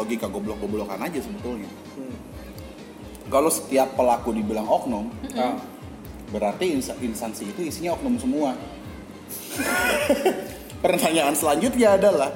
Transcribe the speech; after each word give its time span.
logika 0.00 0.26
goblok-goblokan 0.26 0.96
aja 0.96 1.20
sebetulnya. 1.20 1.68
Kalau 3.28 3.46
setiap 3.46 3.94
pelaku 3.94 4.32
dibilang 4.32 4.66
oknum, 4.66 5.12
Ah. 5.32 5.54
berarti 6.28 6.72
ins- 6.72 6.96
instansi 6.98 7.46
itu 7.46 7.60
isinya 7.62 7.92
oknum 7.92 8.16
semua. 8.16 8.56
Pertanyaan 10.84 11.36
selanjutnya 11.36 11.94
adalah, 11.94 12.32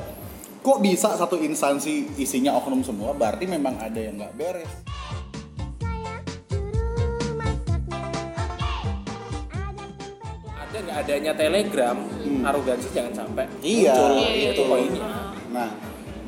kok 0.61 0.79
bisa 0.79 1.17
satu 1.17 1.41
instansi 1.41 2.15
isinya 2.15 2.55
oknum 2.55 2.85
semua? 2.85 3.11
Berarti 3.11 3.49
memang 3.49 3.75
ada 3.77 3.97
yang 3.97 4.21
nggak 4.21 4.35
beres. 4.37 4.71
ada 10.55 10.77
nggak 10.81 10.99
adanya 11.07 11.33
telegram 11.35 11.97
arogansi 12.43 12.89
jangan 12.91 13.15
sampai 13.17 13.45
Iya. 13.63 13.95
muncul 13.95 14.11
Iya, 14.19 14.51
itu 14.51 14.63
poinnya 14.65 15.03
Nah, 15.55 15.71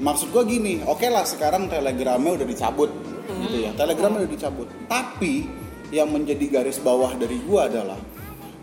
maksud 0.00 0.32
gua 0.32 0.44
gini, 0.44 0.82
oke 0.84 1.06
lah 1.08 1.24
sekarang 1.24 1.68
telegramnya 1.68 2.42
udah 2.42 2.46
dicabut, 2.48 2.90
gitu 3.46 3.56
ya. 3.66 3.70
Telegramnya 3.74 4.24
udah 4.24 4.32
dicabut. 4.32 4.68
Tapi 4.88 5.46
yang 5.94 6.10
menjadi 6.10 6.60
garis 6.60 6.82
bawah 6.82 7.14
dari 7.14 7.38
gua 7.46 7.70
adalah 7.70 7.98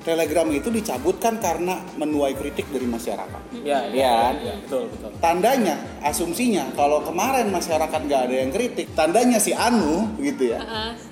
telegram 0.03 0.51
itu 0.51 0.67
dicabut 0.67 1.15
kan 1.17 1.39
karena 1.39 1.79
menuai 1.95 2.35
kritik 2.35 2.67
dari 2.69 2.83
masyarakat. 2.85 3.41
ya 3.63 3.87
Iya. 3.87 4.15
ya, 4.35 4.53
betul 4.59 4.91
betul 4.91 5.09
Tandanya, 5.23 5.75
asumsinya 6.03 6.75
kalau 6.75 6.99
kemarin 7.07 7.47
masyarakat 7.49 7.99
nggak 8.03 8.21
ada 8.29 8.35
yang 8.35 8.51
kritik, 8.51 8.91
tandanya 8.93 9.39
si 9.39 9.55
Anu 9.55 10.11
gitu 10.19 10.51
ya. 10.51 10.59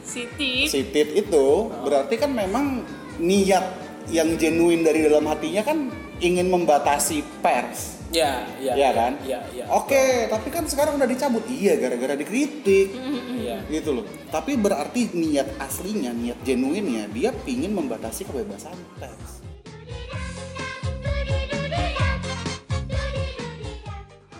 Siti 0.04 0.68
Si 0.68 0.92
Tit 0.92 1.16
itu 1.16 1.72
berarti 1.88 2.20
kan 2.20 2.36
memang 2.36 2.84
niat 3.24 3.64
yang 4.12 4.36
genuine 4.36 4.84
dari 4.84 5.08
dalam 5.08 5.24
hatinya 5.24 5.64
kan 5.64 5.88
ingin 6.20 6.52
membatasi 6.52 7.24
pers. 7.40 8.01
Ya 8.12 8.44
ya 8.60 8.74
Iya 8.76 8.90
kan? 8.92 9.12
ya 9.24 9.40
ya 9.56 9.66
Oke, 9.72 10.28
tapi 10.28 10.52
kan 10.52 10.68
sekarang 10.68 11.00
udah 11.00 11.08
dicabut. 11.08 11.48
Iya, 11.48 11.80
gara-gara 11.80 12.14
dikritik. 12.14 12.92
ya 13.40 13.64
Gitu 13.68 13.96
loh. 13.96 14.06
Tapi 14.28 14.60
berarti 14.60 15.16
niat 15.16 15.56
aslinya, 15.58 16.12
niat 16.12 16.40
genuinnya 16.44 17.08
dia 17.08 17.32
pingin 17.32 17.72
membatasi 17.72 18.28
kebebasan 18.28 18.76
pers. 19.00 19.40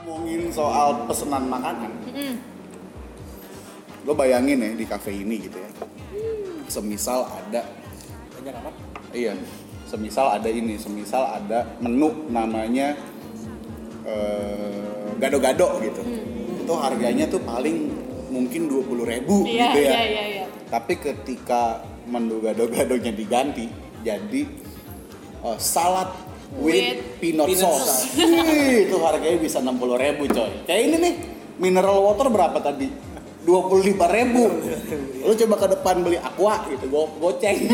Ngomongin 0.04 0.52
soal 0.52 1.08
pesanan 1.08 1.48
makanan. 1.48 1.92
Lo 4.04 4.18
bayangin 4.18 4.60
ya 4.60 4.72
di 4.74 4.86
cafe 4.86 5.14
ini 5.14 5.48
gitu 5.48 5.58
ya. 5.58 5.70
Semisal 6.68 7.28
ada 7.28 7.62
banyak 8.36 8.56
Iya, 9.12 9.36
semisal 9.86 10.40
ada 10.40 10.48
ini, 10.48 10.80
semisal 10.80 11.24
ada 11.28 11.68
menu 11.84 12.26
namanya 12.32 12.96
eh, 14.06 15.18
gado-gado 15.18 15.82
gitu. 15.82 16.02
Itu 16.62 16.74
harganya 16.78 17.26
tuh 17.30 17.42
paling 17.42 17.90
mungkin 18.32 18.72
20.000 18.72 19.12
ribu 19.12 19.44
Iya, 19.44 19.76
gitu 19.76 19.80
ya. 19.84 19.92
iya, 19.92 20.02
iya, 20.08 20.24
iya. 20.28 20.46
Tapi 20.72 20.94
ketika 20.98 21.84
menu 22.08 22.40
gado-gadonya 22.40 23.12
diganti 23.12 23.68
jadi 24.02 24.42
eh, 25.44 25.58
salad 25.60 26.10
with, 26.60 26.76
With 26.76 27.00
peanut, 27.24 27.48
peanut 27.48 27.64
sauce. 27.64 28.12
Wih, 28.18 28.88
itu 28.88 28.96
harganya 29.00 29.38
bisa 29.40 29.64
60.000 29.64 30.04
ribu 30.04 30.24
coy. 30.32 30.52
Kayak 30.68 30.82
ini 30.84 30.96
nih, 31.00 31.14
mineral 31.60 32.04
water 32.04 32.28
berapa 32.28 32.60
tadi? 32.60 32.92
25.000 33.42 33.98
ribu. 33.98 34.44
Lu 35.26 35.34
coba 35.34 35.56
ke 35.58 35.68
depan 35.80 35.96
beli 36.06 36.18
aqua 36.22 36.62
gitu, 36.70 36.86
go 36.92 37.10
goceng. 37.18 37.58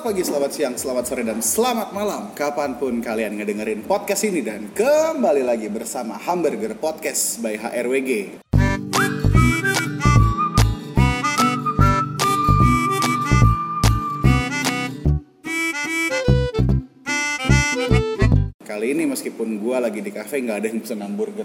Selamat 0.00 0.16
pagi, 0.16 0.24
selamat 0.24 0.50
siang, 0.56 0.74
selamat 0.80 1.04
sore, 1.04 1.22
dan 1.28 1.38
selamat 1.44 1.92
malam 1.92 2.32
Kapan 2.32 2.80
pun 2.80 3.04
kalian 3.04 3.36
ngedengerin 3.36 3.84
podcast 3.84 4.24
ini 4.24 4.40
Dan 4.40 4.72
kembali 4.72 5.44
lagi 5.44 5.68
bersama 5.68 6.16
Hamburger 6.16 6.72
Podcast 6.72 7.36
by 7.44 7.60
HRWG 7.60 8.40
Kali 18.64 18.86
ini 18.96 19.04
meskipun 19.04 19.60
gua 19.60 19.84
lagi 19.84 20.00
di 20.00 20.08
cafe 20.08 20.40
nggak 20.40 20.64
ada 20.64 20.66
yang 20.72 20.80
pesen 20.80 21.04
hamburger 21.04 21.44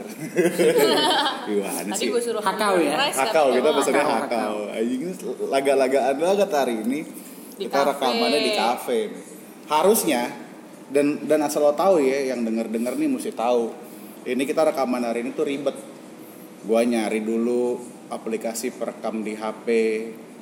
Gimana 1.51 1.91
Tadi 1.91 1.99
sih? 1.99 2.07
gue 2.07 2.21
suruh 2.23 2.39
Hakau 2.39 2.79
ya? 2.79 3.03
rice, 3.03 3.19
Hakau 3.19 3.51
kita 3.51 3.69
pesennya 3.75 4.05
Hakau, 4.07 4.23
hakau. 4.23 4.55
Anjing 4.71 5.11
laga-lagaan 5.51 6.15
banget 6.23 6.49
hari 6.55 6.75
ini. 6.87 7.24
Di 7.55 7.67
kita 7.67 7.87
kafe. 7.87 7.89
rekamannya 7.95 8.39
di 8.43 8.51
kafe. 8.53 8.99
Harusnya 9.71 10.21
dan 10.91 11.25
dan 11.25 11.39
asal 11.41 11.65
lo 11.65 11.73
tahu 11.73 12.03
ya 12.03 12.35
yang 12.35 12.43
denger-denger 12.43 12.93
nih 12.99 13.09
mesti 13.09 13.31
tahu. 13.31 13.71
Ini 14.25 14.43
kita 14.43 14.67
rekaman 14.67 15.05
hari 15.05 15.23
ini 15.23 15.31
tuh 15.31 15.47
ribet. 15.47 15.77
Gua 16.65 16.81
nyari 16.81 17.21
dulu 17.21 17.77
aplikasi 18.09 18.73
perekam 18.75 19.21
di 19.21 19.37
HP. 19.37 19.67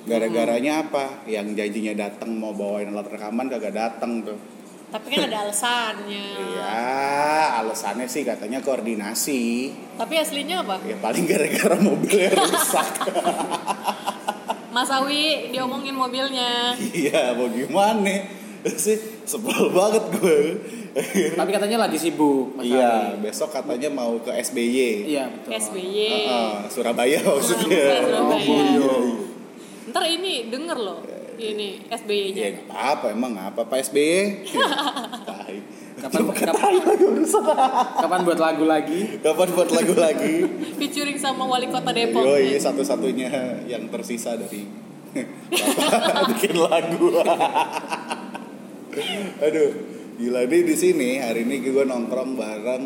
Gara-garanya 0.04 0.84
apa? 0.84 1.24
Yang 1.28 1.56
janjinya 1.56 1.94
datang 1.96 2.36
mau 2.36 2.52
bawain 2.52 2.92
alat 2.92 3.08
rekaman 3.08 3.48
kagak 3.48 3.76
datang 3.76 4.24
tuh. 4.24 4.40
Tapi 4.94 5.10
kan 5.10 5.26
ada 5.26 5.48
alasannya. 5.48 6.26
Iya, 6.54 7.66
alasannya 7.66 8.06
sih 8.06 8.22
katanya 8.22 8.62
koordinasi. 8.62 9.74
Tapi 9.98 10.14
aslinya 10.22 10.62
apa? 10.62 10.78
Ya 10.86 10.96
paling 11.02 11.26
gara-gara 11.26 11.76
mobilnya 11.82 12.30
rusak. 12.36 12.88
Mas 14.74 14.90
Awi 14.90 15.54
diomongin 15.54 15.94
mobilnya. 15.94 16.74
Iya, 16.76 17.38
mau 17.38 17.46
gimana 17.46 18.26
sih? 18.66 18.98
Sebel 19.24 19.70
banget 19.72 20.04
gue. 20.14 20.40
tapi 21.34 21.50
katanya 21.50 21.90
lagi 21.90 21.98
sibuk 21.98 22.54
Mas 22.54 22.70
Iya, 22.70 23.18
besok 23.18 23.50
katanya 23.50 23.90
mau 23.90 24.14
ke 24.20 24.30
SBY. 24.36 25.08
iya 25.08 25.26
betul 25.26 25.50
SBY. 25.54 25.98
Heeh, 26.06 26.52
Surabaya 26.68 27.18
maksudnya. 27.24 27.86
Surabaya. 28.04 28.44
Iya. 28.44 28.94
Ntar 29.90 30.04
ini 30.06 30.34
denger 30.50 30.78
loh. 30.78 31.00
Ini 31.34 31.82
Ya 31.84 31.98
SBY-nya. 31.98 32.46
nggak 32.62 32.70
apa-apa 32.70 33.06
emang 33.10 33.34
apa 33.34 33.62
Pak 33.64 33.80
SBY? 33.84 34.46
Kapan 36.04 36.20
kapan, 36.28 36.74
kapan 37.96 38.20
buat 38.28 38.36
lagu 38.36 38.68
lagi 38.68 39.24
Kapan 39.24 39.48
buat 39.56 39.70
lagu 39.72 39.96
lagi? 39.96 40.36
Featuring 40.84 41.16
sama 41.16 41.48
wali 41.48 41.72
kota 41.72 41.96
Depok. 41.96 42.20
Yo, 42.20 42.36
iya 42.36 42.60
satu-satunya 42.60 43.32
yang 43.66 43.88
tersisa 43.88 44.36
dari 44.36 44.68
bikin 46.34 46.60
lagu. 46.60 47.08
Aduh, 49.40 49.70
gila 50.18 50.44
nih 50.44 50.62
di 50.66 50.76
sini 50.76 51.10
hari 51.18 51.48
ini 51.48 51.64
gue 51.64 51.86
nongkrong 51.86 52.36
bareng 52.36 52.86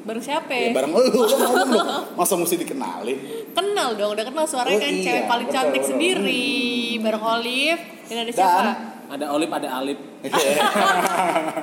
Baru 0.00 0.16
siapa 0.18 0.48
ya 0.50 0.72
bareng 0.72 0.90
lu, 0.90 1.08
lu 1.08 1.22
ngomong 1.24 1.70
dong. 1.70 1.88
Masa 2.16 2.34
mesti 2.34 2.56
dikenalin? 2.58 3.16
Kenal 3.52 3.94
dong, 3.94 4.12
udah 4.12 4.24
kenal 4.24 4.44
suaranya 4.44 4.76
Oh, 4.76 4.82
kan 4.82 4.92
iya, 4.92 5.04
cewek 5.04 5.24
paling 5.24 5.46
betul, 5.46 5.56
cantik 5.56 5.80
betul. 5.80 5.90
sendiri. 5.92 6.52
Bareng 7.00 7.20
Olive. 7.22 7.82
Dan 8.04 8.16
ada 8.18 8.24
Dan- 8.26 8.34
siapa? 8.34 8.89
Ada 9.10 9.26
olip 9.28 9.50
ada 9.50 9.68
alip 9.74 9.98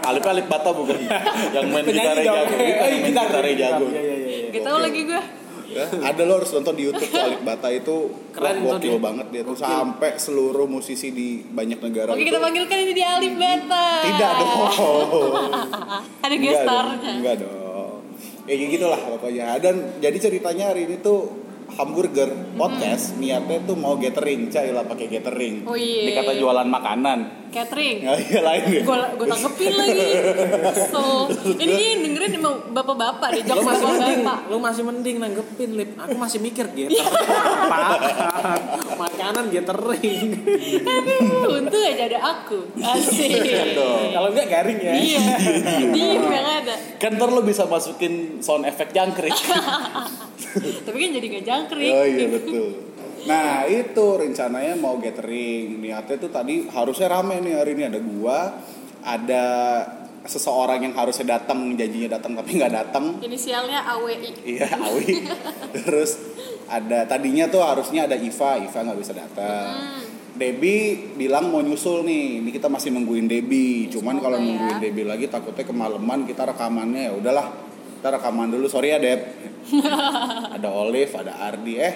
Alip 0.04 0.24
Alip 0.26 0.48
Bata 0.48 0.70
bukan 0.72 0.98
yang 1.52 1.66
main 1.68 1.84
Penyanyi 1.84 2.04
gitar 2.04 2.18
jago, 2.20 2.54
Eh, 2.54 2.68
yang 2.68 2.80
main 2.82 2.96
gitar 3.06 3.46
jago. 3.48 3.86
Iya, 3.88 4.02
iya, 4.02 4.16
iya, 4.18 4.36
iya. 4.44 4.50
Gak 4.50 4.64
tau 4.64 4.78
lagi 4.78 5.02
gue. 5.04 5.22
Ya, 5.68 5.84
ada 6.02 6.22
lo 6.24 6.34
harus 6.38 6.50
nonton 6.50 6.74
di 6.74 6.84
YouTube 6.86 7.12
Alip 7.14 7.42
Bata 7.44 7.68
itu 7.70 7.96
Keren 8.32 8.58
gokil 8.62 8.88
dia. 8.90 9.04
banget 9.04 9.28
dia 9.30 9.42
tuh 9.44 9.54
sampai 9.54 10.16
seluruh 10.18 10.66
musisi 10.66 11.12
di 11.12 11.44
banyak 11.44 11.80
negara 11.82 12.10
Oke 12.10 12.20
itu- 12.20 12.28
kita 12.28 12.40
panggilkan 12.40 12.78
ini 12.80 12.94
di 12.94 13.04
Alif 13.04 13.34
Beta. 13.36 13.86
Tidak 14.02 14.32
dong. 14.34 14.54
Ada 16.24 16.34
Enggak 16.34 16.54
gestarnya. 16.56 17.12
Enggak 17.14 17.36
dong. 17.42 18.00
Ya 18.44 18.54
gitulah 18.56 19.00
pokoknya. 19.06 19.46
Dan 19.58 19.76
jadi 20.00 20.18
ceritanya 20.18 20.72
hari 20.72 20.84
ini 20.84 20.98
tuh 20.98 21.47
hamburger 21.76 22.30
podcast 22.56 23.20
niatnya 23.20 23.60
tuh 23.68 23.76
mau 23.76 24.00
gathering, 24.00 24.48
cai 24.48 24.72
lah 24.72 24.88
pakai 24.88 25.12
gathering. 25.12 25.68
Oh 25.68 25.76
iya. 25.76 26.08
Dikata 26.10 26.34
jualan 26.40 26.68
makanan. 26.68 27.20
Catering. 27.48 28.04
Ya 28.04 28.14
iya 28.20 28.40
lain 28.44 28.64
ya. 28.72 28.82
Gue 28.84 28.98
gue 29.20 29.28
tanggepin 29.28 29.74
lagi. 29.76 30.08
So, 30.92 31.32
ini 31.60 32.04
dengerin 32.04 32.32
emang 32.40 32.56
bapak-bapak 32.72 33.30
Jokes 33.44 33.64
masih 33.64 33.86
mending 33.88 34.20
bapak-bapak. 34.24 34.52
lu 34.52 34.58
masih 34.60 34.84
mending 34.84 35.16
nanggepin 35.22 35.70
lip 35.78 35.90
aku 35.98 36.16
masih 36.18 36.40
mikir 36.44 36.66
gitu 36.76 36.92
apa 38.94 39.07
makanan 39.18 39.46
gathering 39.50 40.30
Aduh, 40.86 41.58
untung 41.58 41.82
aja 41.82 42.04
ada 42.06 42.20
aku. 42.22 42.60
Asik. 42.78 43.42
dong. 43.74 44.14
kalau 44.14 44.30
enggak 44.30 44.48
garing 44.48 44.78
ya 44.78 44.94
Iya. 44.94 45.22
Diem 45.90 46.24
yang 46.30 46.48
ada. 46.62 46.76
Kan 47.02 47.18
ntar 47.18 47.34
lo 47.34 47.42
bisa 47.42 47.66
masukin 47.66 48.38
sound 48.46 48.70
effect 48.70 48.94
jangkrik. 48.94 49.34
Tapi 50.86 50.98
kan 50.98 51.10
jadi 51.18 51.26
gak 51.42 51.46
jangkrik. 51.46 51.92
oh 51.92 52.06
iya 52.06 52.28
betul. 52.30 52.68
Nah 53.26 53.66
itu 53.66 54.06
rencananya 54.16 54.78
mau 54.78 55.02
gathering 55.02 55.82
niatnya 55.82 56.16
tuh 56.22 56.30
tadi 56.30 56.70
harusnya 56.70 57.10
rame 57.10 57.42
nih 57.42 57.54
hari 57.58 57.72
ini 57.74 57.84
ada 57.90 58.00
gua, 58.00 58.40
ada 59.02 59.46
seseorang 60.28 60.84
yang 60.84 60.94
harusnya 60.94 61.40
datang 61.40 61.74
janjinya 61.74 62.20
datang 62.20 62.36
tapi 62.36 62.60
nggak 62.60 62.74
datang. 62.74 63.18
Inisialnya 63.24 63.84
AWI. 63.96 64.30
Iya 64.44 64.68
Awi. 64.78 65.06
Terus 65.88 66.12
ada 66.68 67.08
tadinya 67.08 67.48
tuh 67.48 67.64
harusnya 67.64 68.06
ada 68.06 68.16
Iva, 68.20 68.60
Iva 68.60 68.80
nggak 68.84 69.00
bisa 69.00 69.14
datang. 69.16 69.72
Hmm. 69.74 70.06
Debbie 70.38 71.18
bilang 71.18 71.50
mau 71.50 71.66
nyusul 71.66 72.06
nih, 72.06 72.46
ini 72.46 72.50
kita 72.54 72.70
masih 72.70 72.94
nungguin 72.94 73.26
Debbie. 73.26 73.90
Cuman 73.90 74.22
kalau 74.22 74.38
ya. 74.38 74.46
nungguin 74.46 74.78
Debbie 74.78 75.08
lagi 75.08 75.26
takutnya 75.26 75.66
kemalaman 75.66 76.30
kita 76.30 76.46
rekamannya 76.46 77.10
ya 77.10 77.14
udahlah. 77.18 77.48
Kita 77.98 78.14
rekaman 78.14 78.54
dulu, 78.54 78.70
sorry 78.70 78.94
ya 78.94 79.02
Deb. 79.02 79.26
ada 80.56 80.70
Olive, 80.70 81.10
ada 81.18 81.34
Ardi. 81.42 81.74
Eh, 81.82 81.94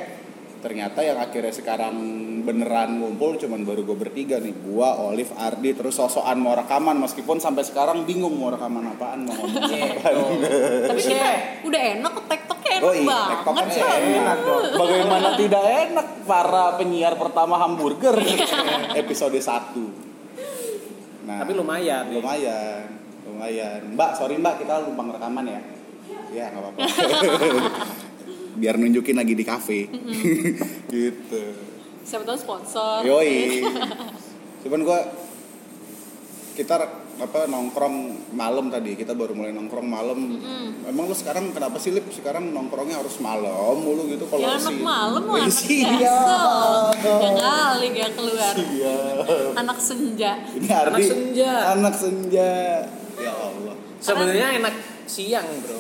ternyata 0.62 1.02
yang 1.02 1.18
akhirnya 1.18 1.50
sekarang 1.50 1.94
beneran 2.42 2.98
ngumpul 2.98 3.36
cuman 3.36 3.62
baru 3.62 3.82
gue 3.84 3.98
bertiga 4.00 4.38
nih. 4.38 4.54
Gua, 4.62 4.98
Olive, 5.04 5.34
Ardi, 5.36 5.74
terus 5.74 5.94
sosokan 5.94 6.38
mau 6.38 6.54
rekaman 6.54 6.98
meskipun 6.98 7.38
sampai 7.38 7.62
sekarang 7.62 8.06
bingung 8.06 8.34
mau 8.34 8.50
rekaman 8.50 8.86
apaan, 8.88 9.26
mau 9.26 9.34
ngomong 9.36 9.62
apaan. 9.62 10.16
Tapi 10.90 11.00
kita 11.00 11.30
udah 11.66 11.82
enak 11.98 12.14
tektoknya 12.26 12.72
enak 12.72 12.84
Oh 12.84 12.94
iya, 12.94 13.06
banget. 13.06 13.30
tektokan 13.36 13.66
sih 13.68 13.82
Coy. 13.82 14.02
enak 14.16 14.38
dong. 14.42 14.64
Bagaimana 14.74 15.30
tidak 15.36 15.64
enak 15.66 16.08
para 16.24 16.66
penyiar 16.78 17.14
pertama 17.14 17.56
hamburger 17.58 18.16
episode 19.02 19.38
1. 19.38 20.10
Nah, 21.22 21.38
Tapi 21.46 21.54
lumayan. 21.54 22.10
nih. 22.10 22.18
lumayan, 22.18 22.86
lumayan. 23.24 23.80
Mbak, 23.94 24.12
sorry 24.16 24.38
Mbak, 24.38 24.66
kita 24.66 24.82
lupa 24.82 25.14
rekaman 25.14 25.46
ya. 25.46 25.62
Ya, 26.32 26.46
nggak 26.48 26.64
apa-apa. 26.64 26.80
Biar 28.54 28.76
nunjukin 28.76 29.16
lagi 29.16 29.34
di 29.34 29.44
kafe. 29.44 29.88
gitu. 30.92 31.44
Siapa 32.02 32.24
tahu 32.24 32.38
sponsor. 32.38 33.04
Yoi. 33.04 33.62
Cuman 34.62 34.82
gua 34.82 35.00
kita 36.52 36.76
apa 37.14 37.46
nongkrong 37.46 37.96
malam 38.34 38.68
tadi 38.68 38.94
kita 38.94 39.14
baru 39.14 39.32
mulai 39.32 39.54
nongkrong 39.54 39.86
malam 39.86 40.20
emang 40.84 41.06
lu 41.06 41.14
sekarang 41.14 41.54
kenapa 41.54 41.78
sih 41.78 41.94
lip 41.94 42.10
sekarang 42.10 42.50
nongkrongnya 42.50 42.98
harus 42.98 43.22
malam 43.22 43.78
mulu 43.78 44.10
gitu 44.10 44.26
kalau 44.26 44.42
Ya 44.42 44.58
anak 44.58 44.74
si- 44.74 44.82
malam 44.82 45.22
Oh, 45.24 45.38
anak. 45.38 45.48
Yang 46.98 47.36
kali 47.38 47.88
yang 47.94 48.14
keluar. 48.18 48.54
Siap. 48.58 49.54
Anak 49.54 49.78
senja. 49.80 50.32
ini 50.52 50.68
Ardi 50.68 50.90
Anak 50.92 51.02
senja. 51.06 51.52
anak 51.72 51.94
senja 51.96 52.52
ya 53.16 53.32
Allah 53.32 53.76
Sebenarnya 54.02 54.48
enak 54.58 54.76
siang, 55.06 55.46
Bro. 55.62 55.80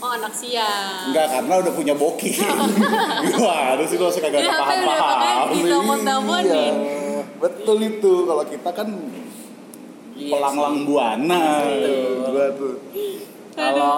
Oh 0.00 0.10
anak 0.10 0.32
siang. 0.32 1.08
enggak 1.08 1.28
karena 1.30 1.54
udah 1.58 1.72
punya 1.72 1.92
boki 1.92 2.32
wah 3.38 3.76
harus 3.76 3.88
itu 3.90 4.00
suka 4.02 4.26
gak 4.26 4.40
Ini 4.40 4.48
apa 4.48 4.56
paham 4.58 4.80
udah 4.80 4.96
pakai 4.96 5.16
paham 5.30 5.48
ditelepon-teleponin. 5.52 6.74
betul 7.36 7.78
itu 7.78 8.12
kalau 8.24 8.44
kita 8.44 8.70
kan 8.70 8.88
Iya 10.12 10.30
pelanglang 10.30 10.76
buana 10.84 11.44
gua 12.22 12.46
tuh 12.52 12.74
Kalau 13.50 13.96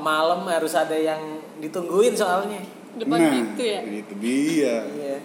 malam 0.00 0.46
harus 0.46 0.72
ada 0.72 0.94
yang 0.94 1.20
ditungguin 1.56 2.12
soalnya. 2.12 2.62
Depan 2.92 3.18
nah 3.18 3.30
pintu 3.30 3.62
ya. 3.62 3.80
itu 3.84 4.14
dia 4.16 4.76
Iya. 4.82 5.16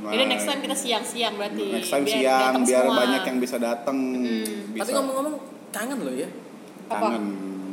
Nah, 0.00 0.10
Jadi 0.10 0.24
next 0.26 0.46
time 0.46 0.60
kita 0.60 0.72
siang-siang 0.74 1.34
berarti. 1.36 1.64
next 1.70 1.90
time 1.90 2.02
Biar 2.02 2.16
siang 2.16 2.54
biar 2.64 2.84
semua. 2.86 2.96
banyak 2.96 3.22
yang 3.22 3.38
bisa 3.38 3.56
datang 3.56 3.96
Tapi 4.00 4.74
bisa 4.74 4.90
ngomong-ngomong 4.94 5.34
kangen 5.70 5.98
loh 6.00 6.14
ya. 6.16 6.28
kangen 6.88 7.24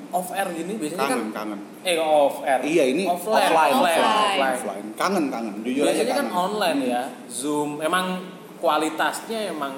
Off 0.07 0.31
air 0.31 0.47
gini 0.55 0.79
biasanya 0.79 1.03
kan 1.03 1.09
kangen 1.11 1.29
kangen 1.35 1.59
eh 1.83 1.99
off 1.99 2.39
air. 2.47 2.59
iya 2.63 2.83
ini 2.87 3.03
offline, 3.03 3.51
offline 3.51 3.73
offline. 3.75 3.99
offline. 3.99 4.23
offline. 4.23 4.55
offline 4.55 4.87
kangen 4.95 5.25
kangen 5.27 5.53
jujur 5.67 5.83
aja 5.83 5.91
Biasanya 5.91 6.07
kan 6.07 6.17
kangen 6.17 6.33
online 6.33 6.79
ya, 6.87 7.03
Zoom. 7.27 7.69
Emang 7.83 8.05
kualitasnya 8.57 9.39
emang 9.53 9.73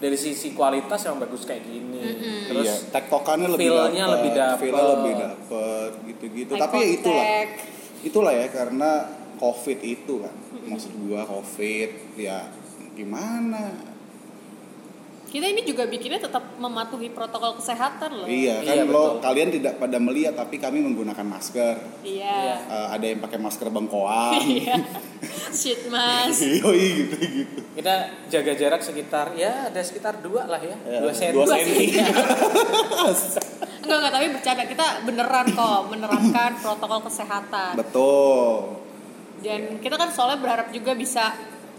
dari 0.00 0.16
sisi 0.16 0.56
kualitas 0.56 1.00
yang 1.04 1.20
bagus 1.20 1.44
kayak 1.44 1.64
gini. 1.64 2.00
Terus 2.48 2.64
iya, 2.64 2.76
tektokannya 2.88 3.48
lebih 3.52 3.68
feel-nya 3.68 4.04
dapet, 4.08 4.14
lebih 4.16 4.32
dapet. 4.32 4.60
feel-nya 4.64 4.84
lebih 4.96 5.14
dapet 5.20 5.90
gitu-gitu. 6.08 6.52
Tapi 6.56 6.76
ya 6.80 6.88
itulah, 6.96 7.26
itulah 8.00 8.32
ya 8.32 8.46
karena 8.48 8.90
covid 9.36 9.78
itu 9.84 10.14
kan, 10.24 10.34
maksud 10.68 10.92
gua 11.04 11.28
covid 11.28 11.90
ya 12.16 12.48
gimana? 12.96 13.89
Kita 15.30 15.46
ini 15.46 15.62
juga 15.62 15.86
bikinnya 15.86 16.18
tetap 16.18 16.58
mematuhi 16.58 17.06
protokol 17.08 17.54
kesehatan 17.54 18.10
loh. 18.12 18.26
Iya 18.26 18.66
kan 18.66 18.74
Iya, 18.74 18.82
lo 18.82 18.90
betul. 19.14 19.22
kalian 19.22 19.48
tidak 19.52 19.74
pada 19.78 19.96
melihat 19.96 20.34
tapi 20.34 20.58
kami 20.58 20.82
menggunakan 20.82 21.22
masker. 21.22 22.02
Iya. 22.02 22.66
Eh, 22.66 22.88
ada 22.90 23.04
yang 23.06 23.22
pakai 23.22 23.38
masker 23.38 23.70
bengkoang. 23.70 24.42
Iya. 24.58 24.74
Shit 25.50 25.86
mas. 25.86 26.34
Yoi 26.60 26.82
gitu 27.00 27.14
gitu. 27.14 27.60
kita 27.70 27.94
jaga 28.26 28.52
jarak 28.52 28.82
sekitar 28.82 29.30
ya 29.32 29.70
ada 29.70 29.78
sekitar 29.80 30.18
dua 30.18 30.44
lah 30.44 30.58
ya, 30.58 30.74
Ya, 30.84 30.98
dua 30.98 31.12
senti. 31.14 31.32
dua 31.32 31.46
senti. 31.48 31.86
Enggak 33.80 33.96
enggak 33.96 34.12
tapi 34.12 34.26
bercanda 34.30 34.64
kita 34.66 34.86
beneran 35.02 35.46
kok 35.48 35.80
menerapkan 35.88 36.50
protokol 36.58 37.00
kesehatan. 37.02 37.72
Betul. 37.76 38.76
Dan 39.40 39.78
kita 39.78 39.94
kan 39.94 40.10
soalnya 40.10 40.36
berharap 40.38 40.68
juga 40.68 40.92
bisa 40.92 41.32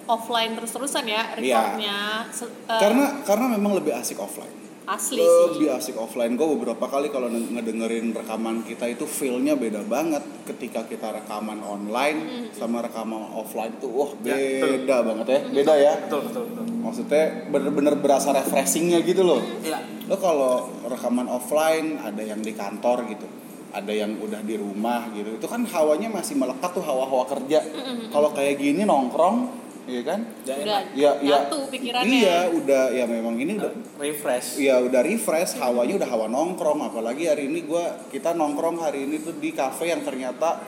offline 0.05 0.53
terus-terusan 0.53 1.03
ya 1.03 1.33
recordnya. 1.33 2.25
Se- 2.29 2.45
eh, 2.47 2.79
Karena 2.79 3.21
karena 3.21 3.45
memang 3.49 3.75
lebih 3.75 3.93
asik 3.93 4.17
offline. 4.17 4.59
asli 4.81 5.13
sih. 5.15 5.45
lebih 5.53 5.69
asik 5.71 5.95
offline 5.95 6.33
gue 6.33 6.47
beberapa 6.51 6.83
kali 6.83 7.07
kalau 7.07 7.29
nge- 7.29 7.53
ngedengerin 7.53 8.11
rekaman 8.11 8.59
kita 8.61 8.89
itu 8.89 9.05
feelnya 9.05 9.53
beda 9.53 9.85
banget 9.85 10.19
ketika 10.43 10.83
kita 10.83 11.13
rekaman 11.13 11.61
online 11.61 12.19
sama 12.51 12.81
rekaman 12.81 13.29
offline 13.31 13.77
tuh 13.77 13.87
wah 13.87 14.11
Ya, 14.19 14.35
betul. 14.35 14.67
beda 14.81 14.95
banget 15.05 15.25
ya 15.27 15.39
beda 15.53 15.73
ya 15.77 15.93
Betul 16.01 16.21
betul 16.25 16.43
betul. 16.45 16.65
maksudnya 16.75 17.23
bener-bener 17.47 17.93
berasa 17.95 18.33
refreshingnya 18.33 18.99
gitu 19.01 19.21
loh 19.21 19.39
Ya. 19.61 19.79
lo 20.09 20.17
kalau 20.17 20.53
rekaman 20.83 21.29
offline 21.29 22.01
ada 22.01 22.19
yang 22.19 22.41
di 22.41 22.51
kantor 22.51 23.05
gitu 23.07 23.29
ada 23.71 23.93
yang 23.93 24.17
udah 24.17 24.41
di 24.41 24.57
rumah 24.57 25.07
gitu 25.13 25.29
itu 25.31 25.45
kan 25.45 25.61
hawanya 25.63 26.09
masih 26.09 26.35
melekat 26.35 26.73
tuh 26.73 26.83
hawa-hawa 26.83 27.29
kerja 27.29 27.63
kalau 28.09 28.33
kayak 28.33 28.57
gini 28.57 28.83
nongkrong 28.83 29.60
iya 29.91 30.01
kan 30.01 30.19
Udah 30.23 30.55
ya 30.95 31.11
ya 31.19 31.37
nyatu 31.43 31.67
pikirannya. 31.67 32.07
iya 32.07 32.37
udah 32.47 32.83
ya 32.89 33.03
memang 33.05 33.35
ini 33.35 33.59
udah 33.59 33.71
refresh. 33.97 34.55
Iya 34.55 34.79
udah 34.79 35.01
refresh, 35.01 35.59
hawanya 35.59 35.99
udah 35.99 36.09
hawa 36.09 36.25
nongkrong. 36.27 36.79
Apalagi 36.81 37.27
hari 37.27 37.45
ini 37.45 37.61
gua 37.61 37.83
kita 38.07 38.31
nongkrong 38.31 38.79
hari 38.79 39.03
ini 39.03 39.19
tuh 39.19 39.35
di 39.35 39.51
cafe 39.51 39.91
yang 39.91 39.99
ternyata 40.01 40.63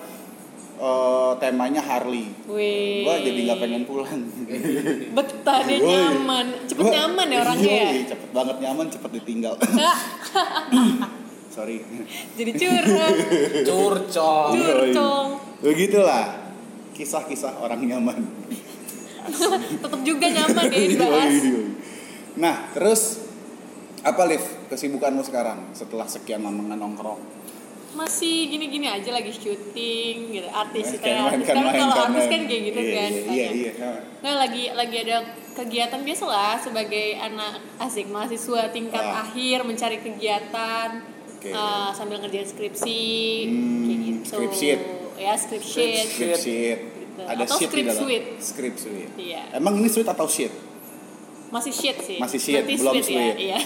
eh, 0.76 1.32
temanya 1.40 1.80
Harley. 1.80 2.28
Wih. 2.46 3.02
Gua 3.02 3.16
jadi 3.18 3.40
nggak 3.42 3.60
pengen 3.60 3.84
pulang. 3.84 4.20
Betah 5.10 5.60
dia 5.64 5.78
Woi. 5.78 5.88
nyaman. 5.88 6.46
Cepet 6.66 6.84
Gua- 6.84 6.94
nyaman 6.94 7.28
ya 7.30 7.38
orangnya 7.42 7.72
ya. 7.72 7.88
Yoi, 7.90 8.02
cepet 8.06 8.30
banget 8.30 8.58
nyaman, 8.60 8.86
cepet 8.90 9.12
ditinggal. 9.16 9.56
Sorry. 11.54 11.86
Jadi 12.34 12.52
curhat, 12.52 13.14
Curcol. 13.62 14.48
curcol. 14.52 15.26
Begitulah 15.62 16.26
kisah-kisah 16.94 17.58
orang 17.58 17.82
nyaman. 17.84 18.18
Tetap 19.84 20.02
juga 20.02 20.26
nyaman 20.28 20.66
ya 20.68 20.86
dibahas. 20.88 21.36
Yoi. 21.40 21.66
Nah, 22.36 22.56
terus 22.74 23.22
apa 24.02 24.22
Liv 24.26 24.42
kesibukanmu 24.68 25.22
sekarang 25.22 25.72
setelah 25.72 26.04
sekian 26.06 26.42
lama 26.42 26.74
nongkrong? 26.74 27.22
Masih 27.94 28.50
gini-gini 28.50 28.90
aja 28.90 29.14
lagi 29.14 29.30
syuting 29.30 30.34
gitu. 30.34 30.50
Artis 30.50 30.98
Kan 30.98 31.00
kayak 31.00 31.14
main, 31.16 31.30
artis 31.30 31.46
kan 31.46 31.56
kan 31.62 31.74
kalau 31.78 31.96
artis 32.10 32.26
kan 32.26 32.42
kayak 32.44 32.62
gitu 32.66 32.80
Iya, 32.80 32.90
kan. 32.92 33.12
Iya, 33.14 33.28
iya, 33.30 33.50
iya. 33.54 33.92
Nah 34.20 34.34
lagi 34.36 34.64
lagi 34.74 34.98
ada 35.00 35.18
kegiatan 35.54 36.02
biasa 36.02 36.24
lah 36.26 36.58
sebagai 36.58 37.14
anak 37.14 37.54
asik 37.78 38.10
mahasiswa 38.10 38.74
tingkat 38.74 38.98
Ah. 39.00 39.22
akhir 39.22 39.62
mencari 39.62 40.02
kegiatan 40.02 40.90
Oke. 41.38 41.54
eh, 41.54 41.90
sambil 41.94 42.18
ngerjain 42.18 42.50
skripsi 42.50 43.06
Hmm, 43.46 43.86
kayak 43.86 44.00
gitu. 44.02 44.38
sheet. 44.50 44.82
Ya 45.14 45.38
script 45.38 45.66
sheet. 46.42 46.80
Gitu. 47.24 47.32
Ada 47.32 47.44
Atau 47.44 47.56
sheet 47.56 47.70
script 47.70 47.80
di 47.80 47.90
dalam. 47.90 48.02
suite. 48.02 48.28
Script 48.38 48.78
suite. 48.78 49.12
Iya. 49.16 49.42
Emang 49.54 49.74
ini 49.76 49.88
suite 49.88 50.06
atau 50.06 50.28
sheet? 50.28 50.54
Masih 51.50 51.72
sheet 51.72 51.98
sih. 52.00 52.18
Masih 52.18 52.38
sheet, 52.38 52.56
Berarti 52.60 52.74
belum 52.76 52.94
sweet 52.94 53.06
sweet. 53.06 53.18
ya. 53.18 53.34
Iya. 53.38 53.60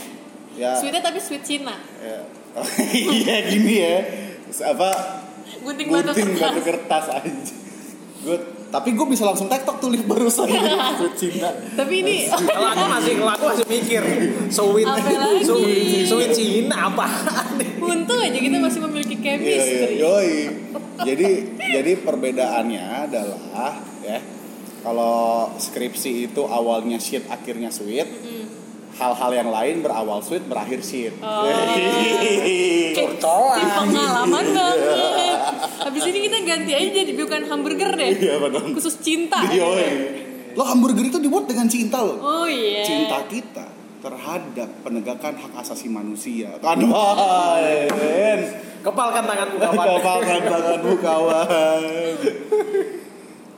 Ya. 0.57 0.71
Sweetnya 0.75 1.01
tapi 1.01 1.19
sweet 1.19 1.43
Cina. 1.43 1.75
ya. 1.97 2.19
Iya 3.13 3.35
gini 3.47 3.73
ya. 3.77 3.95
Apa? 4.65 4.89
Gunting 5.59 5.87
batu 5.87 6.09
Gunting 6.09 6.29
kertas. 6.31 6.41
batu 6.43 6.61
kertas 6.63 7.05
aja. 7.11 7.53
Gue 8.19 8.37
tapi 8.67 8.91
gue 8.91 9.07
bisa 9.07 9.23
langsung 9.23 9.47
tiktok 9.47 9.79
tulis 9.79 10.03
barusan 10.03 10.43
Cina. 11.19 11.49
Tapi 11.73 11.93
ini 12.03 12.27
Kalau 12.27 12.67
aku 12.67 12.85
masih 12.85 13.13
kalau 13.15 13.31
aku 13.31 13.45
masih 13.47 13.65
mikir 13.65 14.03
sweet 14.47 14.87
sweet 15.41 16.03
sweet 16.03 16.31
Cina 16.31 16.91
apa? 16.91 17.07
untung 17.79 18.19
aja 18.19 18.35
kita 18.35 18.59
masih 18.59 18.83
memiliki 18.83 19.15
Iya, 19.17 19.35
iya, 19.39 19.39
chemistry. 19.39 19.95
yoi. 19.97 20.35
Jadi 20.99 21.29
jadi 21.55 21.91
perbedaannya 21.97 22.83
adalah 23.07 23.79
ya 24.03 24.19
kalau 24.83 25.47
skripsi 25.55 26.27
itu 26.27 26.41
awalnya 26.43 26.99
sheet 26.99 27.23
akhirnya 27.27 27.71
suite. 27.71 28.07
Hal-hal 28.97 29.31
yang 29.33 29.49
lain 29.53 29.85
berawal 29.85 30.19
suite 30.25 30.49
berakhir 30.49 30.81
sheet. 30.81 31.13
Oh. 31.21 31.45
Pengalaman 33.77 34.45
banget. 34.57 35.37
Habis 35.85 36.03
ini 36.09 36.19
kita 36.25 36.37
ganti 36.41 36.71
aja 36.73 36.89
jadi 37.05 37.13
bukan 37.13 37.41
hamburger 37.45 37.93
deh. 37.93 38.09
Iya, 38.17 38.41
dong? 38.49 38.73
Khusus 38.73 38.97
cinta. 38.97 39.45
Yoi. 39.53 39.85
Lo 40.57 40.65
hamburger 40.65 41.05
itu 41.05 41.21
dibuat 41.21 41.45
dengan 41.45 41.69
cinta 41.69 42.01
loh. 42.01 42.17
Oh 42.17 42.49
iya. 42.49 42.81
Cinta 42.81 43.21
kita 43.29 43.69
terhadap 44.01 44.69
penegakan 44.81 45.33
hak 45.37 45.53
asasi 45.61 45.93
manusia. 45.93 46.57
Kan. 46.57 46.81
Kepalkan 48.81 49.23
tanganmu 49.29 49.57
kawan. 49.61 49.85
Kepalkan 50.01 50.41
tanganmu 50.41 50.93
kawan. 50.97 51.81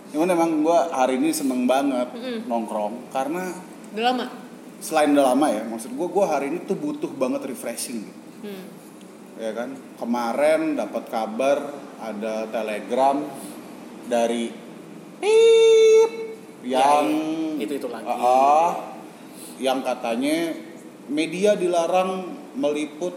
Cuman 0.09 0.27
emang 0.33 0.51
gue 0.65 0.79
hari 0.91 1.21
ini 1.21 1.29
seneng 1.31 1.63
banget 1.69 2.11
nongkrong 2.49 3.13
karena 3.13 3.55
Udah 3.95 4.03
lama. 4.11 4.48
Selain 4.79 5.11
udah 5.11 5.25
lama 5.29 5.47
ya, 5.47 5.63
maksud 5.63 5.91
gue 5.91 6.07
gue 6.07 6.25
hari 6.25 6.45
ini 6.47 6.59
tuh 6.63 6.75
butuh 6.75 7.11
banget 7.11 7.43
refreshing. 7.45 7.99
gitu. 8.01 8.19
Hmm. 8.39 8.63
ya 9.35 9.51
kan 9.51 9.69
kemarin 9.95 10.75
dapat 10.75 11.03
kabar 11.07 11.59
ada 11.97 12.43
telegram 12.45 13.23
dari 14.05 14.47
pip 15.19 16.11
yang 16.63 17.05
Ya, 17.55 17.63
itu- 17.63 17.75
itu 17.75 17.87
lagi. 17.87 18.03
Ah, 18.03 18.15
ah, 18.15 18.71
yang 19.57 19.79
katanya 19.79 20.55
media 21.07 21.53
dilarang 21.53 22.23
meliput 22.53 23.15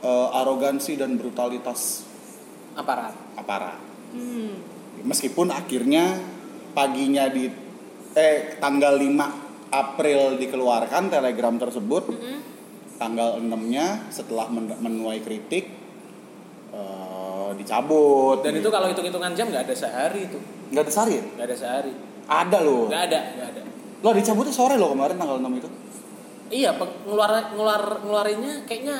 eh, 0.00 0.28
arogansi 0.34 0.94
dan 0.94 1.16
brutalitas 1.16 2.04
aparat 2.74 3.16
aparat 3.34 3.80
Hmm. 4.10 4.60
meskipun 5.00 5.48
akhirnya 5.48 6.20
paginya 6.70 7.24
di 7.26 7.48
eh 8.12 8.56
tanggal 8.58 8.94
5 8.94 9.43
April 9.74 10.38
dikeluarkan 10.38 11.10
telegram 11.10 11.58
tersebut 11.58 12.14
Mm-mm. 12.14 12.38
tanggal 12.94 13.42
6-nya 13.42 14.06
setelah 14.08 14.46
men- 14.46 14.78
menuai 14.78 15.18
kritik 15.18 15.66
eh, 16.70 17.50
dicabut. 17.58 18.46
Dan 18.46 18.62
itu 18.62 18.70
kalau 18.70 18.86
hitung 18.86 19.06
hitungan 19.06 19.34
jam 19.34 19.50
nggak 19.50 19.66
ada 19.66 19.74
sehari 19.74 20.30
itu. 20.30 20.38
Nggak 20.70 20.82
ada 20.86 20.92
sehari 20.94 21.12
ya? 21.18 21.24
nggak 21.26 21.46
ada 21.50 21.56
sehari. 21.58 21.92
Ada 22.24 22.58
loh. 22.62 22.86
Nggak 22.86 23.02
ada 23.10 23.20
nggak 23.34 23.48
ada. 23.50 23.60
Lo 24.04 24.10
dicabutnya 24.12 24.54
sore 24.54 24.74
loh 24.78 24.94
kemarin 24.94 25.16
tanggal 25.18 25.36
6 25.42 25.60
itu. 25.60 25.68
Iya 26.54 26.70
ngeluar 26.76 27.30
ngeluar 27.56 27.82
ngeluarinnya 28.04 28.68
kayaknya 28.68 28.96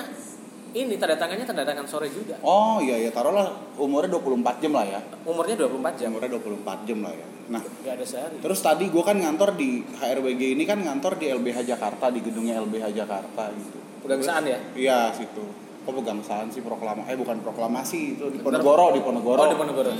ini 0.75 0.99
tanda 0.99 1.15
tangannya 1.15 1.47
tanda 1.47 1.63
tangan 1.63 1.87
sore 1.87 2.11
juga. 2.11 2.35
Oh 2.43 2.83
iya 2.83 2.99
ya 2.99 3.15
taruhlah 3.15 3.79
umurnya 3.79 4.19
24 4.19 4.59
jam 4.59 4.73
lah 4.75 4.83
ya. 4.83 5.01
Umurnya 5.23 5.55
24 5.55 6.03
jam. 6.03 6.09
Umurnya 6.11 6.31
24 6.35 6.87
jam 6.91 6.99
lah 7.07 7.13
ya. 7.15 7.27
Nah 7.55 7.63
nggak 7.63 7.95
ada 7.95 8.05
sehari. 8.05 8.37
terus 8.43 8.59
tadi 8.59 8.91
gue 8.91 9.03
kan 9.07 9.15
ngantor 9.15 9.55
di 9.55 9.87
HRWG 9.87 10.43
ini 10.59 10.65
kan 10.67 10.83
ngantor 10.83 11.15
di 11.15 11.31
LBH 11.31 11.59
Jakarta 11.63 12.11
di 12.11 12.21
gedungnya 12.27 12.59
LBH 12.59 12.91
Jakarta 12.91 13.55
gitu. 13.55 13.79
Pegangsaan 14.03 14.43
ya? 14.51 14.59
Iya 14.75 14.99
situ. 15.15 15.47
Kok 15.87 15.95
pegangsaan 15.95 16.51
sih? 16.51 16.59
Proklamasi 16.59 17.07
eh 17.07 17.17
bukan 17.17 17.39
proklamasi 17.39 18.01
itu 18.19 18.25
di. 18.35 18.43
Ponegoro 18.43 18.91
di 18.91 19.01
Ponegoro. 19.01 19.39
Oh 19.39 19.49
di 19.49 19.57
Ponegoro. 19.57 19.95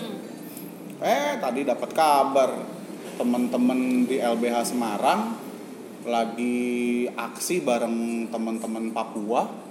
Eh 0.99 1.39
tadi 1.39 1.63
dapat 1.63 1.91
kabar 1.95 2.51
teman-teman 3.15 4.11
di 4.11 4.19
LBH 4.19 4.75
Semarang 4.75 5.39
lagi 6.05 7.07
aksi 7.15 7.63
bareng 7.63 8.29
teman-teman 8.29 8.91
Papua 8.91 9.64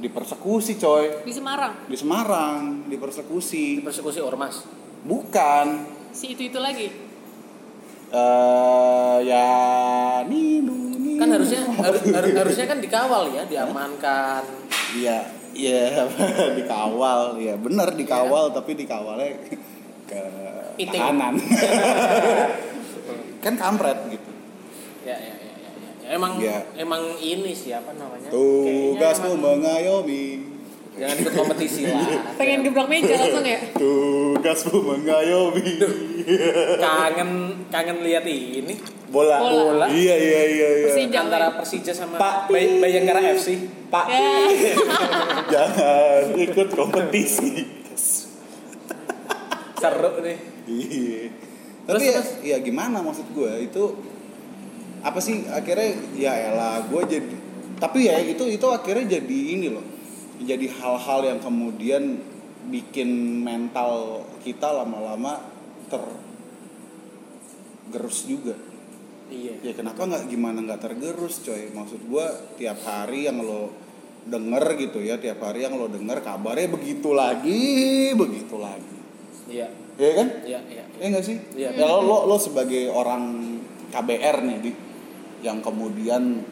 dipersekusi 0.00 0.74
coy. 0.74 1.22
Di 1.22 1.30
Semarang. 1.30 1.84
di 1.84 1.94
Semarang 1.94 2.88
dipersekusi. 2.88 3.84
Persekusi 3.84 4.18
ormas? 4.18 4.64
Bukan. 5.04 5.66
Si 6.10 6.32
itu 6.32 6.48
itu 6.48 6.58
lagi. 6.58 6.88
eh 8.10 9.16
ya 9.22 9.48
ninu 10.26 10.98
ninu. 10.98 11.20
Kan 11.20 11.30
harusnya 11.30 11.62
harus, 11.78 12.02
harus- 12.02 12.34
harusnya 12.34 12.66
kan 12.66 12.78
dikawal 12.80 13.30
ya 13.30 13.46
diamankan. 13.46 14.42
Iya 14.98 15.18
iya 15.54 16.08
dikawal. 16.58 17.38
Ya 17.38 17.54
benar 17.54 17.94
dikawal 17.94 18.50
tapi 18.50 18.74
dikawalnya 18.74 19.30
ke 20.10 20.20
Piting. 20.74 20.96
tahanan 20.96 21.34
kan 23.44 23.54
kampret 23.54 23.98
gitu. 24.10 24.30
Ya 25.06 25.14
ya 25.16 25.34
ya, 26.10 26.18
ya, 26.18 26.42
ya. 26.42 26.50
Ya, 26.50 26.58
emang 26.74 26.98
emang 26.98 27.02
ini 27.16 27.52
siapa 27.54 27.94
namanya? 27.94 28.28
Tugasmu 28.28 29.38
emang- 29.38 29.62
mengayomi. 29.62 30.24
Jangan 30.90 31.16
ikut 31.16 31.32
kompetisi 31.32 31.86
lah. 31.86 32.02
Pengen 32.38 32.60
gebrak 32.60 32.84
meja 32.84 33.14
langsung 33.14 33.46
ya. 33.46 33.56
tugasmu 33.72 34.76
mengayomi. 34.82 35.80
Kangen 36.76 37.30
kangen 37.70 37.98
lihat 38.02 38.26
ini. 38.26 38.74
Bola. 39.08 39.38
Bola. 39.38 39.86
iya 39.86 40.14
iya 40.14 40.42
iya 40.44 40.68
iya. 40.76 40.86
Persija. 40.86 41.18
antara 41.20 41.46
Persija 41.54 41.90
sama 41.90 42.14
Pak 42.14 42.34
Bay- 42.46 42.78
Bayangkara 42.78 43.22
FC 43.32 43.58
pak 43.90 44.06
Ya. 44.06 44.74
jangan 45.52 46.22
ikut 46.36 46.68
kompetisi. 46.70 47.66
Seru 49.74 50.10
nih. 50.20 50.38
Iya. 50.68 51.22
Terus, 51.80 51.98
tapi 51.98 52.06
ya, 52.06 52.12
terus? 52.14 52.30
ya 52.44 52.56
gimana 52.60 53.00
maksud 53.00 53.26
gue 53.32 53.50
itu 53.64 53.82
apa 55.00 55.18
sih 55.18 55.48
akhirnya 55.48 55.96
ya 56.16 56.32
elah 56.52 56.84
gue 56.84 57.02
jadi 57.08 57.36
tapi 57.80 58.12
ya 58.12 58.20
itu 58.20 58.44
itu 58.44 58.66
akhirnya 58.68 59.20
jadi 59.20 59.38
ini 59.56 59.68
loh 59.72 59.84
jadi 60.40 60.66
hal-hal 60.68 61.20
yang 61.24 61.38
kemudian 61.40 62.20
bikin 62.68 63.40
mental 63.44 64.24
kita 64.40 64.72
lama-lama 64.72 65.40
tergerus 67.88 68.24
juga. 68.24 68.56
Iya. 69.30 69.62
Ya 69.62 69.72
kenapa 69.76 70.06
nggak 70.08 70.26
gimana 70.32 70.64
nggak 70.64 70.80
tergerus 70.80 71.44
coy? 71.44 71.70
Maksud 71.70 72.00
gua 72.08 72.30
tiap 72.56 72.80
hari 72.82 73.28
yang 73.28 73.40
lo 73.40 73.70
denger 74.20 74.76
gitu 74.76 75.00
ya 75.00 75.16
tiap 75.16 75.40
hari 75.40 75.64
yang 75.64 75.80
lo 75.80 75.88
denger 75.88 76.20
kabarnya 76.20 76.68
begitu 76.68 77.12
lagi 77.14 78.12
begitu 78.16 78.56
lagi. 78.56 78.98
Iya. 79.48 79.68
Ya 80.00 80.12
kan? 80.16 80.28
Iya 80.44 80.60
iya 80.72 80.84
ya 80.96 81.06
nggak 81.12 81.24
sih? 81.24 81.36
Iya. 81.56 81.76
ya 81.76 81.84
lo, 81.84 82.00
lo 82.04 82.24
lo 82.26 82.36
sebagai 82.40 82.88
orang 82.88 83.56
KBR 83.92 84.36
nih 84.46 84.58
di 84.64 84.70
yang 85.40 85.60
kemudian 85.60 86.44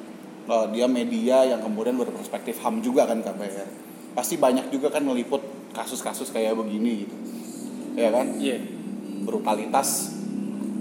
eh, 0.44 0.66
dia 0.72 0.86
media 0.86 1.44
yang 1.44 1.60
kemudian 1.60 1.96
berperspektif 1.96 2.60
ham 2.60 2.80
juga 2.80 3.04
kan 3.04 3.20
KBR 3.20 3.68
pasti 4.12 4.34
banyak 4.34 4.68
juga 4.68 4.88
kan 4.88 5.04
meliput 5.04 5.38
kasus-kasus 5.70 6.28
kayak 6.28 6.56
begini 6.56 7.06
gitu. 7.06 7.16
Ya 7.94 8.10
kan? 8.10 8.34
Iya. 8.34 8.58
Brutalitas 9.22 10.14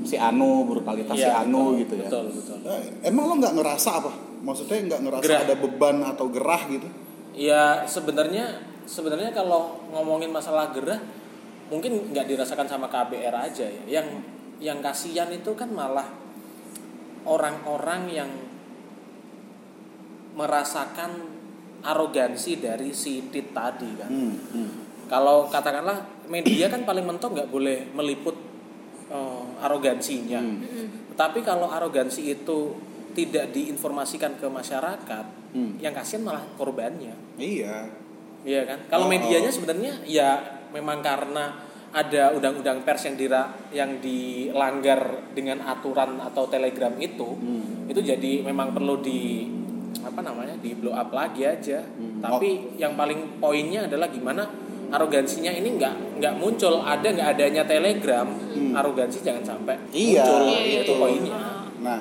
si 0.02 0.16
Anu 0.16 0.64
brutalitas 0.64 1.14
si 1.14 1.22
Iya, 1.22 1.44
Anu 1.44 1.76
betul, 1.76 1.80
gitu 1.84 1.94
ya. 2.00 2.08
betul 2.08 2.26
betul. 2.32 2.58
Eh, 2.66 2.82
Emang 3.04 3.28
lo 3.28 3.34
nggak 3.38 3.54
ngerasa 3.54 3.90
apa? 4.00 4.12
Maksudnya 4.40 4.78
nggak 4.88 5.02
ngerasa 5.04 5.26
Gerah. 5.28 5.42
ada 5.44 5.56
beban 5.58 5.98
atau 6.04 6.26
gerah 6.30 6.64
gitu? 6.68 6.88
ya 7.38 7.86
sebenarnya 7.86 8.50
sebenarnya 8.90 9.30
kalau 9.30 9.78
ngomongin 9.94 10.34
masalah 10.34 10.74
gerah 10.74 10.98
mungkin 11.70 12.10
nggak 12.10 12.26
dirasakan 12.26 12.66
sama 12.66 12.90
KBR 12.90 13.36
aja 13.36 13.68
ya. 13.68 14.02
Yang 14.02 14.08
yang 14.58 14.82
kasihan 14.82 15.30
itu 15.30 15.54
kan 15.54 15.70
malah 15.70 16.10
orang-orang 17.27 18.01
yang 18.10 18.31
merasakan 20.34 21.12
arogansi 21.81 22.57
dari 22.57 22.93
si 22.93 23.29
Tit 23.29 23.53
tadi 23.53 23.89
kan 23.96 24.10
Hmm, 24.10 24.34
hmm. 24.53 24.69
kalau 25.07 25.46
katakanlah 25.48 26.03
media 26.27 26.67
kan 26.67 26.84
paling 26.84 27.05
mentok 27.05 27.34
nggak 27.34 27.50
boleh 27.50 27.89
meliput 27.93 28.36
eh, 29.07 29.43
arogansinya 29.62 30.39
Hmm. 30.41 31.05
Tapi 31.17 31.41
kalau 31.41 31.65
arogansi 31.65 32.29
itu 32.29 32.77
tidak 33.17 33.50
diinformasikan 33.50 34.38
ke 34.38 34.46
masyarakat 34.46 35.25
Hmm. 35.50 35.74
yang 35.79 35.89
kasihan 35.91 36.22
malah 36.22 36.43
korbannya 36.53 37.15
Iya. 37.36 37.89
Iya 38.46 38.62
kan? 38.63 38.79
Kalau 38.88 39.05
Oh. 39.05 39.12
medianya 39.12 39.50
sebenarnya 39.50 40.05
ya 40.05 40.38
memang 40.69 41.01
karena 41.01 41.67
ada 41.98 42.30
undang-undang 42.30 42.86
pers 42.86 43.10
yang 43.10 43.18
dira 43.18 43.42
yang 43.74 43.98
dilanggar 43.98 45.34
dengan 45.34 45.66
aturan 45.66 46.22
atau 46.22 46.46
telegram 46.46 46.94
itu, 47.01 47.25
Hmm. 47.34 47.89
itu 47.89 47.98
jadi 48.06 48.46
memang 48.46 48.77
perlu 48.77 49.01
di 49.01 49.50
apa 50.06 50.22
namanya 50.22 50.54
di 50.62 50.77
blow 50.77 50.94
up 50.94 51.10
lagi 51.10 51.42
aja. 51.42 51.82
Hmm. 51.82 52.22
Tapi 52.22 52.77
yang 52.77 52.94
paling 52.94 53.42
poinnya 53.42 53.89
adalah 53.89 54.13
gimana 54.13 54.46
arogansinya 54.88 55.51
ini 55.51 55.75
nggak 55.75 56.22
nggak 56.22 56.34
muncul 56.39 56.80
ada 56.80 57.12
nggak 57.12 57.30
adanya 57.36 57.68
telegram 57.68 58.30
arogansi 58.72 59.20
jangan 59.25 59.44
sampai 59.44 59.75
Hmm. 59.75 59.89
Iya, 59.92 60.22
muncul 60.24 60.42
Iya, 60.48 60.60
iya, 60.62 60.80
itu 60.86 60.94
iya. 60.94 61.01
poinnya. 61.01 61.34
Nah, 61.82 62.00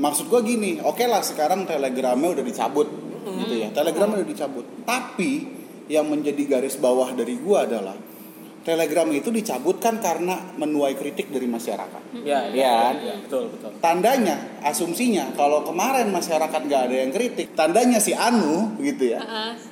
maksud 0.00 0.32
gua 0.32 0.40
gini, 0.40 0.80
oke 0.80 1.04
lah 1.04 1.20
sekarang 1.20 1.68
telegramnya 1.68 2.40
udah 2.40 2.44
dicabut, 2.44 2.88
gitu 3.44 3.54
ya. 3.60 3.68
Telegramnya 3.70 4.24
udah 4.24 4.30
dicabut. 4.32 4.64
Tapi 4.88 5.32
yang 5.86 6.08
menjadi 6.10 6.42
garis 6.48 6.80
bawah 6.80 7.12
dari 7.14 7.36
gua 7.38 7.62
adalah 7.68 7.94
telegram 8.66 9.06
itu 9.14 9.30
dicabut 9.30 9.78
kan 9.78 10.02
karena 10.02 10.50
menuai 10.58 10.98
kritik 10.98 11.30
dari 11.30 11.46
masyarakat. 11.46 12.02
Ya, 12.26 12.50
Iya. 12.50 12.98
ya, 12.98 13.14
betul 13.22 13.54
betul. 13.54 13.70
Tandanya, 13.78 14.58
asumsinya 14.66 15.30
kalau 15.38 15.62
kemarin 15.62 16.10
masyarakat 16.10 16.60
nggak 16.66 16.82
ada 16.90 16.96
yang 17.06 17.14
kritik, 17.14 17.54
tandanya 17.54 18.02
si 18.02 18.10
Anu 18.10 18.74
gitu 18.82 19.14
ya. 19.14 19.22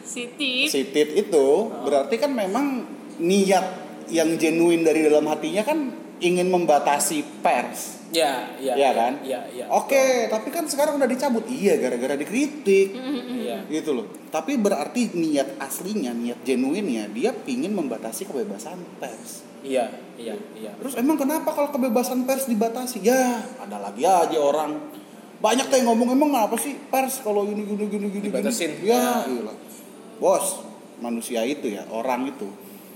Siti. 0.06 0.70
si 0.70 0.94
tit 0.94 1.10
itu 1.10 1.46
berarti 1.82 2.14
kan 2.22 2.30
memang 2.30 2.86
niat 3.18 3.66
yang 4.14 4.38
genuine 4.38 4.86
dari 4.86 5.02
dalam 5.10 5.26
hatinya 5.26 5.66
kan 5.66 6.03
ingin 6.18 6.48
membatasi 6.48 7.22
pers. 7.42 8.06
Ya, 8.14 8.54
ya, 8.62 8.78
Iya 8.78 8.90
kan? 8.94 9.12
Ya, 9.26 9.42
ya. 9.50 9.66
Oke, 9.74 10.30
tapi 10.30 10.54
kan 10.54 10.70
sekarang 10.70 10.94
udah 10.94 11.10
dicabut. 11.10 11.42
Iya, 11.50 11.82
gara-gara 11.82 12.14
dikritik. 12.14 12.94
Iya. 12.94 13.66
Gitu 13.66 13.90
loh. 13.90 14.06
Tapi 14.30 14.54
berarti 14.54 15.10
niat 15.12 15.58
aslinya, 15.58 16.14
niat 16.14 16.38
genuinnya 16.46 17.10
dia 17.10 17.34
pingin 17.34 17.74
membatasi 17.74 18.30
kebebasan 18.30 18.78
pers. 19.02 19.42
Iya, 19.66 19.90
iya, 20.14 20.38
iya. 20.54 20.70
Terus 20.78 20.94
emang 20.94 21.18
kenapa 21.18 21.50
kalau 21.50 21.74
kebebasan 21.74 22.22
pers 22.22 22.46
dibatasi? 22.46 23.02
Ya, 23.02 23.42
ada 23.58 23.82
lagi 23.82 24.06
aja 24.06 24.38
orang 24.38 24.78
banyak 25.42 25.66
tuh 25.66 25.76
yang 25.76 25.90
ngomong 25.90 26.14
emang 26.14 26.30
apa 26.38 26.54
sih 26.54 26.78
pers 26.88 27.18
kalau 27.20 27.42
gini 27.44 27.66
gini 27.66 27.84
gini 27.90 28.06
gini 28.08 28.24
Dibatasin. 28.30 28.78
gini. 28.78 28.94
Ya, 28.94 29.26
Ya. 29.26 29.42
iya. 29.42 29.52
Bos, 30.16 30.62
manusia 31.02 31.42
itu 31.42 31.66
ya, 31.66 31.82
orang 31.90 32.30
itu 32.30 32.46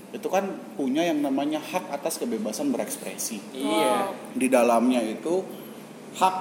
itu 0.09 0.25
kan 0.25 0.45
punya 0.73 1.05
yang 1.05 1.21
namanya 1.21 1.61
hak 1.61 1.93
atas 1.93 2.17
kebebasan 2.17 2.73
berekspresi. 2.73 3.37
Iya. 3.53 4.09
Di 4.33 4.49
dalamnya 4.49 5.01
itu 5.01 5.45
hak 6.17 6.35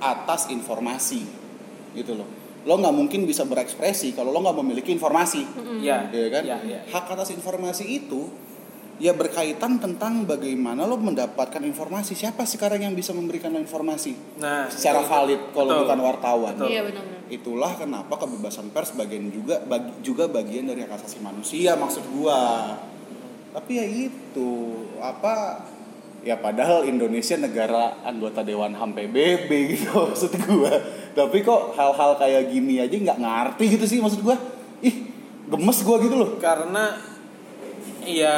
atas 0.00 0.48
informasi, 0.48 1.20
gitu 1.92 2.16
loh. 2.16 2.28
Lo 2.64 2.80
nggak 2.80 2.96
mungkin 2.96 3.28
bisa 3.28 3.44
berekspresi 3.44 4.16
kalau 4.16 4.32
lo 4.32 4.40
nggak 4.40 4.56
memiliki 4.56 4.88
informasi, 4.88 5.44
Iya. 5.84 6.08
ya 6.08 6.28
kan? 6.32 6.42
Iya, 6.48 6.58
iya. 6.64 6.80
Hak 6.88 7.12
atas 7.12 7.28
informasi 7.30 7.84
itu 7.84 8.32
ya 8.96 9.10
berkaitan 9.10 9.76
tentang 9.76 10.22
bagaimana 10.24 10.86
lo 10.86 10.96
mendapatkan 10.96 11.60
informasi. 11.60 12.14
Siapa 12.14 12.46
sekarang 12.46 12.80
yang 12.80 12.94
bisa 12.94 13.12
memberikan 13.12 13.52
lo 13.52 13.60
informasi 13.60 14.14
Nah, 14.40 14.70
secara 14.70 15.02
itu- 15.02 15.10
valid 15.10 15.40
kalau 15.52 15.70
betul. 15.76 15.80
bukan 15.84 15.98
wartawan? 16.00 16.54
Betul. 16.56 16.68
Iya 16.72 16.80
benar-benar. 16.86 17.20
Itulah 17.24 17.72
kenapa 17.74 18.14
kebebasan 18.16 18.70
pers 18.70 18.94
bagian 18.94 19.28
juga 19.28 19.60
bagi- 19.60 19.98
juga 20.00 20.24
bagian 20.24 20.64
dari 20.64 20.80
hak 20.80 20.94
asasi 20.94 21.20
manusia 21.20 21.74
maksud 21.74 22.00
gua. 22.16 22.40
Tapi 23.54 23.72
ya 23.78 23.86
itu 23.86 24.50
apa 24.98 25.62
ya 26.26 26.34
padahal 26.34 26.82
Indonesia 26.84 27.38
negara 27.38 28.02
anggota 28.02 28.42
Dewan 28.42 28.74
HAM 28.74 28.98
PBB 28.98 29.50
gitu 29.72 29.94
maksud 30.10 30.34
gua. 30.42 30.74
Tapi 31.14 31.46
kok 31.46 31.78
hal-hal 31.78 32.18
kayak 32.18 32.50
gini 32.50 32.82
aja 32.82 32.92
nggak 32.92 33.18
ngerti 33.22 33.78
gitu 33.78 33.84
sih 33.86 33.98
maksud 34.02 34.26
gua. 34.26 34.34
Ih, 34.82 35.06
gemes 35.46 35.78
gua 35.86 35.96
gitu 36.02 36.18
loh. 36.18 36.30
Karena 36.42 36.98
ya 38.02 38.36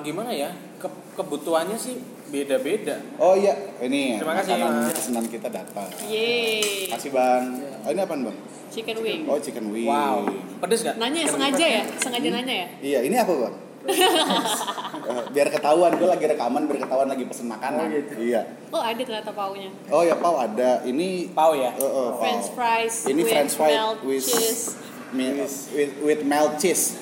gimana 0.00 0.32
ya? 0.32 0.48
ke- 0.78 1.04
kebutuhannya 1.18 1.74
sih 1.74 1.98
beda-beda. 2.30 3.02
Oh 3.18 3.34
iya, 3.34 3.50
ini 3.82 4.16
Terima 4.16 4.38
kasih, 4.38 4.54
pesanan 4.94 5.26
kita 5.26 5.48
datang. 5.50 5.90
Yeay. 6.06 6.86
Kasih 6.86 7.10
Bang. 7.10 7.58
Oh, 7.82 7.90
ini 7.90 7.98
apaan, 7.98 8.22
Bang? 8.22 8.36
Chicken 8.68 9.00
wing. 9.00 9.24
Oh, 9.26 9.40
chicken 9.40 9.72
wing. 9.72 9.88
Wow. 9.88 10.28
Pedes 10.62 10.84
gak? 10.84 11.00
Nanya 11.00 11.24
sengaja 11.24 11.66
ya? 11.66 11.82
Sengaja 11.96 12.28
nanya 12.30 12.54
ya? 12.54 12.68
Iya, 12.78 12.98
ini 13.08 13.16
apa 13.16 13.32
bang? 13.32 13.54
Eh, 13.86 15.22
biar 15.30 15.48
ketahuan, 15.48 15.94
gue 15.94 16.04
lagi 16.04 16.24
rekaman 16.26 16.66
biar 16.66 16.82
ketahuan 16.82 17.08
lagi 17.08 17.24
pesen 17.24 17.46
makanan. 17.46 17.84
Oh, 17.84 17.94
gitu. 17.94 18.12
Iya. 18.20 18.42
Oh 18.68 18.82
ada 18.82 18.98
ternyata 18.98 19.30
paunya. 19.30 19.70
Oh 19.88 20.02
ya, 20.02 20.16
pau 20.16 20.36
ada. 20.36 20.82
Ini 20.82 21.30
Pau 21.30 21.54
ya? 21.54 21.70
eh, 21.70 21.80
eh, 21.80 22.08
pau. 22.10 22.18
French 22.18 22.46
fries 22.52 22.94
Ini 23.06 23.20
with 23.20 23.30
French 23.30 23.52
fries 23.54 23.74
melt 23.74 23.98
with 24.02 24.20
cheese. 24.20 24.62
mi- 25.10 25.34
with, 25.72 25.92
with 26.02 26.20
melt 26.22 26.58
cheese. 26.58 26.98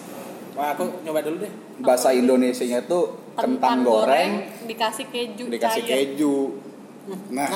Wah, 0.53 0.73
aku 0.73 1.01
nyoba 1.03 1.21
dulu 1.21 1.43
deh. 1.43 1.53
Bahasa 1.79 2.09
Indonesianya 2.11 2.85
tuh 2.85 3.21
kentang 3.35 3.85
goreng, 3.85 4.49
dikasih 4.65 5.07
keju 5.07 5.45
dikasih 5.47 5.83
cair. 5.85 6.17
keju. 6.17 6.57
Nah, 7.29 7.53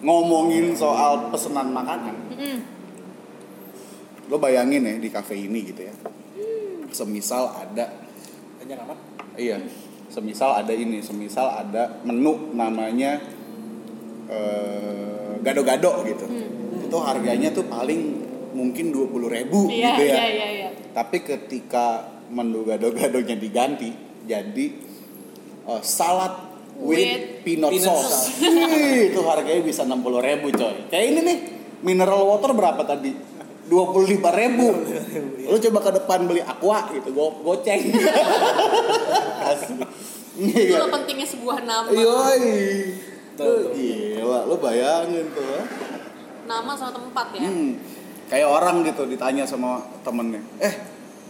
ngomongin 0.00 0.72
soal 0.72 1.28
pesenan 1.28 1.68
makanan, 1.68 2.16
Mm-mm. 2.32 2.56
lo 4.26 4.40
bayangin 4.40 4.80
ya 4.80 4.96
di 4.96 5.12
cafe 5.12 5.44
ini 5.44 5.60
gitu 5.62 5.84
ya. 5.84 5.92
Semisal 6.88 7.52
ada 7.52 7.92
Banyak 8.60 8.78
amat. 8.84 8.98
Iya, 9.40 9.56
semisal 10.12 10.52
ada 10.52 10.72
ini, 10.76 11.00
semisal 11.00 11.48
ada 11.48 12.04
menu 12.04 12.52
namanya 12.52 13.16
eh, 14.28 15.32
gado-gado 15.40 16.04
gitu. 16.04 16.28
Itu 16.84 16.96
harganya 17.00 17.48
tuh 17.56 17.64
paling 17.72 18.20
mungkin 18.50 18.90
20.000 18.90 19.36
ribu 19.40 19.70
Iya 19.70 19.94
gitu 19.94 20.02
ya. 20.10 20.14
iya 20.18 20.26
iya 20.26 20.48
iya. 20.52 20.68
Tapi 20.92 21.22
ketika 21.22 22.04
menu 22.28 22.66
gado-gadonya 22.66 23.36
diganti 23.40 23.90
jadi 24.28 24.66
eh, 25.64 25.82
salad 25.82 26.50
with, 26.76 27.00
With 27.00 27.24
peanut, 27.44 27.72
peanut 27.72 27.96
sauce. 27.96 28.36
Wih, 28.44 29.08
itu 29.12 29.20
harganya 29.24 29.62
bisa 29.64 29.88
60.000 29.88 30.04
ribu 30.28 30.46
coy. 30.52 30.76
Kayak 30.92 31.04
ini 31.16 31.20
nih, 31.24 31.38
mineral 31.80 32.28
water 32.28 32.52
berapa 32.52 32.82
tadi? 32.84 33.12
25.000 33.68 34.40
ribu. 34.40 34.68
Lu 35.50 35.56
coba 35.58 35.78
ke 35.82 35.90
depan 35.98 36.24
beli 36.24 36.40
aqua 36.40 36.88
gitu, 36.94 37.10
go 37.10 37.34
goceng. 37.42 37.90
Asli. 39.50 39.84
Itu 40.40 40.72
Iya. 40.72 40.88
pentingnya 40.88 41.26
sebuah 41.26 41.58
nama. 41.66 41.90
Yoi. 41.90 42.48
Tuh. 43.34 43.72
Gila, 43.72 44.46
lu 44.46 44.56
bayangin 44.56 45.26
tuh. 45.32 45.64
Nama 46.46 46.72
sama 46.72 46.92
tempat 46.92 47.26
ya. 47.34 47.44
Hmm. 47.44 47.72
Kayak 48.30 48.48
orang 48.48 48.86
gitu 48.86 49.04
ditanya 49.04 49.42
sama 49.42 49.82
temennya, 50.06 50.38
eh 50.62 50.70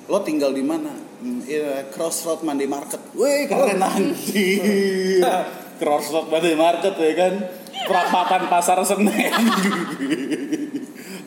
lo 0.05 0.21
tinggal 0.21 0.53
di 0.53 0.61
mana? 0.61 0.93
"Hmm, 0.93 1.41
iya, 1.49 1.89
Crossroad 1.89 2.45
Monday 2.45 2.69
Market. 2.69 3.01
Wih 3.17 3.49
keren 3.49 3.81
anjir. 3.81 5.25
Crossroad 5.81 6.29
Monday 6.29 6.53
Market 6.53 6.93
ya 6.93 7.13
kan. 7.17 7.35
Perapatan 7.81 8.53
pasar 8.53 8.77
Senen. 8.85 9.33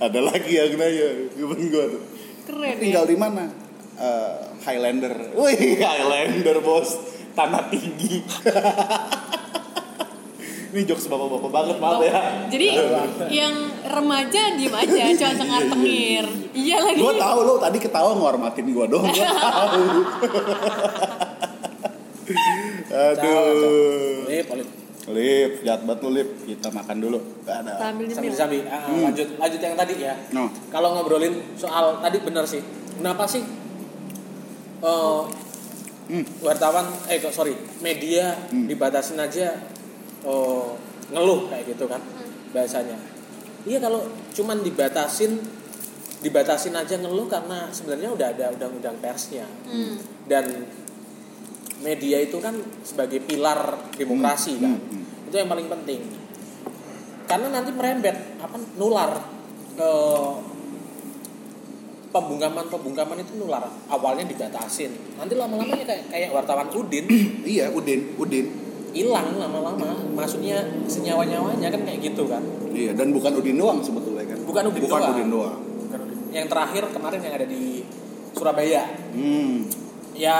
Ada 0.03 0.19
lagi 0.19 0.51
yang 0.51 0.75
nanya, 0.75 1.31
temen 1.31 1.59
gua 1.71 1.85
tuh. 1.87 2.03
Keren 2.43 2.75
tinggal 2.75 3.07
ya. 3.07 3.11
di 3.11 3.15
mana? 3.15 3.47
Eh, 3.95 4.33
Highlander. 4.67 5.31
Wih, 5.31 5.79
Highlander 5.79 6.59
bos, 6.59 6.99
tanah 7.31 7.71
tinggi. 7.71 8.19
Ini 10.73 10.89
jokes 10.89 11.05
bapak-bapak 11.05 11.51
banget 11.53 11.77
maaf 11.77 12.01
ya. 12.01 12.49
Jadi 12.51 12.67
yang 13.31 13.53
remaja 13.85 14.57
diem 14.59 14.73
aja, 14.75 15.03
cuma 15.23 15.33
cengar 15.39 15.61
tengir. 15.71 16.25
Iya 16.51 16.77
lagi. 16.83 16.99
Gue 16.99 17.13
tahu 17.15 17.39
lo 17.45 17.55
tadi 17.61 17.77
ketawa 17.79 18.11
ngormatin 18.17 18.65
gue 18.73 18.85
dong. 18.91 19.07
Gue 19.07 19.23
tahu. 19.39 19.83
Aduh. 22.91 24.25
Lip, 24.27 24.47
lip. 24.51 24.82
Lip, 25.05 25.51
jahat 25.61 25.83
banget 25.83 25.99
lu 25.99 26.09
Lip. 26.11 26.29
Kita 26.45 26.69
makan 26.69 26.97
dulu. 26.97 27.19
Gak 27.43 27.57
ada. 27.61 27.73
Sambil 27.77 28.07
Sambil 28.07 28.31
nyemil. 28.31 28.39
sambil 28.39 28.61
ah, 28.67 28.81
Hmm. 28.85 29.03
lanjut 29.03 29.27
lanjut 29.35 29.59
yang 29.59 29.75
tadi 29.75 29.95
ya. 29.99 30.13
No. 30.31 30.47
Kalau 30.69 30.95
ngobrolin 30.95 31.35
soal 31.53 31.99
tadi 31.99 32.17
benar 32.19 32.45
sih. 32.45 32.63
Kenapa 32.93 33.25
sih 33.25 33.43
eh, 34.81 35.21
Hmm. 36.03 36.23
wartawan 36.39 36.83
eh 37.07 37.15
kok 37.17 37.31
sorry 37.31 37.55
media 37.79 38.35
Hmm. 38.47 38.67
dibatasin 38.67 39.15
aja 39.17 39.55
oh, 40.21 40.75
ngeluh 41.09 41.47
kayak 41.47 41.63
gitu 41.69 41.83
kan 41.85 41.99
bahasanya. 42.51 42.99
Iya 43.63 43.79
kalau 43.79 44.03
cuman 44.29 44.59
dibatasin 44.59 45.39
dibatasin 46.19 46.71
aja 46.73 46.95
ngeluh 46.97 47.27
karena 47.27 47.67
sebenarnya 47.69 48.09
udah 48.09 48.27
ada 48.29 48.45
undang-undang 48.51 48.95
persnya 48.99 49.47
Hmm. 49.63 49.95
dan 50.25 50.67
media 51.83 52.17
itu 52.17 52.39
kan 52.39 52.55
sebagai 52.81 53.19
pilar 53.19 53.91
demokrasi 53.93 54.55
Hmm, 54.55 54.63
kan 54.63 54.71
hmm, 54.73 54.87
hmm. 54.89 55.27
itu 55.27 55.35
yang 55.35 55.49
paling 55.49 55.67
penting 55.69 56.01
karena 57.23 57.47
nanti 57.49 57.71
merembet 57.71 58.17
apa 58.39 58.55
nular 58.75 59.11
ke 59.73 59.91
pembungkaman 62.09 62.69
pembungkaman 62.69 63.17
itu 63.19 63.33
nular 63.35 63.65
awalnya 63.89 64.21
dibatasin 64.23 64.93
nanti 65.17 65.33
lama-lama 65.33 65.73
ya 65.73 65.81
kayak 65.83 66.03
kayak 66.09 66.29
wartawan 66.29 66.69
Udin 66.69 67.05
Iya, 67.53 67.73
Udin, 67.73 68.13
Udin. 68.15 68.45
hilang 68.93 69.41
lama-lama 69.41 70.05
maksudnya 70.13 70.61
senyawa 70.85 71.25
nyawanya 71.25 71.73
kan 71.73 71.81
kayak 71.81 71.99
gitu 72.03 72.29
kan 72.29 72.45
Iya, 72.69 72.93
dan 72.93 73.09
bukan 73.09 73.33
Udin 73.33 73.57
doang 73.57 73.81
sebetulnya 73.81 74.25
kan. 74.25 74.37
Bukan 74.45 74.63
Udin 74.65 74.81
bukan 74.81 74.97
doang. 74.97 75.13
Udin 75.13 75.29
doang. 75.29 75.57
Bukan 75.61 75.99
Udin. 76.05 76.17
yang 76.29 76.45
terakhir 76.45 76.83
kemarin 76.89 77.19
yang 77.21 77.33
ada 77.33 77.45
di 77.45 77.81
Surabaya 78.33 78.81
Hmm. 79.13 79.65
ya 80.13 80.37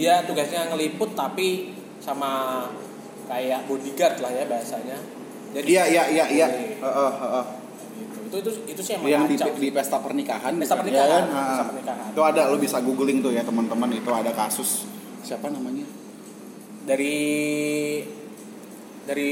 dia 0.00 0.24
tugasnya 0.24 0.72
ngeliput 0.72 1.12
tapi 1.12 1.70
sama 2.00 2.64
kayak 3.26 3.68
bodyguard 3.68 4.16
lah 4.18 4.32
ya 4.32 4.44
bahasanya 4.44 4.96
jadi 5.50 5.66
Iya, 5.66 5.84
iya, 5.84 6.02
iya, 6.08 6.24
iya. 6.26 6.46
Boleh. 6.48 6.78
Heeh, 6.80 7.12
heeh. 7.20 7.44
gitu. 7.92 8.16
itu 8.22 8.36
itu 8.38 8.50
itu 8.70 8.80
sih 8.80 8.92
emang 8.96 9.10
yang 9.10 9.24
di, 9.26 9.36
di 9.36 9.68
pesta 9.68 9.98
pernikahan 9.98 10.56
Pesta 10.56 10.74
bukan? 10.74 10.80
pernikahan, 10.80 11.04
Ya 11.04 11.12
kan? 11.12 11.24
pesta 11.28 11.52
Ah. 11.58 11.68
pernikahan. 11.68 12.08
itu 12.10 12.22
ada 12.24 12.42
lo 12.46 12.56
bisa 12.56 12.78
googling 12.80 13.18
tuh 13.20 13.30
ya 13.30 13.42
teman-teman 13.42 13.90
itu 13.92 14.08
ada 14.08 14.32
kasus 14.32 14.88
siapa 15.20 15.46
namanya 15.46 15.84
dari 16.80 17.18
dari 19.02 19.30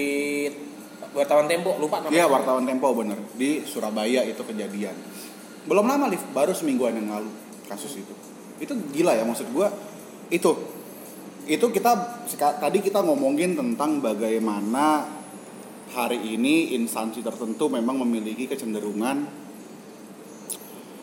wartawan 1.11 1.46
Tempo 1.46 1.78
lupa 1.78 1.98
namanya 1.98 2.14
Iya 2.14 2.26
wartawan 2.26 2.64
Tempo 2.64 2.92
bener 2.92 3.18
di 3.35 3.62
Surabaya 3.62 4.20
itu 4.22 4.42
kejadian 4.42 4.94
belum 5.64 5.85
lama 5.85 6.09
liv 6.09 6.20
baru 6.31 6.52
semingguan 6.52 6.92
yang 6.94 7.09
lalu 7.11 7.31
kasus 7.64 7.96
itu 7.96 8.14
itu 8.59 8.72
gila 8.92 9.12
ya 9.12 9.22
maksud 9.22 9.48
gua 9.48 9.68
itu 10.29 10.53
itu 11.49 11.67
kita 11.73 11.93
tadi 12.61 12.79
kita 12.85 13.01
ngomongin 13.01 13.57
tentang 13.57 14.05
bagaimana 14.05 15.09
hari 15.88 16.21
ini 16.37 16.77
instansi 16.77 17.25
tertentu 17.25 17.73
memang 17.73 18.05
memiliki 18.05 18.45
kecenderungan 18.45 19.25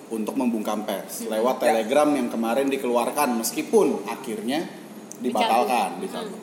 untuk 0.06 0.38
membungkam 0.38 0.86
pers 0.86 1.26
lewat 1.26 1.58
Ya. 1.58 1.62
telegram 1.74 2.14
yang 2.14 2.30
kemarin 2.30 2.70
dikeluarkan 2.70 3.42
meskipun 3.42 4.06
akhirnya 4.06 4.70
dibatalkan 5.18 5.98
dicabut. 5.98 6.42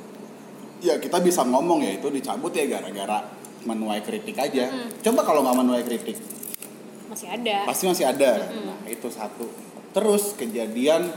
Ya 0.82 0.98
kita 0.98 1.22
bisa 1.22 1.46
ngomong 1.46 1.86
ya 1.86 1.94
itu 1.94 2.10
dicabut 2.10 2.50
ya 2.50 2.66
gara-gara 2.66 3.22
menuai 3.62 4.02
kritik 4.02 4.34
aja. 4.34 4.66
Coba 4.98 5.22
kalau 5.22 5.46
nggak 5.46 5.58
menuai 5.62 5.84
kritik 5.86 6.18
Masih 7.06 7.28
ada. 7.30 7.68
pasti 7.70 7.86
masih 7.86 8.02
ada. 8.10 8.50
Nah 8.50 8.82
itu 8.90 9.06
satu. 9.06 9.46
Terus 9.94 10.34
kejadian 10.34 11.12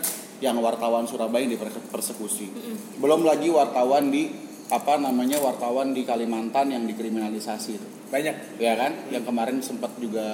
yang 0.45 0.61
wartawan 0.61 1.09
Surabaya 1.09 1.49
yang 1.49 1.57
dipersekusi. 1.57 2.53
Belum 3.01 3.25
lagi 3.25 3.49
wartawan 3.49 4.13
di 4.13 4.29
apa 4.69 4.97
namanya 4.97 5.37
wartawan 5.41 5.93
di 5.93 6.05
Kalimantan 6.05 6.73
yang 6.73 6.85
dikriminalisasi 6.85 7.69
itu. 7.73 7.87
banyak 8.09 8.61
Ya 8.61 8.77
kan? 8.77 9.09
Yang 9.09 9.23
kemarin 9.29 9.57
sempat 9.61 9.93
juga 9.97 10.25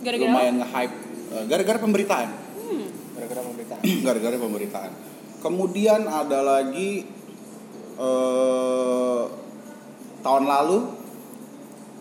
Gara-gara 0.00 0.28
lumayan 0.28 0.64
nge-hype 0.64 0.94
eh, 1.36 1.44
gara-gara 1.48 1.78
pemberitaan. 1.80 2.28
Hmm. 2.68 2.88
gara-gara 3.16 3.40
pemberitaan 3.44 3.80
gara-gara 4.06 4.36
pemberitaan. 4.36 4.90
kemudian 5.40 6.00
ada 6.04 6.38
lagi 6.44 7.04
eh, 7.96 9.22
tahun 10.24 10.44
lalu 10.44 10.78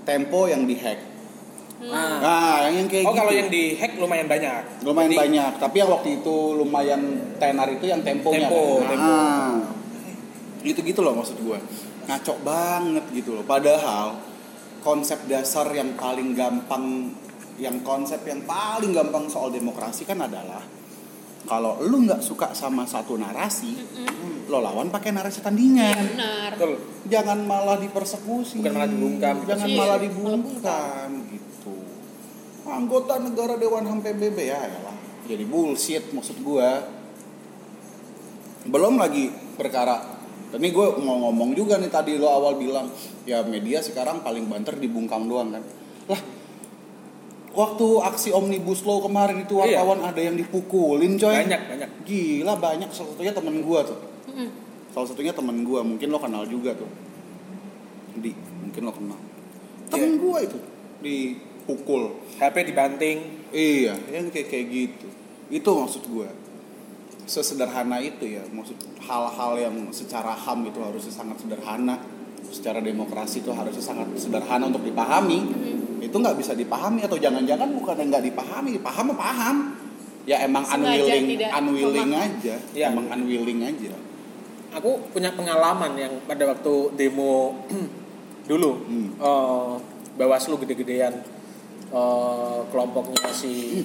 Tempo 0.07 0.47
yang 0.47 0.63
dihack. 0.63 1.03
Nah, 1.77 2.17
Nah, 2.17 2.55
yang, 2.65 2.73
yang 2.81 2.87
kayak 2.89 3.05
Oh 3.05 3.13
gitu. 3.13 3.19
kalau 3.21 3.33
yang 3.37 3.49
di 3.53 3.77
hack 3.77 3.93
lumayan 4.01 4.25
banyak. 4.25 4.81
lumayan 4.81 5.09
Jadi, 5.13 5.21
banyak, 5.21 5.51
tapi 5.61 5.75
yang 5.77 5.89
waktu 5.93 6.09
itu 6.21 6.35
lumayan 6.57 7.01
tenar 7.37 7.67
itu 7.69 7.85
yang 7.85 8.01
temponya. 8.01 8.49
Tempo, 8.49 8.63
kan? 8.81 8.89
tempo. 8.89 9.13
Ah. 9.13 9.57
Gitu 10.65 10.79
gitu 10.81 10.99
loh 11.05 11.13
maksud 11.13 11.37
gue. 11.37 11.59
Ngaco 12.09 12.33
banget 12.41 13.05
gitu 13.13 13.37
loh. 13.37 13.45
Padahal 13.45 14.17
konsep 14.81 15.21
dasar 15.29 15.69
yang 15.69 15.93
paling 15.93 16.33
gampang 16.33 17.13
yang 17.57 17.81
konsep 17.81 18.21
yang 18.25 18.41
paling 18.45 18.93
gampang 18.93 19.25
soal 19.29 19.49
demokrasi 19.49 20.05
kan 20.05 20.21
adalah 20.21 20.61
kalau 21.47 21.79
lu 21.79 22.03
nggak 22.03 22.19
suka 22.19 22.51
sama 22.51 22.83
satu 22.83 23.15
narasi, 23.15 23.71
lo 24.51 24.59
lawan 24.59 24.91
pakai 24.91 25.15
narasi 25.15 25.39
tandingan. 25.39 25.95
Benar. 25.95 26.51
Betul. 26.59 26.75
Jangan 27.07 27.39
malah 27.47 27.79
dipersekusi. 27.79 28.59
Bukan 28.59 28.73
malah 28.75 28.89
dibungkam. 28.91 29.35
Jangan 29.47 29.67
Iya, 29.71 29.77
malah 29.79 29.99
dibungkam. 30.01 31.09
Anggota 32.67 33.17
negara 33.17 33.55
Dewan 33.55 33.83
HAM 33.83 33.99
PBB 34.01 34.37
ya 34.43 34.59
elah. 34.61 34.95
Jadi 35.23 35.43
bullshit 35.43 36.11
maksud 36.11 36.39
gua. 36.41 36.83
Belum 38.63 38.95
lagi 38.95 39.31
perkara 39.55 40.17
ini 40.49 40.71
gue 40.71 40.87
mau 41.03 41.19
ngomong 41.21 41.51
juga 41.51 41.75
nih 41.75 41.91
tadi 41.91 42.15
lo 42.15 42.31
awal 42.31 42.55
bilang 42.55 42.87
ya 43.23 43.43
media 43.43 43.83
sekarang 43.83 44.23
paling 44.23 44.47
banter 44.47 44.79
dibungkam 44.79 45.27
doang 45.27 45.51
kan 45.51 45.59
lah 46.07 46.21
waktu 47.51 47.87
aksi 48.05 48.29
omnibus 48.31 48.87
law 48.87 49.03
kemarin 49.03 49.43
itu 49.43 49.59
Iya. 49.59 49.83
wartawan 49.83 50.07
ada 50.07 50.15
yang 50.15 50.39
dipukulin 50.39 51.19
coy 51.19 51.35
Banyak 51.35 51.61
banyak. 51.67 51.89
gila 52.07 52.53
banyak 52.55 52.87
salah 52.95 53.11
satunya 53.11 53.35
temen 53.35 53.59
gua 53.59 53.83
tuh 53.83 53.99
salah 54.89 55.03
satunya 55.03 55.35
temen 55.35 55.67
gua 55.67 55.83
mungkin 55.83 56.07
lo 56.07 56.15
kenal 56.15 56.47
juga 56.47 56.71
tuh 56.71 56.87
di 58.15 58.31
mungkin 58.63 58.81
lo 58.83 58.91
kenal 58.95 59.19
temen 59.89 60.15
Iya. 60.15 60.19
gua 60.21 60.37
itu 60.39 60.57
dipukul. 61.67 62.15
HP 62.39 62.71
dibanting. 62.71 63.43
iya. 63.51 63.99
Yang 64.07 64.31
kayak 64.31 64.47
kayak 64.47 64.65
gitu. 64.71 65.07
Itu 65.51 65.69
maksud 65.75 66.07
gua. 66.07 66.31
Sesederhana 67.27 67.99
itu 67.99 68.23
ya 68.23 68.39
maksud 68.47 68.79
hal-hal 69.03 69.51
yang 69.59 69.75
secara 69.91 70.31
ham 70.31 70.63
itu 70.63 70.79
harusnya 70.79 71.11
sangat 71.11 71.43
sederhana. 71.43 71.99
Secara 72.47 72.79
demokrasi 72.79 73.43
itu 73.43 73.51
harusnya 73.51 73.83
sangat 73.83 74.07
sederhana 74.15 74.71
untuk 74.71 74.87
dipahami. 74.87 75.43
Itu 75.99 76.15
nggak 76.23 76.39
bisa 76.39 76.55
dipahami 76.55 77.03
atau 77.03 77.19
jangan-jangan 77.19 77.67
bukan 77.75 77.99
yang 77.99 78.09
nggak 78.15 78.25
dipahami 78.31 78.79
paham 78.79 79.11
mah 79.11 79.19
paham 79.19 79.57
ya 80.23 80.43
emang 80.47 80.63
Sengaja 80.63 81.03
unwilling 81.03 81.27
unwilling 81.51 82.11
aja. 82.15 82.55
Iya. 82.71 82.95
emang 82.95 83.11
unwilling 83.11 83.59
aja. 83.67 83.91
Aku 84.79 85.03
punya 85.11 85.35
pengalaman 85.35 85.99
yang 85.99 86.13
pada 86.23 86.47
waktu 86.47 86.95
demo 86.95 87.59
dulu 88.51 88.71
Hmm. 88.87 89.09
eh, 89.19 89.73
Bawaslu 90.15 90.55
gede-gedean 90.63 91.11
eh, 91.91 92.59
kelompoknya 92.71 93.31
si 93.31 93.83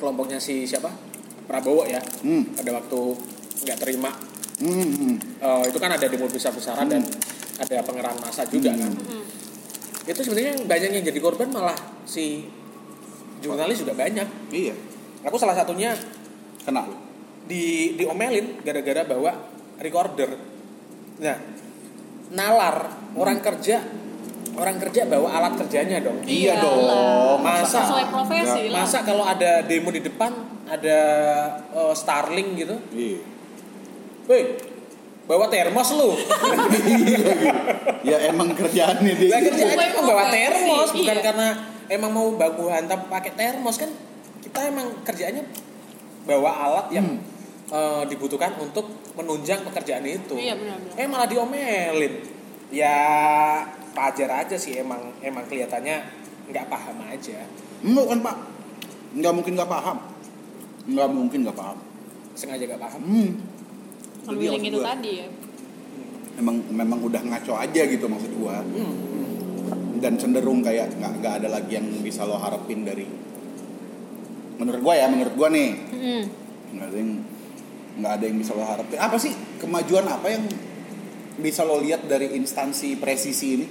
kelompoknya 0.00 0.38
si 0.40 0.64
siapa? 0.64 0.90
Prabowo 1.46 1.82
ya. 1.88 2.00
Hmm. 2.22 2.46
pada 2.54 2.70
waktu 2.78 3.00
nggak 3.66 3.78
terima. 3.82 4.10
Hmm, 4.60 4.88
hmm. 4.92 5.16
eh, 5.40 5.62
itu 5.68 5.78
kan 5.80 5.90
ada 5.92 6.06
demo 6.06 6.28
besar-besaran 6.28 6.86
dan 6.88 7.02
ada 7.60 7.76
pengerahan 7.84 8.16
massa 8.20 8.48
juga 8.48 8.72
kan. 8.72 8.88
Mm-mm. 8.88 9.22
itu 10.00 10.20
sebenarnya 10.24 10.64
banyak 10.64 10.90
yang 10.96 11.04
jadi 11.04 11.20
korban 11.20 11.52
malah 11.52 11.76
si 12.08 12.48
jurnalis 13.44 13.84
juga 13.84 13.92
banyak. 13.92 14.26
Iya. 14.48 14.74
Aku 15.28 15.36
salah 15.36 15.52
satunya 15.52 15.92
kena. 16.64 16.88
lu 16.88 17.10
di 17.50 17.98
diomelin 17.98 18.62
gara-gara 18.62 19.02
bawa 19.02 19.32
recorder. 19.82 20.30
Nah, 21.18 21.36
nalar 22.30 22.76
orang 23.18 23.42
kerja 23.42 23.82
orang 24.56 24.76
kerja 24.82 25.06
bawa 25.06 25.28
alat 25.38 25.54
kerjanya 25.60 26.02
dong. 26.02 26.18
iya 26.26 26.58
Iyalah. 26.58 26.62
dong 26.62 27.38
Masa? 27.42 27.78
Sesuai 27.86 28.06
profesi 28.10 28.62
lah. 28.70 28.82
Masa 28.82 28.98
kalau 29.06 29.22
ada 29.22 29.62
demo 29.64 29.90
di 29.90 30.02
depan 30.02 30.32
ada 30.66 30.98
eh, 31.70 31.94
Starling 31.94 32.48
gitu, 32.58 32.76
iya 32.94 33.18
woi 34.26 34.42
bawa 35.26 35.46
termos 35.46 35.94
lu. 35.94 36.14
ya 38.02 38.18
emang 38.30 38.50
kerjaannya 38.54 39.14
dia 39.14 39.30
Lah 39.30 39.40
kerjaannya 39.42 39.74
Sesuai 39.74 39.88
emang 39.94 40.06
bawa 40.06 40.24
termos, 40.30 40.88
bukan 40.90 41.16
iya. 41.18 41.22
karena 41.22 41.48
emang 41.86 42.10
mau 42.10 42.28
baku 42.34 42.66
hantam 42.70 43.06
pakai 43.06 43.32
termos 43.38 43.78
kan. 43.78 43.90
Kita 44.42 44.66
emang 44.66 44.90
kerjaannya 45.06 45.44
bawa 46.26 46.50
alat 46.66 46.86
yang 46.90 47.06
eh, 47.70 48.02
dibutuhkan 48.06 48.58
untuk 48.58 48.86
menunjang 49.14 49.62
pekerjaan 49.66 50.02
itu. 50.06 50.34
Iya 50.34 50.54
benar-benar. 50.58 50.94
eh 50.98 51.06
malah 51.06 51.26
diomelin 51.30 52.14
ya 52.70 52.96
wajar 53.94 54.30
aja 54.46 54.56
sih 54.56 54.78
emang 54.80 55.12
emang 55.20 55.44
kelihatannya 55.50 56.00
nggak 56.50 56.66
paham 56.70 56.98
aja. 57.10 57.44
Enggak 57.84 58.06
kan 58.10 58.18
pak? 58.24 58.36
Nggak 59.18 59.32
mungkin 59.34 59.52
nggak 59.58 59.70
paham. 59.70 59.98
Nggak 60.88 61.08
mungkin 61.10 61.38
nggak 61.46 61.58
paham. 61.58 61.78
Sengaja 62.34 62.64
nggak 62.64 62.82
paham? 62.82 63.02
Hmm. 63.02 63.30
Maksud 64.20 64.62
itu 64.62 64.78
gua, 64.78 64.94
tadi 64.94 65.12
ya. 65.24 65.26
emang 66.38 66.56
memang 66.70 66.98
udah 67.04 67.22
ngaco 67.24 67.52
aja 67.56 67.82
gitu 67.84 68.06
maksud 68.06 68.32
gua. 68.38 68.62
Dan 70.00 70.16
cenderung 70.16 70.64
kayak 70.64 70.96
nggak 70.96 71.12
nggak 71.20 71.34
ada 71.44 71.48
lagi 71.60 71.76
yang 71.76 71.86
bisa 72.00 72.24
lo 72.24 72.40
harapin 72.40 72.86
dari 72.86 73.04
menurut 74.56 74.80
gua 74.80 74.94
ya 74.96 75.06
menurut 75.10 75.34
gua 75.36 75.48
nih. 75.52 75.70
Nggak 76.72 76.86
ada 76.88 76.96
yang 76.96 77.12
nggak 78.00 78.12
ada 78.16 78.24
yang 78.24 78.38
bisa 78.38 78.52
lo 78.56 78.64
harapin. 78.64 78.96
Apa 78.96 79.16
sih 79.20 79.32
kemajuan 79.60 80.06
apa 80.08 80.26
yang 80.30 80.44
bisa 81.38 81.62
lo 81.62 81.78
lihat 81.78 82.08
dari 82.10 82.34
instansi 82.34 82.98
presisi 82.98 83.46
ini? 83.54 83.66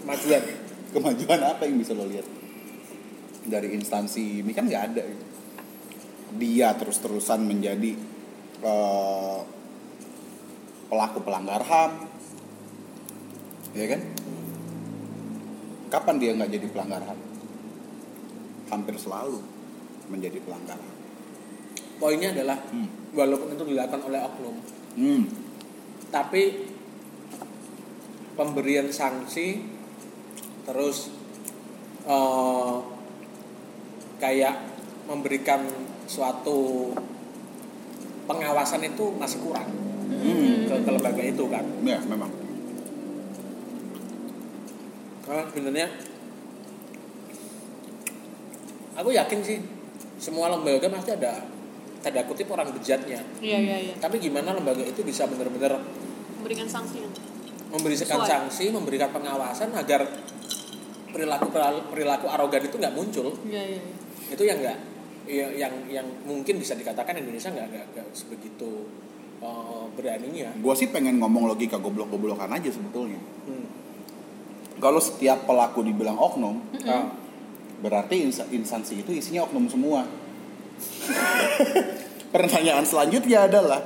Kemajuan. 0.00 0.42
Kemajuan 0.90 1.40
apa 1.44 1.62
yang 1.68 1.76
bisa 1.76 1.92
lo 1.92 2.08
lihat? 2.08 2.26
Dari 3.44 3.74
instansi 3.76 4.40
ini 4.40 4.52
kan 4.56 4.70
nggak 4.70 4.84
ada. 4.94 5.02
Dia 6.38 6.72
terus-terusan 6.78 7.44
menjadi 7.44 7.92
eh, 8.64 9.40
pelaku 10.88 11.18
pelanggar 11.20 11.60
ham 11.66 11.92
ya 13.74 13.86
kan? 13.90 14.00
Kapan 15.90 16.16
dia 16.22 16.30
nggak 16.38 16.50
jadi 16.54 16.66
pelanggar 16.70 17.02
ham 17.04 17.18
hampir 18.70 18.94
selalu 18.94 19.42
menjadi 20.06 20.38
pelanggar 20.42 20.78
ham 20.78 21.00
poinnya 22.00 22.32
adalah 22.32 22.56
Hmm. 22.72 22.88
walaupun 23.12 23.52
itu 23.52 23.64
dilakukan 23.76 24.00
oleh 24.08 24.20
oknum. 24.24 24.56
Hmm. 24.96 25.22
Tapi 26.10 26.68
pemberian 28.34 28.90
sanksi 28.90 29.62
terus 30.66 31.10
eh, 32.06 32.76
kayak 34.20 34.54
memberikan 35.08 35.66
suatu 36.06 36.92
pengawasan 38.28 38.86
itu 38.86 39.14
masih 39.16 39.40
kurang 39.42 39.70
Hmm. 40.20 40.68
ke, 40.68 40.74
ke 40.84 40.90
lembaga 40.92 41.22
itu 41.24 41.44
kan 41.48 41.64
ya 41.80 41.96
memang 42.04 42.28
Karena 45.24 45.42
sebenarnya 45.48 45.88
aku 49.00 49.16
yakin 49.16 49.40
sih 49.40 49.58
semua 50.20 50.52
lembaga 50.52 50.92
pasti 50.92 51.16
ada 51.16 51.40
tanda 52.00 52.24
kutip 52.24 52.48
orang 52.48 52.68
bejatnya. 52.70 53.20
Iya 53.38 53.58
iya 53.58 53.76
iya. 53.82 53.94
Tapi 53.96 54.16
gimana 54.18 54.52
lembaga 54.52 54.80
itu 54.80 55.00
bisa 55.00 55.24
benar-benar 55.24 55.80
Memberikan 56.36 56.64
sanksi. 56.66 57.04
memberikan 57.70 58.20
sanksi, 58.20 58.64
memberikan 58.68 59.10
pengawasan 59.10 59.70
agar 59.72 60.02
perilaku 61.08 61.46
perilaku 61.86 62.26
arogan 62.26 62.62
itu 62.62 62.76
nggak 62.76 62.94
muncul. 62.94 63.28
Iya 63.44 63.62
iya. 63.66 63.78
iya. 63.78 63.94
Itu 64.30 64.42
yang 64.42 64.58
nggak 64.58 64.78
ya- 65.26 65.54
yang 65.56 65.74
yang 65.86 66.06
mungkin 66.24 66.56
bisa 66.56 66.74
dikatakan 66.74 67.14
Indonesia 67.14 67.48
nggak 67.48 67.66
nggak 67.92 68.06
sebegitu 68.10 68.88
eh, 69.38 69.84
beraninya. 69.92 70.52
gue 70.54 70.74
sih 70.74 70.88
pengen 70.88 71.16
ngomong 71.16 71.46
logika 71.46 71.76
goblok-goblokan 71.76 72.50
aja 72.50 72.68
sebetulnya 72.68 73.16
Hmm. 73.42 73.64
kalau 74.76 74.98
setiap 74.98 75.44
pelaku 75.44 75.80
dibilang 75.82 76.16
oknum 76.16 76.60
Ah, 76.82 77.08
Berarti 77.80 78.20
ins- 78.20 78.44
instansi 78.46 79.00
itu 79.00 79.08
isinya 79.10 79.40
oknum 79.42 79.64
semua. 79.64 80.04
Pertanyaan 82.34 82.86
selanjutnya 82.86 83.50
adalah, 83.50 83.80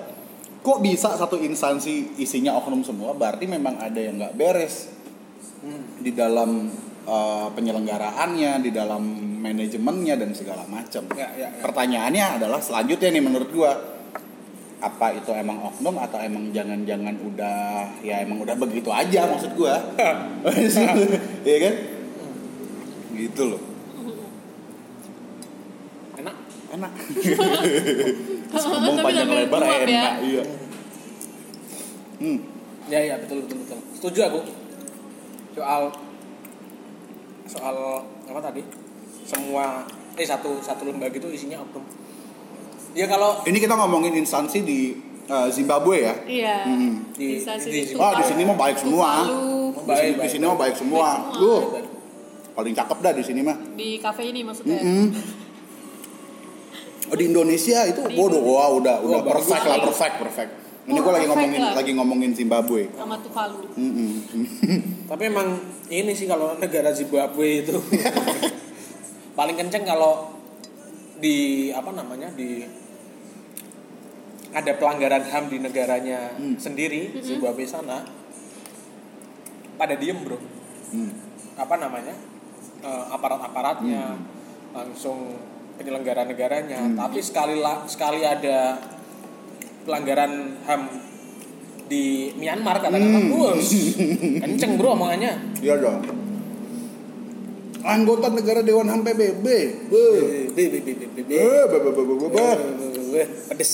kok 0.61 0.78
bisa 0.85 1.16
satu 1.16 1.40
instansi 1.40 2.20
isinya 2.20 2.57
oknum 2.61 2.85
semua? 2.85 3.16
Berarti 3.16 3.48
memang 3.48 3.80
ada 3.80 3.96
yang 3.96 4.20
nggak 4.20 4.37
beres 4.37 4.92
hmm. 5.64 6.04
di 6.04 6.12
dalam 6.12 6.68
uh, 7.09 7.48
penyelenggaraannya, 7.57 8.61
di 8.61 8.70
dalam 8.72 9.02
manajemennya 9.40 10.14
dan 10.20 10.30
segala 10.37 10.64
macam. 10.68 11.04
Ya, 11.16 11.28
ya, 11.37 11.48
ya. 11.52 11.62
Pertanyaannya 11.64 12.40
adalah 12.40 12.61
selanjutnya 12.61 13.12
nih 13.12 13.24
menurut 13.24 13.48
gua, 13.52 13.72
apa 14.85 15.16
itu 15.16 15.33
emang 15.33 15.64
oknum 15.64 15.96
atau 15.96 16.20
emang 16.20 16.52
jangan-jangan 16.52 17.16
udah 17.24 17.88
ya 18.04 18.20
emang 18.20 18.44
udah 18.44 18.52
begitu 18.57 18.92
aja 18.92 19.24
maksud 19.24 19.57
gua? 19.57 19.80
Iya 21.48 21.59
kan? 21.64 21.74
Gitu 23.16 23.42
loh. 23.48 23.74
Enak. 26.75 26.93
enak 28.51 28.65
ngomong 28.67 28.97
panjang 29.01 29.29
lebar 29.29 29.61
nguap 29.61 29.81
ya. 29.81 29.87
enak 29.87 30.15
iya 30.23 30.43
hmm. 32.19 32.39
Ya 32.85 33.01
ya 33.01 33.15
betul 33.17 33.41
betul 33.43 33.65
betul. 33.65 33.79
Setuju 33.95 34.21
aku. 34.25 34.41
Soal 35.55 35.83
soal 37.45 37.77
apa 38.25 38.41
tadi? 38.43 38.61
Semua 39.25 39.89
eh 40.13 40.23
satu 40.23 40.61
satu 40.61 40.85
lembaga 40.85 41.15
itu 41.15 41.27
isinya 41.27 41.57
oknum. 41.59 41.81
Ya 42.93 43.07
kalau 43.07 43.41
ini 43.45 43.57
kita 43.57 43.73
ngomongin 43.73 44.13
instansi 44.15 44.61
di 44.61 44.95
eh, 45.25 45.49
Zimbabwe 45.49 45.97
ya 46.03 46.15
Iya. 46.25 46.57
Hmm. 46.65 47.09
Di- 47.11 47.41
Bisa 47.41 47.57
di- 47.57 47.87
di- 47.87 47.97
Oh, 47.97 48.13
di 48.13 48.23
sini 48.23 48.43
mah 48.45 48.55
baik 48.55 48.77
semua. 48.77 49.25
Tuvalu. 49.25 49.55
di 49.75 49.95
sini, 49.95 50.13
di 50.17 50.29
sini 50.29 50.45
mah 50.45 50.59
baik 50.59 50.75
semua 50.75 51.09
Baik 51.09 51.25
semua. 51.25 51.41
Duh, 51.41 51.63
paling 52.53 52.75
cakep 52.75 52.99
dah 53.01 53.13
di 53.13 53.23
sini 53.25 53.41
mah 53.41 53.57
Di 53.75 53.89
kafe 53.97 54.29
ini 54.29 54.41
maksudnya. 54.43 54.77
Mm-mm. 54.77 55.07
Oh, 57.05 57.14
di 57.14 57.25
Indonesia 57.27 57.85
itu 57.85 58.01
bodoh 58.11 58.40
wah 58.40 58.69
udah 58.71 58.97
udah 58.99 59.21
Wah, 59.21 59.25
bagus. 59.27 59.45
perfect 59.45 59.64
lah 59.67 59.79
perfect 59.83 60.14
perfect 60.19 60.51
ini 60.85 60.95
Wah, 60.95 61.03
gue 61.03 61.12
lagi 61.14 61.27
ngomongin 61.27 61.61
lah. 61.61 61.73
lagi 61.75 61.93
ngomongin 61.93 62.31
Zimbabwe 62.33 62.83
Sama 62.90 63.17
Tuvalu. 63.19 63.61
Mm-mm. 63.75 64.11
tapi 65.11 65.23
emang 65.27 65.49
ini 65.87 66.12
sih 66.12 66.25
kalau 66.25 66.57
negara 66.57 66.90
Zimbabwe 66.90 67.61
itu 67.61 67.77
paling 69.38 69.53
kenceng 69.55 69.83
kalau 69.83 70.33
di 71.17 71.37
apa 71.71 71.90
namanya 71.90 72.29
di 72.31 72.64
ada 74.51 74.73
pelanggaran 74.73 75.25
HAM 75.25 75.45
di 75.47 75.59
negaranya 75.59 76.33
Hmm. 76.35 76.55
sendiri 76.55 77.17
Zimbabwe 77.19 77.64
sana 77.64 78.07
pada 79.75 79.95
diem 79.95 80.17
bro 80.17 80.38
Hmm. 80.87 81.11
apa 81.55 81.75
namanya 81.77 82.14
eh, 82.81 83.05
aparat-aparatnya 83.09 84.14
langsung 84.71 85.35
penyelenggara 85.75 86.23
negaranya 86.25 86.79
Hmm. 86.81 86.97
tapi 86.97 87.19
sekali 87.19 87.57
la- 87.57 87.85
sekali 87.85 88.21
ada 88.21 88.79
pelanggaran 89.83 90.33
HAM 90.63 90.83
di 91.85 92.33
Myanmar 92.35 92.79
katakanlah 92.79 93.21
Hmm. 93.21 93.31
bos 93.31 93.69
kenceng 94.43 94.75
bro 94.75 94.95
omongannya 94.95 95.33
Iya 95.59 95.77
dong. 95.79 96.01
Anggota 97.81 98.29
negara 98.29 98.61
Dewan 98.61 98.89
HAM 98.89 99.05
PBB. 99.05 99.47
Pedes 103.47 103.73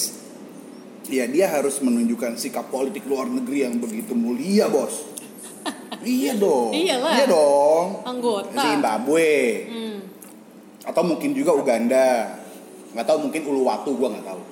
Iya, 1.07 1.27
dia 1.27 1.47
harus 1.49 1.79
menunjukkan 1.79 2.35
sikap 2.35 2.71
politik 2.71 3.03
luar 3.05 3.27
negeri 3.27 3.63
yang 3.63 3.79
begitu 3.79 4.15
mulia, 4.15 4.71
Bos. 4.71 5.11
iya 6.07 6.39
dong. 6.39 6.71
Iyalah. 6.71 7.13
Iya 7.13 7.27
dong. 7.27 7.87
Anggota. 8.07 8.55
Zimbabwe. 8.55 9.31
Hmm. 9.67 9.99
Atau 10.85 11.03
mungkin 11.05 11.37
juga 11.37 11.53
Uganda. 11.53 12.39
Nggak 12.97 13.07
tahu 13.07 13.19
mungkin 13.29 13.43
Uluwatu 13.47 13.95
gua 13.97 14.09
nggak 14.13 14.27
tahu. 14.27 14.43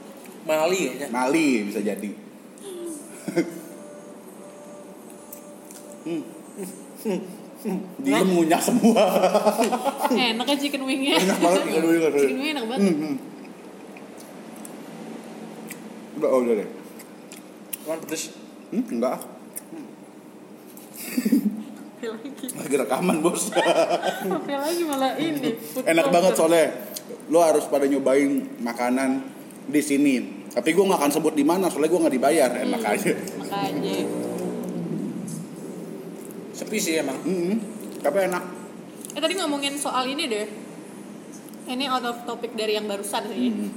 Mali 0.49 0.81
kayaknya 0.88 1.09
Mali 1.12 1.49
bisa 1.69 1.81
jadi. 1.85 2.11
hmm. 6.05 6.23
Dia 8.07 8.23
ngunyah 8.23 8.62
semua. 8.62 9.05
Enak 10.14 10.47
kan 10.47 10.57
chicken 10.57 10.87
wingnya. 10.87 11.19
Enak 11.19 11.38
banget 11.43 11.62
ikan 11.67 11.85
wing. 11.91 12.03
chicken 12.14 12.38
wing 12.38 12.51
enak 12.55 12.64
banget. 12.71 12.87
Hmm, 12.87 12.97
hmm. 13.03 13.17
Udah, 16.19 16.29
oh, 16.35 16.43
udah 16.43 16.55
deh. 16.59 16.69
cuman 17.87 17.99
pedes 18.05 18.35
Hmm, 18.69 18.85
enggak. 18.85 19.38
Lagi? 22.09 22.47
Lagi 22.49 22.75
rekaman, 22.77 23.16
Bos. 23.21 23.49
Apa 23.55 24.55
lagi 24.59 24.83
malah 24.85 25.14
ini. 25.16 25.55
Enak 25.79 26.07
banget 26.09 26.33
soalnya. 26.35 26.66
Lo 27.29 27.40
harus 27.40 27.64
pada 27.66 27.85
nyobain 27.85 28.29
makanan 28.59 29.23
di 29.64 29.81
sini. 29.81 30.14
Tapi 30.49 30.73
gue 30.73 30.81
nggak 30.81 30.99
akan 30.99 31.12
sebut 31.12 31.33
di 31.33 31.44
mana, 31.44 31.68
soalnya 31.68 31.90
gue 31.90 32.01
nggak 32.03 32.14
dibayar. 32.14 32.51
Enak 32.57 32.81
Hmm. 32.81 32.92
aja. 32.94 33.12
Makanya. 33.38 33.97
sepi 36.51 36.75
sih 36.75 36.99
emang 36.99 37.14
Hmm, 37.23 37.55
tapi 38.01 38.27
enak. 38.27 38.42
Eh 39.14 39.21
tadi 39.23 39.38
ngomongin 39.38 39.79
soal 39.79 40.11
ini 40.11 40.27
deh. 40.27 40.47
Ini 41.68 41.85
out 41.87 42.03
of 42.03 42.16
topic 42.25 42.59
dari 42.59 42.75
yang 42.75 42.90
barusan 42.90 43.31
sih. 43.31 43.38
Hmm. 43.47 43.71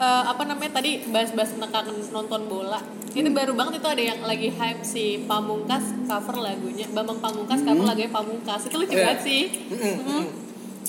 Eh, 0.00 0.24
apa 0.24 0.42
namanya 0.42 0.80
tadi 0.80 1.04
bahas-bahas 1.06 1.52
tentang 1.52 1.84
nonton 2.08 2.48
bola. 2.48 2.80
Itu 3.10 3.20
Hmm. 3.20 3.36
baru 3.36 3.52
banget 3.52 3.84
itu 3.84 3.88
ada 3.90 4.00
yang 4.02 4.24
lagi 4.24 4.48
hype 4.48 4.80
si 4.80 5.28
Pamungkas 5.28 5.92
cover 6.08 6.40
lagunya. 6.40 6.88
Bambang 6.88 7.20
Pamungkas 7.20 7.60
Hmm. 7.60 7.68
cover 7.68 7.84
lagunya 7.84 8.08
Pamungkas. 8.08 8.64
Itu 8.64 8.80
lucu 8.80 8.96
Iya. 8.96 9.04
banget 9.04 9.20
sih. 9.20 9.42
Mm. 9.68 10.24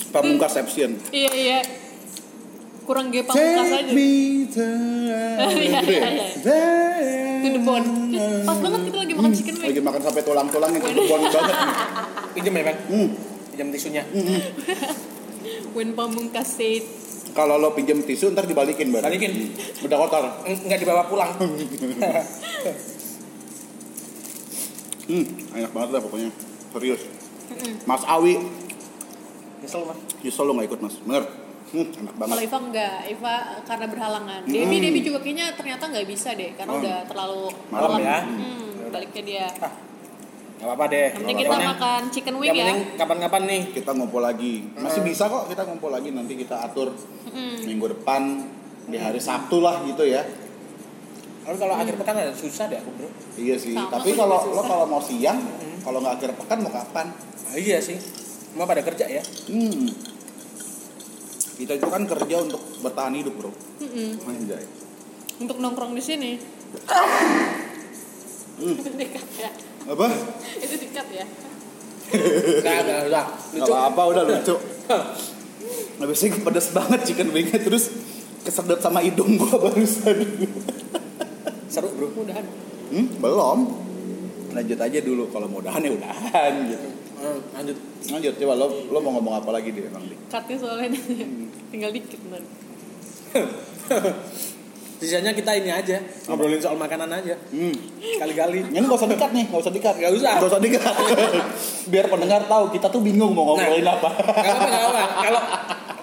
Pamungkas 0.08 0.52
Sepsian. 0.54 0.96
Iya 1.10 1.28
iya. 1.30 1.58
Kurang 2.82 3.12
gay 3.12 3.20
Pamungkas 3.22 3.68
aja. 3.70 3.92
me 3.92 4.08
to 4.48 4.64
Iya, 5.60 5.60
iya, 5.60 5.80
iya. 5.84 6.08
To 7.36 7.48
the 7.50 7.60
bone. 7.60 7.88
Pas 8.42 8.58
banget 8.58 8.80
kita 8.82 8.96
lagi 8.96 9.12
makan 9.12 9.30
chicken 9.30 9.54
wing. 9.54 9.68
Lagi 9.68 9.82
makan 9.82 10.00
sampai 10.00 10.22
tulang-tulang 10.22 10.70
itu 10.72 10.86
kebon 10.88 11.20
banget. 11.22 11.56
nih. 11.60 11.76
pinjem 12.32 12.52
ya 12.54 12.62
bang 12.64 12.78
Hmm. 12.88 13.08
pinjam 13.52 13.68
tisunya 13.68 14.02
When 15.74 15.92
Pamungkas 15.92 16.48
said 16.50 16.80
Kalau 17.32 17.56
lo 17.56 17.72
pinjem 17.72 18.00
tisu 18.00 18.30
ntar 18.30 18.44
dibalikin 18.44 18.88
baru. 18.88 19.04
Balikin. 19.04 19.56
Udah 19.80 19.96
kotor. 19.98 20.24
Eng- 20.44 20.62
nggak 20.62 20.78
dibawa 20.78 21.02
pulang 21.04 21.32
Hmm, 25.02 25.24
enak 25.52 25.72
banget 25.72 25.88
dah 25.92 26.00
pokoknya. 26.00 26.30
Serius. 26.72 27.02
Mas 27.84 28.02
Awi, 28.06 28.38
nyesel 29.60 29.82
mas 29.82 29.98
nyesel 30.22 30.44
lo 30.46 30.52
gak 30.54 30.66
ikut 30.68 30.80
mas. 30.80 30.94
Bener. 31.00 31.24
Hmm, 31.68 31.88
enak 31.90 32.14
Kalau 32.14 32.30
banget. 32.30 32.46
Iva 32.46 32.58
enggak, 32.60 32.96
Iva 33.10 33.34
karena 33.62 33.86
berhalangan. 33.88 34.40
Debbie, 34.44 34.62
Hmm. 34.72 34.84
Debbie 34.84 35.02
juga 35.02 35.18
kayaknya 35.18 35.46
ternyata 35.52 35.84
nggak 35.86 36.06
bisa 36.06 36.32
deh, 36.32 36.52
karena 36.52 36.70
Oh. 36.70 36.78
udah 36.78 36.96
terlalu 37.04 37.42
Malam 37.68 37.92
ya? 37.98 38.18
Hmm, 38.22 38.70
baliknya 38.90 39.22
dia. 39.22 39.46
ah 39.58 39.72
nggak 40.62 40.70
apa-apa 40.70 40.84
deh 40.88 41.06
penting 41.12 41.36
kita 41.36 41.48
Pokoknya 41.50 41.70
makan 41.74 42.02
chicken 42.08 42.34
wing 42.38 42.46
yang 42.46 42.54
ya. 42.54 42.62
penting 42.64 42.78
kapan-kapan 42.94 43.42
nih 43.44 43.62
Kita 43.72 43.90
ngumpul 43.92 44.22
lagi. 44.22 44.54
Masih 44.72 45.02
bisa 45.02 45.26
kok 45.26 45.50
kita 45.50 45.62
ngumpul 45.64 45.90
lagi 45.90 46.08
nanti 46.08 46.38
kita 46.38 46.62
atur 46.62 46.94
Mm. 47.26 47.64
minggu 47.64 47.86
depan 47.90 48.44
di 48.84 48.94
hari 48.94 49.16
Sabtu 49.16 49.58
lah 49.58 49.82
gitu 49.82 50.04
ya. 50.04 50.22
Tapi 51.42 51.56
kalau 51.56 51.74
akhir 51.74 51.96
pekan 51.96 52.14
ada 52.14 52.30
susah 52.30 52.68
deh 52.68 52.76
aku 52.76 52.92
bro 52.92 53.08
Iya 53.34 53.56
sih. 53.56 53.72
Sama, 53.72 53.90
Tapi 53.90 54.12
kalau 54.12 54.38
lo 54.46 54.62
kalau 54.62 54.86
mau 54.86 55.00
siang, 55.00 55.42
kalau 55.80 55.98
nggak 55.98 56.14
akhir 56.16 56.30
pekan 56.36 56.60
mau 56.60 56.70
kapan? 56.70 57.10
nah, 57.10 57.56
iya 57.56 57.80
sih 57.80 57.98
Semua 57.98 58.62
pada 58.64 58.80
kerja 58.80 59.02
ya 59.04 59.22
Hmm. 59.48 59.90
Kita 61.52 61.74
itu 61.74 61.86
kan 61.86 62.02
kerja 62.04 62.36
untuk 62.38 62.62
bertahan 62.78 63.14
hidup 63.14 63.34
bro. 63.34 63.50
Mm-mm. 63.80 64.22
Anjay. 64.24 64.62
Untuk 65.38 65.58
nongkrong 65.58 65.92
di 65.92 66.02
sini. 66.04 66.30
Hmm. 68.52 68.76
Apa? 69.88 70.06
Itu 70.62 70.74
dikat 70.78 71.06
ya. 71.10 71.26
Nggak, 72.12 72.76
nggak 72.84 73.02
Gak 73.08 73.26
Lucu 73.56 73.72
apa-apa 73.72 74.02
udah 74.12 74.22
lucu. 74.28 74.54
Habisnya 76.02 76.34
pedes 76.42 76.68
banget 76.74 77.00
chicken 77.06 77.30
wingnya 77.30 77.62
terus 77.62 77.94
kesedot 78.42 78.82
sama 78.82 79.00
hidung 79.06 79.38
gua 79.38 79.54
barusan. 79.70 80.18
Seru 81.70 81.88
bro 81.94 82.10
Mudahan. 82.10 82.44
Hmm, 82.90 83.06
belum. 83.22 83.58
Lanjut 84.52 84.78
aja 84.82 84.98
dulu 85.00 85.30
kalau 85.32 85.46
mau 85.48 85.62
udahan 85.62 85.80
ya 85.80 85.90
udahan 85.94 86.52
gitu. 86.68 86.88
Hmm, 87.22 87.38
Lanjut 87.54 87.78
Lanjut 88.10 88.34
coba 88.34 88.54
lo 88.58 88.66
lo 88.90 88.98
mau 88.98 89.14
ngomong 89.16 89.34
apa 89.40 89.50
lagi 89.54 89.70
deh 89.70 89.86
Bang 89.94 90.04
Di? 90.10 90.16
Cutnya 90.26 90.56
soalnya 90.58 90.90
tinggal 91.70 91.90
dikit 91.94 92.18
ntar. 92.28 92.42
Sisanya 95.02 95.34
kita 95.34 95.50
ini 95.52 95.66
aja 95.66 95.98
Ngobrolin 96.30 96.62
soal 96.62 96.78
makanan 96.78 97.10
aja 97.10 97.34
Hmm. 97.50 97.74
Kali-kali 97.98 98.70
Ini 98.70 98.78
gak 98.80 98.94
usah 98.96 99.10
dikat 99.10 99.30
nih, 99.34 99.50
gak 99.50 99.60
usah 99.60 99.74
dikat. 99.74 99.94
Nggak 99.98 100.12
usah. 100.14 100.32
Gak 100.38 100.46
usah 100.46 100.62
dikat. 100.62 100.94
Biar 101.92 102.06
pendengar 102.06 102.46
tahu 102.46 102.70
kita 102.70 102.86
tuh 102.86 103.02
bingung 103.02 103.34
mau 103.34 103.50
ngobrolin 103.50 103.82
Nah. 103.82 103.98
apa. 103.98 104.08
Gak 104.14 104.54
apa-apa, 104.54 104.78
apa 104.94 105.02
Kalau 105.26 105.40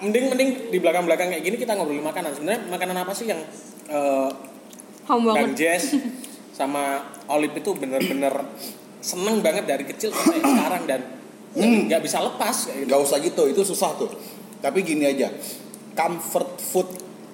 mending 0.01 0.25
mending 0.27 0.49
di 0.67 0.77
belakang-belakang 0.77 1.31
kayak 1.31 1.43
gini 1.43 1.55
kita 1.55 1.71
ngobrolin 1.73 2.03
makanan 2.03 2.31
Sebenarnya 2.33 2.61
makanan 2.67 2.95
apa 2.97 3.11
sih 3.13 3.25
yang 3.25 3.39
eh, 3.87 4.29
Ham 5.07 5.23
Bang 5.23 5.55
Jess 5.55 5.95
sama 6.51 6.99
Olip 7.29 7.55
itu 7.55 7.71
bener-bener 7.71 8.35
seneng 8.99 9.39
banget 9.39 9.63
dari 9.63 9.87
kecil 9.87 10.11
sampai 10.11 10.43
sekarang 10.51 10.83
dan 10.85 11.01
Hmm. 11.49 11.89
nggak 11.89 12.05
bisa 12.05 12.21
lepas 12.21 12.53
kayak 12.69 12.85
gitu. 12.85 12.89
Gak 12.89 13.01
usah 13.01 13.17
gitu, 13.17 13.43
itu 13.47 13.61
susah 13.65 13.97
tuh. 13.97 14.05
Tapi 14.61 14.85
gini 14.85 15.01
aja, 15.01 15.33
comfort 15.95 16.61
food 16.61 16.85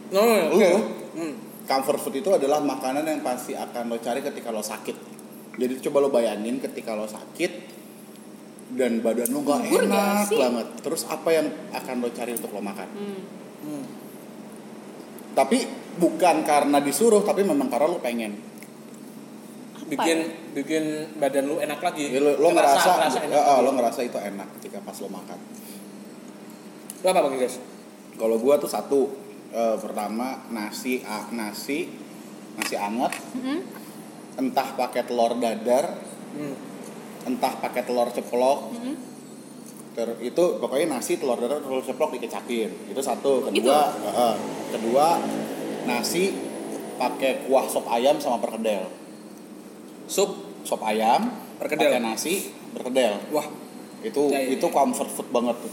No, 0.08 0.24
oke. 0.56 0.56
Lu? 0.64 0.80
Hmm. 1.20 1.34
Comfort 1.66 2.00
food 2.00 2.16
itu 2.22 2.30
adalah 2.32 2.62
makanan 2.62 3.04
yang 3.06 3.22
pasti 3.26 3.58
akan 3.58 3.90
lo 3.90 3.98
cari 4.00 4.22
ketika 4.22 4.54
lo 4.54 4.62
sakit. 4.62 4.98
Jadi 5.58 5.74
coba 5.90 5.98
lo 6.06 6.10
bayangin 6.14 6.62
ketika 6.62 6.94
lo 6.94 7.10
sakit 7.10 7.52
dan 8.78 9.02
badan 9.02 9.30
lo 9.34 9.42
gak 9.42 9.66
nggak 9.66 9.84
enak 9.90 10.26
sih? 10.30 10.38
banget. 10.40 10.68
Terus 10.86 11.02
apa 11.10 11.30
yang 11.34 11.48
akan 11.74 11.96
lo 12.02 12.10
cari 12.14 12.32
untuk 12.38 12.52
lo 12.54 12.62
makan? 12.62 12.88
Hmm. 12.94 13.22
Hmm. 13.66 13.86
Tapi 15.36 15.58
bukan 16.00 16.46
karena 16.48 16.78
disuruh, 16.80 17.26
tapi 17.26 17.44
memang 17.44 17.68
karena 17.68 17.88
lo 17.90 18.00
pengen. 18.00 18.38
Bikin 19.86 20.18
ya? 20.18 20.34
bikin 20.58 20.84
badan 21.22 21.46
lu 21.46 21.62
enak 21.62 21.78
lagi. 21.78 22.10
Ya, 22.10 22.22
lo, 22.22 22.34
lo 22.42 22.50
ngerasa, 22.54 22.90
ngerasa 22.90 23.20
enak. 23.30 23.38
ya, 23.38 23.42
ah, 23.54 23.60
lo 23.62 23.70
ngerasa 23.76 24.00
itu 24.02 24.18
enak 24.18 24.48
ketika 24.60 24.82
pas 24.82 24.98
lo 24.98 25.10
makan. 25.14 25.40
Lu 27.06 27.08
apa 27.10 27.20
Bang 27.22 27.38
Jess? 27.38 27.62
Kalau 28.16 28.42
gua 28.42 28.58
tuh 28.58 28.72
satu 28.72 29.25
Eh, 29.56 29.76
pertama 29.80 30.44
nasi 30.50 31.00
a- 31.02 31.32
nasi 31.32 31.88
nasi 32.54 32.76
anget 32.76 33.16
Mm-mm. 33.32 33.60
entah 34.36 34.76
pakai 34.76 35.04
telur 35.04 35.32
dadar 35.36 35.96
Hmm. 36.36 36.52
entah 37.26 37.56
pakai 37.56 37.82
telur 37.82 38.12
ceplok 38.12 38.76
Mm-mm. 38.76 38.96
Ter- 39.96 40.20
itu 40.20 40.44
pokoknya 40.60 40.92
nasi 40.92 41.16
telur 41.16 41.40
dadar 41.40 41.64
telur 41.64 41.80
ceplok 41.80 42.12
dikecapin 42.12 42.68
itu 42.92 43.00
satu 43.00 43.48
kedua 43.48 43.96
eh, 43.96 44.36
kedua 44.70 45.24
nasi 45.86 46.36
pakai 46.96 47.48
kuah 47.48 47.64
sop 47.66 47.88
ayam 47.88 48.20
sama 48.20 48.36
perkedel 48.38 48.92
Sup. 50.06 50.36
sop 50.62 50.84
ayam 50.84 51.32
Perkedel. 51.56 51.88
pakai 51.88 52.04
nasi 52.04 52.52
perkedel 52.72 53.24
Wah, 53.30 53.48
itu 54.02 54.22
Ya, 54.28 54.44
ya, 54.44 54.52
itu 54.52 54.68
ya. 54.68 54.74
comfort 54.74 55.08
food 55.08 55.32
banget 55.32 55.56
tuh 55.58 55.72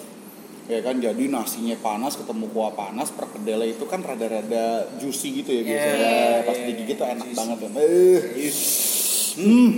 ya 0.72 0.80
kan 0.80 0.96
jadi 0.96 1.24
nasinya 1.26 1.76
panas 1.78 2.16
ketemu 2.16 2.48
kuah 2.48 2.72
panas 2.72 3.08
perkedelnya 3.10 3.68
itu 3.68 3.84
kan 3.84 4.00
rada-rada 4.00 4.64
juicy 4.96 5.28
gitu 5.36 5.50
ya 5.50 5.60
Iya, 5.60 5.68
biasanya 5.68 6.08
iya, 6.08 6.38
pas 6.42 6.56
iya, 6.56 6.66
digigit 6.66 6.96
tuh 6.96 7.06
enak 7.06 7.26
juicy. 7.26 7.36
banget 7.36 7.56
tuh 7.58 7.70
eh 7.76 8.20
hmm 9.36 9.70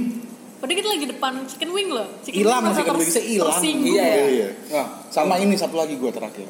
Padahal 0.54 0.78
kita 0.80 0.90
lagi 0.90 1.06
depan 1.06 1.32
chicken 1.44 1.70
wing 1.70 1.88
loh. 1.88 2.08
Chicken 2.22 2.40
hilang 2.40 2.62
wing 2.62 2.72
chicken 2.72 2.96
wingsnya 2.96 3.20
hilang. 3.22 3.60
Iya, 3.60 4.00
iya. 4.00 4.24
iya. 4.24 4.48
Wah. 4.70 4.86
sama 5.10 5.36
ini 5.36 5.54
satu 5.54 5.74
lagi 5.74 5.94
gue 5.94 6.08
terakhir 6.08 6.48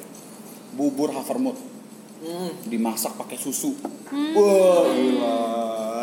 bubur 0.72 1.10
havermut 1.10 1.56
Hmm. 2.16 2.56
dimasak 2.64 3.12
pakai 3.14 3.36
susu 3.36 3.76
Hmm. 4.06 4.32
wah 4.32 4.86
gila 4.88 5.36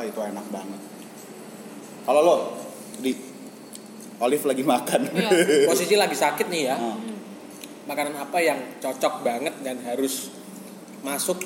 itu 0.03 0.19
enak 0.21 0.45
banget 0.47 0.81
kalau 2.03 2.21
lo 2.21 2.35
di 2.99 3.09
Olive 4.19 4.45
lagi 4.45 4.61
makan 4.61 5.01
Iya. 5.09 5.29
Posisi 5.71 5.95
lagi 5.95 6.13
sakit 6.13 6.45
nih 6.45 6.61
ya. 6.63 6.75
Ah. 6.75 6.93
Makanan 7.91 8.15
apa 8.15 8.39
yang 8.39 8.55
cocok 8.79 9.19
banget 9.19 9.51
dan 9.59 9.83
harus 9.83 10.31
masuk 11.03 11.43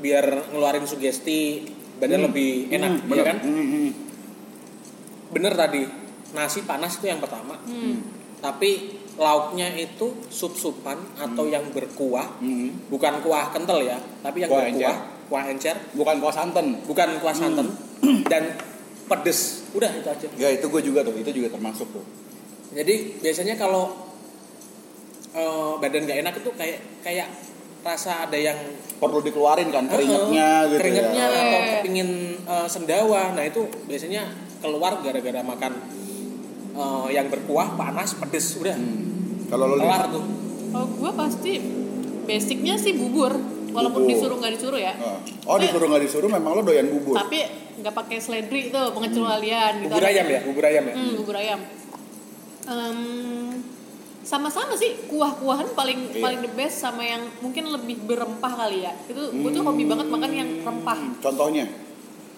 biar 0.00 0.24
ngeluarin 0.48 0.88
sugesti 0.88 1.68
badan 2.00 2.24
lebih 2.24 2.72
enak, 2.72 2.90
Hmm, 2.96 3.04
ya 3.04 3.08
bener. 3.12 3.24
kan? 3.26 3.36
Hmm, 3.44 3.66
hmm. 3.68 3.88
Bener 5.30 5.52
tadi. 5.52 5.84
Nasi 6.32 6.64
panas 6.64 6.96
itu 6.96 7.06
yang 7.06 7.20
pertama. 7.20 7.60
Hmm. 7.60 8.08
Tapi 8.40 8.70
lauknya 9.14 9.68
itu 9.76 10.16
sup-supan 10.26 10.96
atau 11.14 11.44
yang 11.44 11.68
berkuah, 11.68 12.40
Hmm. 12.40 12.88
bukan 12.88 13.20
kuah 13.20 13.52
kental 13.52 13.78
ya, 13.78 14.00
tapi 14.18 14.42
yang 14.42 14.48
Kuah 14.48 14.64
berkuah, 14.64 14.96
encer. 14.96 15.28
kuah 15.28 15.44
encer, 15.44 15.76
bukan 15.92 16.16
kuah 16.18 16.32
santan 16.32 16.66
bukan 16.82 17.20
kuah 17.20 17.36
santan 17.36 17.68
dan 18.32 18.56
pedes. 19.04 19.68
Udah 19.70 19.92
itu 19.92 20.08
aja. 20.08 20.26
ya 20.34 20.48
itu 20.50 20.64
gue 20.64 20.80
juga 20.82 21.04
tuh 21.04 21.12
itu 21.14 21.28
juga 21.34 21.52
termasuk 21.52 21.84
tuh 21.90 22.00
Jadi 22.72 23.20
biasanya 23.20 23.54
kalau 23.54 23.92
eh, 25.34 25.72
badan 25.76 26.02
gak 26.04 26.18
enak 26.20 26.34
itu 26.36 26.50
kayak 26.52 26.78
kayak 27.00 27.28
rasa 27.82 28.24
ada 28.24 28.34
yang 28.34 28.56
perlu 28.96 29.20
dikeluarin 29.20 29.68
kan 29.68 29.84
keringetnya 29.84 30.48
Eh, 30.64 30.68
gitu 30.68 30.80
keringetnya 30.80 31.24
ya 31.26 31.36
atau 31.36 31.60
Iya. 31.60 31.72
kepingin 31.76 32.10
eh, 32.40 32.66
sendawa. 32.66 33.22
Nah 33.32 33.44
itu 33.44 33.60
biasanya 33.84 34.22
keluar 34.58 34.98
gara-gara 34.98 35.42
makan 35.42 35.72
eh, 36.72 37.08
yang 37.10 37.26
berkuah 37.28 37.74
panas 37.74 38.16
pedes 38.16 38.56
udah 38.56 38.72
Hmm. 38.72 39.46
kalau 39.46 39.68
lo 39.68 39.76
kelar 39.76 40.08
tuh. 40.08 40.24
Kalau 40.70 40.86
gue 40.88 41.10
pasti 41.12 41.52
basicnya 42.24 42.74
sih 42.74 42.94
bubur. 42.94 43.34
Walaupun 43.70 44.00
Bubur. 44.00 44.10
disuruh 44.10 44.36
nggak 44.38 44.52
disuruh 44.54 44.78
ya. 44.78 44.94
Ah. 44.94 45.18
oh 45.44 45.58
disuruh 45.58 45.84
nggak 45.84 46.02
disuruh 46.02 46.26
memang 46.28 46.54
lo 46.54 46.62
doyan 46.62 46.86
bubur 46.88 47.14
Tapi 47.16 47.42
nggak 47.76 47.90
pakai 47.92 48.18
seledri 48.18 48.70
tuh 48.70 48.90
pengecualian 48.90 49.82
gitu. 49.82 49.90
Bubur 49.90 50.06
ayam 50.08 50.26
ya, 50.26 50.40
bubur 50.40 50.64
ayam 50.64 50.84
ya. 50.84 50.94
Hmm, 50.94 51.12
bubur 51.14 51.34
ayam. 51.34 51.60
Em, 52.64 52.98
sama-sama 54.24 54.72
sih 54.74 55.04
kuah-kuahan 55.06 55.76
paling 55.76 56.10
Iya. 56.10 56.22
paling 56.24 56.40
the 56.40 56.52
best 56.52 56.80
sama 56.80 57.04
yang 57.04 57.22
mungkin 57.38 57.68
lebih 57.68 58.00
berempah 58.02 58.52
kali 58.56 58.82
ya. 58.82 58.92
Itu 59.04 59.30
gue 59.30 59.50
tuh 59.52 59.62
hobi 59.62 59.84
banget 59.84 60.08
makan 60.08 60.30
yang 60.32 60.50
rempah. 60.64 60.98
Hmm, 60.98 61.20
contohnya 61.20 61.66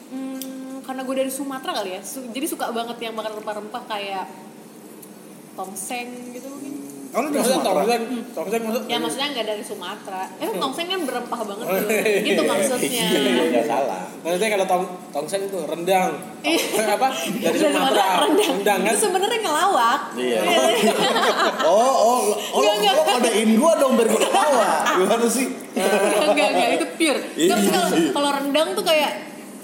Hmm, 0.06 0.82
karena 0.82 1.02
gue 1.02 1.14
dari 1.16 1.30
Sumatera 1.30 1.82
kali 1.82 1.94
ya. 1.94 2.00
Jadi 2.02 2.46
suka 2.46 2.70
banget 2.70 2.98
yang 3.00 3.14
makan 3.14 3.42
rempah-rempah 3.42 3.82
kayak 3.86 4.26
tongseng 5.54 6.30
gitu 6.30 6.46
mungkin. 6.46 6.75
Oh 7.14 7.20
lo 7.22 7.28
dari 7.30 7.38
Maksudnya 7.38 7.60
Sumatera 7.60 7.82
tongseng, 7.86 8.02
tongseng 8.34 8.60
maksud 8.66 8.82
Ya 8.86 8.96
maksudnya 8.98 9.28
nggak 9.32 9.46
dari 9.46 9.64
Sumatera. 9.64 10.22
Eh 10.42 10.50
tongseng 10.58 10.86
kan 10.90 11.00
berempah 11.06 11.40
banget 11.46 11.66
tuh. 11.66 11.80
Gitu 12.26 12.42
maksudnya. 12.42 13.04
iya 13.10 13.42
nggak 13.52 13.66
salah 13.66 14.04
Maksudnya 14.26 14.48
kalau 14.58 14.66
tong 14.66 14.84
tongseng 15.14 15.42
itu 15.46 15.58
rendang. 15.70 16.12
Iya. 16.42 16.94
apa? 16.98 17.08
Dari 17.14 17.58
Sumatera. 17.58 18.04
rendang. 18.26 18.50
Rendang 18.58 18.80
kan. 18.82 18.92
Itu 18.92 19.00
sebenarnya 19.06 19.38
ngelawak. 19.46 20.00
Iya. 20.18 20.40
oh 21.70 21.94
oh 21.94 22.18
oh, 22.52 22.60
lo, 22.62 22.72
lo 22.74 23.02
kodein 23.06 23.50
gua 23.54 23.72
dong 23.78 23.92
biar 23.94 24.08
gua 24.10 24.20
ketawa 24.20 24.70
gimana 24.96 25.26
sih 25.28 25.46
Enggak, 25.76 26.48
enggak, 26.56 26.68
itu 26.80 26.86
pure. 26.96 27.20
Iya, 27.36 27.50
Tapi 27.52 27.66
kalau 27.68 27.88
iya. 27.92 28.10
kalau 28.16 28.30
rendang 28.32 28.68
tuh 28.72 28.84
kayak 28.84 29.12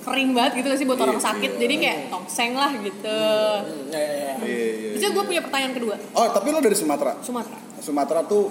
kering 0.03 0.31
banget 0.35 0.53
gitu 0.61 0.69
sih 0.77 0.85
buat 0.85 1.01
orang 1.01 1.17
Iya, 1.17 1.27
sakit. 1.33 1.51
iya. 1.57 1.61
Jadi 1.65 1.75
kayak 1.81 1.99
tongseng 2.13 2.53
lah 2.53 2.71
gitu. 2.75 3.23
Hmm, 3.65 3.89
ya, 3.89 4.01
ya, 4.03 4.13
ya. 4.13 4.35
iya 4.45 4.57
iya 4.61 4.72
Bisa 5.03 5.11
gue 5.11 5.25
punya 5.27 5.43
pertanyaan 5.43 5.75
kedua. 5.75 5.95
oh 5.99 6.27
tapi 6.31 6.49
lo 6.49 6.59
dari 6.59 6.73
Sumatera 6.73 7.19
Sumatera, 7.19 7.59
Sumatera 7.77 8.21
tuh 8.23 8.47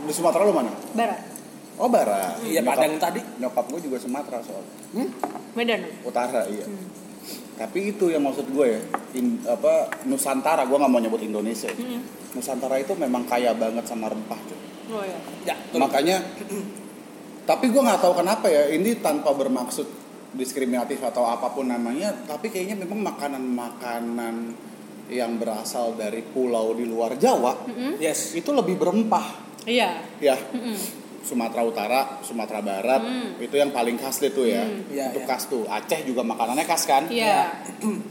di 0.00 0.12
Sumatera 0.12 0.42
lo 0.42 0.52
mana 0.52 0.70
Barat, 0.92 1.18
oh 1.76 1.88
barat 1.88 2.38
Iya, 2.40 2.60
Nyokap- 2.60 2.78
Padang 2.78 2.94
tadi. 2.96 3.20
nyokap 3.36 3.64
gue 3.66 3.80
juga 3.82 3.96
Sumatera 3.98 4.38
soal 4.38 4.62
Medan. 5.52 5.82
utara 6.02 6.46
iya 6.46 6.62
tapi 7.54 7.88
itu 7.88 8.06
yang 8.06 8.20
maksud 8.20 8.46
gue 8.48 8.66
ya 8.68 8.80
in- 9.14 9.42
apa 9.44 9.86
Nusantara 10.04 10.62
gue 10.62 10.74
nggak 10.74 10.88
mau 10.88 10.98
nyebut 10.98 11.18
Indonesia 11.20 11.70
Hmm. 11.70 12.02
Nusantara 12.32 12.76
itu 12.76 12.90
memang 12.92 13.22
kaya 13.24 13.50
banget 13.52 13.82
sama 13.84 14.06
rempah 14.06 14.38
cuy. 14.40 14.58
Oh 14.90 15.00
ya. 15.00 15.18
Ya, 15.44 15.54
betul. 15.56 15.78
makanya 15.80 16.16
tapi 17.44 17.68
gue 17.68 17.78
nggak 17.78 18.00
tahu 18.00 18.14
kenapa 18.16 18.46
ya 18.46 18.68
ini 18.68 18.98
tanpa 18.98 19.30
bermaksud 19.30 19.86
diskriminatif 20.32 20.98
atau 21.00 21.22
apa 21.24 21.46
pun 21.48 21.66
namanya 21.66 22.10
tapi 22.24 22.48
kayaknya 22.48 22.74
memang 22.76 23.06
makanan-makanan 23.06 24.34
yang 25.06 25.36
berasal 25.36 25.92
dari 25.94 26.22
pulau 26.22 26.72
di 26.72 26.84
luar 26.84 27.14
Jawa 27.14 27.66
Yes. 27.96 28.32
itu 28.32 28.50
lebih 28.50 28.76
berempah 28.76 29.26
Iya. 29.64 30.00
ya 30.18 30.36
Mm-mm. 30.50 30.76
Sumatera 31.24 31.64
Utara, 31.64 32.00
Sumatera 32.20 32.60
Barat 32.60 33.00
Hmm. 33.00 33.36
itu 33.38 33.56
yang 33.56 33.68
paling 33.68 33.96
khas 33.96 34.20
itu 34.20 34.44
ya 34.44 34.60
Iya, 34.86 35.08
itu 35.08 35.18
iya. 35.18 35.26
khas 35.26 35.48
tuh 35.48 35.64
Aceh 35.64 36.04
juga 36.04 36.20
makanannya 36.20 36.62
khas 36.62 36.84
kan 36.84 37.08
Iya. 37.08 37.64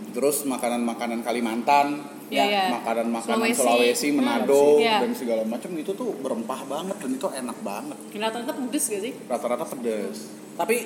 terus 0.10 0.42
makanan-makanan 0.44 1.22
Kalimantan 1.22 2.10
Iya, 2.34 2.44
iya. 2.44 2.64
makanan-makanan 2.74 3.38
Sulawesi. 3.46 3.62
Sulawesi, 3.62 4.08
Hmm, 4.10 4.18
Manado 4.18 4.82
iya. 4.82 4.98
dan 4.98 5.14
segala 5.14 5.46
macam 5.46 5.70
itu 5.72 5.94
tuh 5.94 6.10
berempah 6.16 6.66
banget 6.66 6.98
dan 6.98 7.12
itu 7.12 7.28
enak 7.28 7.58
banget 7.62 7.98
Rata-rata 8.12 8.54
pedes 8.56 8.86
gak 8.88 9.02
sih? 9.04 9.14
rata-rata 9.24 9.66
pedes 9.68 10.18
Tapi 10.54 10.78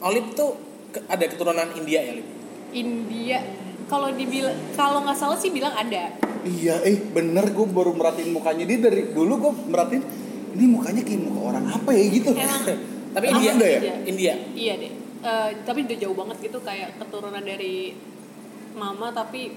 Olip 0.00 0.32
tuh 0.32 0.56
ada 1.06 1.24
keturunan 1.24 1.68
India 1.74 2.00
ya, 2.02 2.12
Lip? 2.12 2.28
India. 2.72 3.40
Kalau 3.90 4.08
dibilang 4.14 4.54
kalau 4.72 5.02
nggak 5.02 5.18
salah 5.18 5.34
sih 5.34 5.50
bilang 5.50 5.74
ada. 5.74 6.14
iya 6.40 6.80
eh 6.80 6.96
bener 6.96 7.52
gue 7.52 7.66
baru 7.68 7.92
merhatiin 7.92 8.32
mukanya 8.32 8.64
dia 8.64 8.80
dari 8.80 9.12
dulu 9.12 9.32
gue 9.36 9.52
merhatiin 9.68 10.00
ini 10.56 10.64
mukanya 10.64 11.02
kayak 11.04 11.20
muka 11.20 11.40
orang 11.52 11.68
apa 11.68 11.90
ya 11.92 12.04
gitu 12.08 12.30
Emang 12.32 12.64
Tapi 13.18 13.26
India, 13.28 13.50
ada 13.52 13.66
ya? 13.66 13.94
India. 14.06 14.34
iya 14.54 14.72
deh. 14.78 14.92
Eh, 15.20 15.50
tapi 15.66 15.84
udah 15.84 15.98
jauh 15.98 16.16
banget 16.16 16.36
gitu 16.48 16.58
kayak 16.62 16.96
keturunan 16.96 17.42
dari 17.42 17.92
mama 18.72 19.10
tapi 19.10 19.52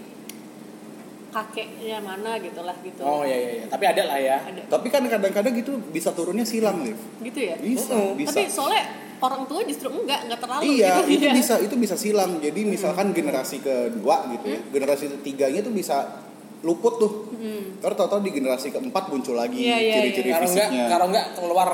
kakeknya 1.34 1.98
mana 1.98 2.38
gitu 2.38 2.62
lah 2.62 2.78
gitu. 2.80 3.02
Oh 3.02 3.26
iya 3.26 3.34
iya, 3.36 3.52
iya. 3.58 3.65
tapi 3.65 3.84
ada 3.89 4.04
lah 4.06 4.17
ya. 4.17 4.38
Ada. 4.39 4.62
tapi 4.69 4.88
kan 4.88 5.02
kadang-kadang 5.04 5.54
gitu 5.58 5.82
bisa 5.89 6.13
turunnya 6.13 6.46
silang 6.46 6.86
Liv 6.86 7.00
Gitu 7.19 7.39
ya? 7.41 7.58
bisa 7.58 7.98
Mm-mm. 7.98 8.13
bisa 8.15 8.38
Tapi 8.38 8.46
soalnya 8.48 8.84
orang 9.17 9.50
tua 9.50 9.65
justru 9.65 9.89
enggak, 9.89 10.30
enggak 10.30 10.39
terlalu 10.39 10.62
Iya, 10.78 10.93
gitu. 11.02 11.17
itu 11.17 11.26
Iya. 11.26 11.34
bisa 11.34 11.54
itu 11.58 11.76
bisa 11.76 11.96
silang. 11.98 12.38
Jadi 12.38 12.62
misalkan 12.63 13.10
generasi 13.12 13.58
kedua 13.60 14.30
gitu 14.30 14.46
ya, 14.48 14.60
generasi 14.69 15.06
ketiganya 15.10 15.65
tuh 15.65 15.73
bisa 15.73 16.21
luput 16.62 16.96
tuh. 16.96 17.34
Hmm. 17.34 17.81
Terus 17.81 17.96
tahu-tahu 17.98 18.21
di 18.21 18.31
generasi 18.31 18.69
keempat 18.69 19.10
muncul 19.10 19.34
lagi 19.34 19.58
Iya, 19.58 19.77
iya, 19.79 19.94
ciri-ciri 19.98 20.29
Kalau 20.29 20.46
enggak, 20.46 20.67
fisiknya. 20.69 20.86
kalau 20.88 21.06
enggak 21.10 21.25
keluar 21.34 21.69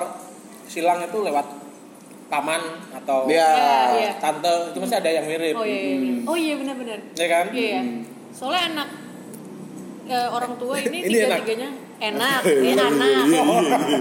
silang 0.65 0.99
itu 1.03 1.17
lewat 1.19 1.47
paman 2.27 2.61
atau. 2.93 3.25
Iya, 3.25 3.49
iya. 3.97 4.11
tante 4.21 4.69
itu 4.69 4.77
mesti 4.77 4.95
ada 4.95 5.09
yang 5.09 5.25
mirip. 5.25 5.53
Oh 5.53 5.65
iya, 5.65 5.79
iya, 5.81 5.95
iya. 5.97 6.13
Oh 6.23 6.37
iya 6.37 6.53
benar-benar. 6.55 6.99
Ya 7.13 7.27
kan? 7.27 7.45
Iya, 7.49 7.65
iya. 7.65 7.81
Soalnya 8.29 8.61
anak 8.77 8.87
eh, 10.09 10.27
orang 10.27 10.57
tua 10.57 10.75
ini, 10.75 10.99
Ini 11.07 11.17
enak. 11.23 11.39
tiga-tiganya 11.45 11.69
enak, 11.99 12.41
ini 12.43 12.71
anak. 12.89 13.23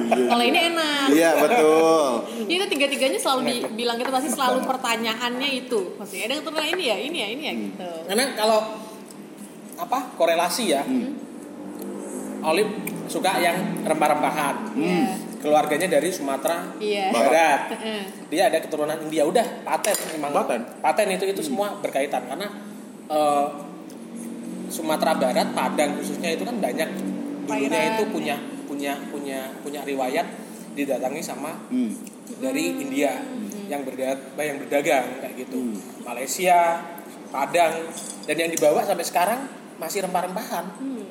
Kalau 0.08 0.44
ini 0.44 0.58
enak. 0.72 1.06
Iya, 1.12 1.30
betul. 1.36 2.08
Itu 2.56 2.64
tiga-tiganya 2.66 3.18
selalu 3.18 3.40
dibilang 3.68 3.96
gitu 3.96 4.08
pasti 4.08 4.30
selalu 4.30 4.64
pertanyaannya 4.64 5.50
itu. 5.54 5.94
Pasti 5.94 6.24
ada 6.24 6.34
keturunan 6.34 6.64
ini 6.64 6.84
ya, 6.84 6.96
ini 6.96 7.18
ya, 7.18 7.28
ini 7.28 7.42
ya 7.44 7.52
gitu. 7.54 7.90
Karena 8.08 8.24
kalau 8.32 8.60
apa 9.76 9.98
korelasi 10.16 10.64
ya, 10.68 10.82
Hmm. 10.82 11.14
Olip 12.38 12.70
suka 13.10 13.42
yang 13.42 13.82
rempah-rempahan. 13.82 14.78
Iya. 14.78 15.10
Keluarganya 15.38 15.90
dari 15.90 16.10
Sumatera 16.10 16.70
Iya. 16.78 17.10
Barat. 17.10 17.60
Heeh. 17.74 18.02
Dia 18.30 18.46
ada 18.46 18.62
keturunan 18.62 18.94
India. 19.02 19.26
Udah 19.26 19.42
paten 19.66 19.94
memang. 20.14 20.30
Paten? 20.30 20.62
Paten 20.78 21.08
itu 21.10 21.26
itu 21.26 21.42
semua 21.42 21.74
berkaitan 21.78 22.30
karena 22.30 22.46
eh, 23.10 23.46
Sumatera 24.68 25.16
Barat, 25.16 25.48
Padang 25.52 25.96
khususnya 25.96 26.32
itu 26.32 26.44
kan 26.44 26.56
banyak 26.56 26.88
dulunya 27.48 27.96
itu 27.96 28.04
punya 28.12 28.36
punya 28.68 28.92
punya 29.08 29.38
punya 29.64 29.80
riwayat 29.82 30.26
didatangi 30.76 31.24
sama 31.24 31.56
Hmm. 31.72 31.90
dari 32.38 32.76
India 32.76 33.24
yang 33.66 33.82
berda 33.82 34.14
yang 34.36 34.60
berdagang 34.60 35.24
kayak 35.24 35.34
gitu. 35.34 35.56
Hmm. 35.56 35.76
Malaysia, 36.04 36.84
Padang 37.28 37.88
dan 38.24 38.36
yang 38.36 38.50
dibawa 38.52 38.84
sampai 38.84 39.04
sekarang 39.04 39.40
masih 39.76 40.04
rempah-rempahan. 40.04 40.64
Hmm. 40.76 41.04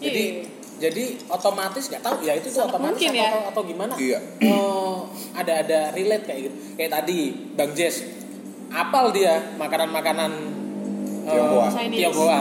Jadi 0.00 0.24
Iya. 0.40 0.44
jadi 0.80 1.04
otomatis 1.28 1.88
nggak 1.88 2.00
tahu 2.00 2.16
ya 2.24 2.32
itu 2.36 2.48
tuh 2.48 2.64
otomatis 2.64 2.96
mungkin 2.96 3.10
atau, 3.12 3.20
ya. 3.20 3.28
atau, 3.28 3.42
atau 3.52 3.62
gimana? 3.68 3.94
Iya. 3.96 4.18
Oh, 4.48 5.08
ada 5.36 5.60
ada 5.60 5.80
relate 5.92 6.24
kayak 6.24 6.40
gitu. 6.48 6.56
Kayak 6.76 6.92
tadi 7.00 7.18
Bang 7.56 7.72
Jess 7.76 8.04
apal 8.70 9.12
dia 9.12 9.56
makanan-makanan 9.60 10.32
Tionghoa. 11.30 11.66
Chinese. 11.68 11.98
Tionghoa. 12.00 12.40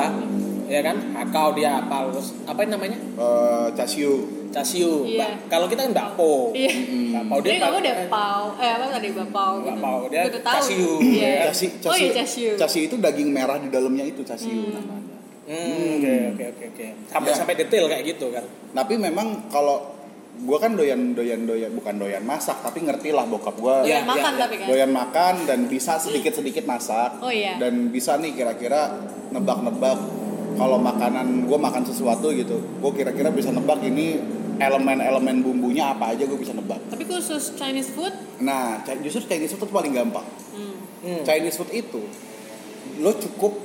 Ya 0.69 0.81
kan? 0.81 0.97
Hakau 1.13 1.49
dia 1.53 1.81
terus 1.81 2.37
apa 2.43 2.59
yang 2.61 2.71
namanya? 2.73 2.97
Eh, 3.15 3.67
Casio. 3.73 4.13
Casiu. 4.49 5.05
Iya. 5.05 5.37
Kalau 5.45 5.65
kita 5.65 5.85
kan 5.85 5.93
bakpo. 5.93 6.49
Iya. 6.51 6.73
Bakpao 7.11 7.37
Dia 7.39 7.53
nggak 7.55 7.69
pak- 7.69 7.81
udah 7.81 7.95
pau, 8.07 8.43
eh 8.55 8.69
apa 8.71 8.85
tadi 8.89 9.07
bapau? 9.11 9.51
gitu. 9.59 9.69
Bapau, 9.71 9.99
dia 10.07 10.21
udah 10.25 10.41
tahu. 10.41 10.55
casiu. 10.57 10.89
Iya. 10.99 11.29
Ya. 11.29 11.41
Casi, 11.47 11.65
Oh 11.83 11.93
iya 11.95 12.09
casiu. 12.15 12.51
Casi 12.55 12.79
itu 12.85 12.95
daging 12.97 13.29
merah 13.29 13.57
di 13.57 13.69
dalamnya 13.69 14.05
itu 14.05 14.21
casio 14.21 14.49
namanya. 14.69 15.17
Hmm, 15.45 15.97
oke 15.97 16.13
oke 16.29 16.43
oke 16.47 16.65
oke. 16.67 16.85
Sampai 17.07 17.29
Ya. 17.29 17.35
sampai 17.35 17.53
detail 17.55 17.85
kayak 17.85 18.03
gitu 18.07 18.29
kan. 18.29 18.45
Tapi 18.71 18.93
memang 18.95 19.49
kalau 19.49 19.98
gua 20.39 20.57
kan 20.57 20.71
doyan 20.73 21.11
doyan 21.11 21.43
doyan 21.43 21.71
bukan 21.71 21.95
doyan 21.95 22.23
masak 22.23 22.59
tapi 22.59 22.81
ngerti 22.81 23.11
lah 23.11 23.23
bokap 23.23 23.55
gua 23.55 23.81
Doyan 23.81 24.01
Iya, 24.01 24.07
makan 24.07 24.31
iya, 24.31 24.39
tapi 24.39 24.55
kan. 24.55 24.67
doyan 24.67 24.91
makan 24.91 25.35
dan 25.43 25.59
bisa 25.65 25.97
sedikit 25.97 26.33
sedikit 26.33 26.63
masak 26.63 27.19
Oh 27.19 27.29
iya. 27.29 27.55
dan 27.55 27.89
bisa 27.89 28.15
nih 28.15 28.31
kira-kira 28.31 28.95
nebak-nebak 29.29 29.99
kalau 30.51 30.75
makanan 30.77 31.45
gue 31.45 31.55
makan 31.55 31.83
sesuatu 31.83 32.31
gitu 32.31 32.57
gue 32.57 32.91
kira-kira 32.91 33.29
bisa 33.29 33.47
nebak 33.49 33.79
ini 33.81 34.19
elemen-elemen 34.59 35.39
bumbunya 35.39 35.87
apa 35.89 36.11
aja 36.11 36.23
gue 36.23 36.35
bisa 36.35 36.51
nebak 36.51 36.83
Tapi 36.89 37.03
khusus 37.05 37.55
Chinese 37.55 37.87
food, 37.89 38.11
nah 38.39 38.75
justru 38.99 39.23
Chinese 39.25 39.53
food 39.53 39.63
itu 39.63 39.71
paling 39.71 39.93
gampang 39.93 40.25
hmm. 40.51 40.75
Hmm. 40.99 41.21
Chinese 41.23 41.55
food 41.55 41.71
itu 41.71 42.01
lo 42.99 43.11
cukup 43.13 43.55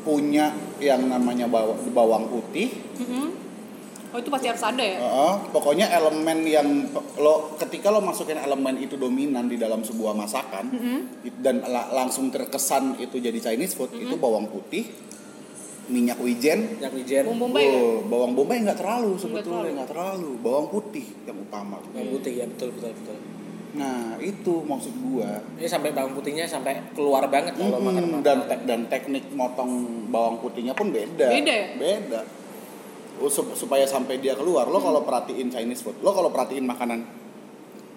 punya 0.00 0.52
yang 0.76 1.06
namanya 1.06 1.44
bawa- 1.46 1.76
bawang 1.88 2.28
putih 2.28 2.68
Mhm. 2.98 3.49
Oh 4.10 4.18
itu 4.18 4.26
pasti 4.26 4.46
harus 4.46 4.60
ada 4.60 4.80
ya? 4.80 4.98
Heeh, 4.98 5.34
pokoknya 5.48 5.86
elemen 5.88 6.42
yang 6.42 6.66
lo 7.16 7.54
ketika 7.56 7.88
lo 7.88 8.00
masukin 8.00 8.34
elemen 8.36 8.74
itu 8.76 8.94
dominan 8.94 9.46
di 9.46 9.54
dalam 9.54 9.80
sebuah 9.80 10.12
masakan 10.12 10.64
Mhm. 10.68 10.98
it- 11.22 11.38
dan 11.38 11.62
la- 11.62 11.88
langsung 11.88 12.26
terkesan 12.28 12.98
itu 12.98 13.16
jadi 13.16 13.38
Chinese 13.38 13.72
food 13.72 13.94
itu 13.94 14.14
bawang 14.16 14.46
putih, 14.46 14.90
minyak 15.86 16.18
wijen, 16.18 16.74
Yang 16.76 16.92
wijen. 16.96 17.22
Bumbu 17.24 17.46
bombay 17.48 17.64
ya? 17.64 17.74
oh, 17.76 17.98
bawang 18.04 18.32
bombay 18.32 18.58
nggak 18.60 18.78
terlalu 18.78 19.14
sebetulnya 19.14 19.46
terlalu. 19.62 19.76
nggak 19.76 19.88
terlalu, 19.88 20.30
bawang 20.38 20.66
putih 20.68 21.06
yang 21.24 21.38
utama. 21.40 21.76
Bawang 21.84 22.10
putih 22.12 22.32
ya 22.32 22.44
betul 22.46 22.68
betul 22.72 22.90
betul. 22.92 23.18
Nah 23.70 24.18
itu 24.18 24.54
maksud 24.60 24.90
gua. 25.00 25.30
Ini 25.54 25.66
sampai 25.66 25.90
bawang 25.90 26.10
putihnya 26.12 26.42
sampai 26.44 26.74
keluar 26.90 27.22
banget 27.24 27.54
kalau 27.54 27.78
Mm-mm, 27.78 27.86
makan 27.86 28.04
dan 28.20 28.38
te- 28.44 28.64
dan 28.66 28.80
teknik 28.86 29.30
motong 29.30 29.70
bawang 30.08 30.38
putihnya 30.38 30.74
pun 30.74 30.90
beda. 30.90 31.26
Beda 31.28 31.52
ya? 31.52 31.66
Beda. 31.76 32.20
Oh, 33.20 33.28
sup- 33.28 33.52
supaya 33.52 33.84
sampai 33.84 34.16
dia 34.16 34.32
keluar, 34.32 34.64
lo 34.64 34.80
kalau 34.80 35.00
perhatiin 35.00 35.48
Chinese 35.48 35.80
food, 35.80 36.00
lo 36.00 36.10
kalau 36.10 36.28
perhatiin 36.28 36.64
makanan 36.64 37.04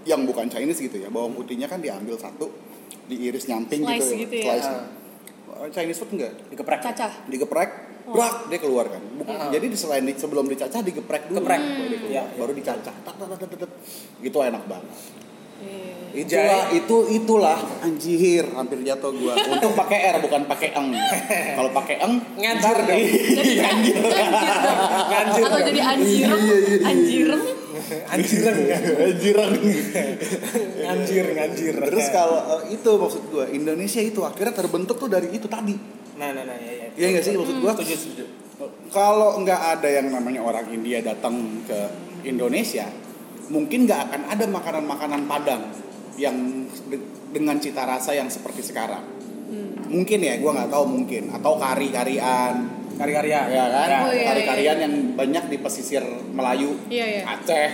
yang 0.03 0.27
bukan 0.27 0.45
Chinese 0.45 0.77
gitu 0.77 0.99
ya, 0.99 1.07
bawang 1.07 1.31
putihnya 1.31 1.65
kan 1.65 1.79
diambil 1.79 2.19
satu, 2.19 2.51
diiris 3.07 3.47
nyamping 3.47 3.81
Slice 3.81 4.03
gitu, 4.03 4.15
gitu 4.27 4.35
ya? 4.37 4.59
slice. 4.59 4.69
Oh, 5.49 5.67
Chinese 5.71 5.97
food 5.97 6.11
enggak, 6.11 6.33
dikeprek. 6.49 6.79
Cacah. 6.83 7.11
digeprek, 7.23 7.69
brak 8.05 8.51
dia 8.51 8.59
keluar 8.59 8.91
kan. 8.91 8.99
Bu- 8.99 9.23
Ah. 9.23 9.47
Jadi 9.47 9.71
di- 9.71 9.79
selain 9.79 10.03
di- 10.03 10.13
sebelum 10.13 10.43
dicacah 10.43 10.83
digeprek 10.83 11.31
dulu, 11.31 11.39
baru 11.39 11.55
Iya, 11.55 12.03
iya. 12.11 12.23
baru 12.35 12.51
dicacah, 12.51 12.91
tak, 12.93 13.15
tak, 13.15 13.27
tak, 13.31 13.37
tak, 13.39 13.57
tak. 13.57 13.71
gitu 14.19 14.37
enak 14.37 14.63
banget. 14.67 14.91
Iya. 15.63 15.83
Itulah 16.13 16.69
itu 16.69 16.97
itulah 17.09 17.57
anjir 17.81 18.45
hampir 18.53 18.85
jatuh 18.85 19.09
gua. 19.17 19.33
Untung 19.33 19.73
pakai 19.73 20.13
R 20.13 20.17
bukan 20.21 20.45
pakai 20.45 20.69
eng. 20.77 20.93
Kalau 21.57 21.71
pakai 21.73 21.95
eng 22.05 22.21
Nganjir 22.37 22.77
dong. 22.85 23.01
Jadi 23.33 23.53
anjir 23.65 23.95
Nganjir 25.09 25.43
Atau 25.49 25.59
jadi 25.65 25.81
anjirem, 25.81 26.41
anjirem. 26.85 27.41
Anjireng. 28.13 28.57
Anjireng. 28.93 29.53
Nganjir, 30.85 31.25
nganjir. 31.33 31.73
Terus 31.81 32.07
kalau 32.13 32.39
eh, 32.61 32.77
itu 32.77 32.91
maksud 32.93 33.23
gua 33.33 33.45
Indonesia 33.49 34.01
itu 34.05 34.21
akhirnya 34.21 34.53
terbentuk 34.53 35.01
tuh 35.01 35.09
dari 35.09 35.33
itu 35.33 35.49
tadi. 35.49 35.73
Nah, 36.13 36.29
nah, 36.29 36.45
nah, 36.45 36.55
ya, 36.61 36.73
ya. 36.77 36.87
Iya 36.93 37.07
nggak 37.17 37.23
sih 37.25 37.33
maksud 37.33 37.57
gua? 37.57 37.73
Setuju, 37.73 37.95
setuju. 37.97 38.25
Kalau 38.93 39.41
nggak 39.41 39.81
ada 39.81 39.89
yang 39.89 40.13
namanya 40.13 40.45
orang 40.45 40.69
India 40.69 41.01
datang 41.01 41.65
ke 41.65 41.79
Indonesia, 42.23 42.85
mungkin 43.47 43.83
nggak 43.83 44.01
akan 44.07 44.21
ada 44.29 44.45
makanan-makanan 44.45 45.21
Padang 45.25 45.63
yang 46.15 46.35
de- 46.87 47.03
dengan 47.29 47.57
cita 47.57 47.83
rasa 47.83 48.13
yang 48.13 48.29
seperti 48.29 48.61
sekarang. 48.61 49.01
Mungkin 49.83 50.19
ya, 50.19 50.37
gua 50.37 50.53
nggak 50.53 50.69
tahu 50.69 50.85
mungkin 50.87 51.29
atau 51.29 51.53
kari-karian, 51.55 52.53
Kari-karian. 52.93 53.45
ya 53.45 53.65
kan? 53.67 53.89
Oh, 54.05 54.13
iya, 54.13 54.25
Kari-karian 54.25 54.77
yang 54.79 54.93
banyak 55.13 55.43
di 55.49 55.57
pesisir 55.57 56.01
Melayu, 56.29 56.73
Iya, 56.89 57.05
iya. 57.09 57.21
Aceh, 57.27 57.69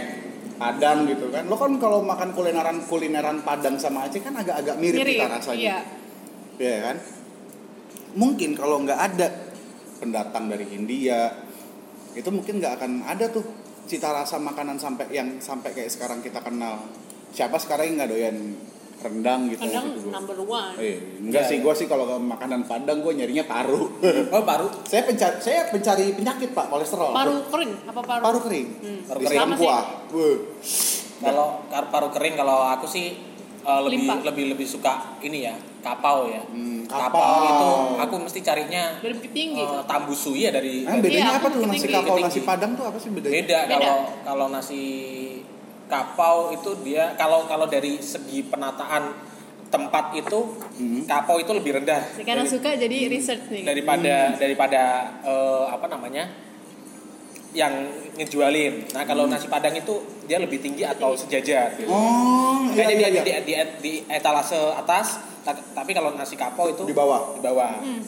Padang 0.56 1.08
gitu 1.08 1.32
kan. 1.32 1.48
Lo 1.48 1.56
kan 1.56 1.76
kalau 1.76 2.04
makan 2.04 2.36
kulineran 2.36 2.84
kulineran 2.84 3.40
Padang 3.44 3.80
sama 3.80 4.08
Aceh 4.08 4.20
kan 4.20 4.36
agak-agak 4.36 4.76
mirip, 4.76 5.00
Mirip. 5.00 5.16
cita 5.16 5.28
rasanya. 5.32 5.60
Iya. 5.60 5.80
Ya 6.60 6.78
kan? 6.84 6.98
Mungkin 8.10 8.52
kalau 8.52 8.84
nggak 8.84 9.00
ada 9.00 9.28
pendatang 10.00 10.52
dari 10.52 10.68
India, 10.72 11.32
itu 12.12 12.28
mungkin 12.28 12.60
nggak 12.60 12.74
akan 12.76 12.92
ada 13.06 13.32
tuh 13.32 13.44
cita 13.90 14.14
rasa 14.14 14.38
makanan 14.38 14.78
sampai 14.78 15.10
yang 15.10 15.42
sampai 15.42 15.74
kayak 15.74 15.90
sekarang 15.90 16.22
kita 16.22 16.38
kenal. 16.40 16.78
Siapa 17.30 17.58
sekarang 17.58 17.90
yang 17.90 17.96
nggak 17.98 18.10
doyan 18.10 18.38
rendang 19.00 19.48
gitu? 19.48 19.64
Kadang 19.64 19.96
gitu. 19.96 20.12
number 20.12 20.38
one. 20.44 20.76
Eh, 20.78 21.00
enggak 21.18 21.44
Iya, 21.44 21.50
sih, 21.50 21.58
iya. 21.58 21.64
gue 21.66 21.74
sih 21.74 21.88
kalau 21.88 22.06
makanan 22.20 22.68
Padang 22.68 23.00
gue 23.00 23.14
nyarinya 23.16 23.44
paru. 23.44 23.90
Oh, 24.36 24.44
baru. 24.44 24.68
saya 24.86 25.04
pencari 25.04 25.36
saya 25.40 25.66
pencari 25.68 26.14
penyakit 26.14 26.54
pak 26.54 26.70
kolesterol. 26.70 27.10
Paru 27.12 27.34
kering 27.50 27.72
apa 27.88 28.02
paru? 28.06 28.22
Paru 28.22 28.40
kering. 28.46 28.68
Hmm. 28.78 29.00
Paru 29.08 29.20
kering. 29.24 29.40
Sama 29.42 29.56
kuah. 29.58 29.84
Kalau 31.20 31.48
paru 31.68 32.10
kering 32.12 32.36
kalau 32.36 32.58
aku 32.70 32.86
sih 32.86 33.18
eh, 33.60 33.80
lebih 33.84 34.06
Limpa. 34.06 34.24
lebih 34.24 34.46
lebih 34.56 34.68
suka 34.68 35.20
ini 35.20 35.48
ya, 35.48 35.56
kapau 35.80 36.28
ya. 36.28 36.42
Hmm, 36.44 36.84
kapau. 36.84 37.08
kapau. 37.16 37.44
itu 37.46 37.70
aku 37.98 38.16
mesti 38.22 38.40
carinya 38.42 38.84
Dari 38.98 39.14
Bukit 39.14 39.32
Tinggi. 39.32 39.62
eh, 39.62 39.84
tambusu 39.84 40.32
ya 40.34 40.50
dari 40.50 40.84
Ah, 40.84 40.96
bedanya 40.96 41.24
Iya, 41.26 41.38
apa 41.38 41.48
tuh 41.48 41.60
nasi 41.64 41.78
Tinggi. 41.82 41.96
kapau 41.96 42.16
nasi. 42.18 42.40
Padang 42.42 42.72
tuh 42.74 42.86
apa 42.86 42.98
sih 42.98 43.10
bedanya? 43.10 43.34
beda 43.34 43.60
Beda. 43.60 43.74
kalau 43.74 43.96
kalau 44.24 44.46
nasi 44.50 44.84
kapau 45.86 46.36
itu 46.52 46.70
dia 46.84 47.16
kalau 47.16 47.44
kalau 47.44 47.66
dari 47.66 47.98
segi 47.98 48.44
penataan 48.44 49.10
tempat 49.68 50.14
itu 50.14 50.40
Hmm. 50.76 51.06
kapau 51.06 51.38
itu 51.38 51.52
lebih 51.52 51.78
rendah 51.78 52.02
Sekarang 52.12 52.42
dari- 52.44 52.52
suka 52.52 52.70
jadi 52.74 52.98
research 53.08 53.46
nih. 53.48 53.64
daripada 53.64 54.34
daripada 54.36 54.82
eh, 55.22 55.66
apa 55.68 55.86
namanya 55.88 56.26
yang 57.52 57.74
ngejualin. 58.14 58.94
Nah 58.94 59.04
kalau 59.04 59.26
Hmm. 59.26 59.34
nasi 59.34 59.48
padang 59.48 59.74
itu 59.74 59.96
dia 60.26 60.38
lebih 60.38 60.60
tinggi 60.60 60.86
atau 60.86 61.18
sejajar. 61.18 61.74
Gitu. 61.74 61.90
Oh, 61.90 62.70
iya 62.70 62.86
Makanya 62.86 62.94
iya 62.94 63.10
dia 63.10 63.24
iya. 63.26 63.40
di, 63.42 63.54
di, 63.54 63.54
di 63.82 63.94
etalase 64.06 64.54
atas, 64.72 65.18
ta- 65.42 65.58
tapi 65.74 65.92
kalau 65.92 66.14
nasi 66.14 66.36
kapau 66.36 66.70
itu 66.70 66.86
Di 66.86 66.94
bawah. 66.94 67.34
Di 67.34 67.42
bawah. 67.42 67.82
Hmm. 67.82 68.02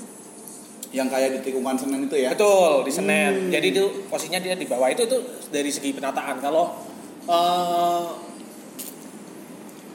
Yang 0.91 1.07
kayak 1.07 1.29
di 1.31 1.39
tikungan 1.41 1.73
Senen 1.73 2.05
itu 2.05 2.15
ya. 2.15 2.29
Betul 2.35 2.85
di 2.85 2.91
Senen. 2.91 3.33
Hmm. 3.33 3.51
Jadi 3.51 3.67
itu 3.71 3.83
posisinya 4.05 4.39
dia 4.39 4.53
di 4.53 4.67
bawah 4.67 4.87
itu 4.87 5.03
itu 5.03 5.17
dari 5.49 5.71
segi 5.71 5.89
penataan. 5.91 6.37
Kalau 6.37 6.77
eh, 7.25 8.03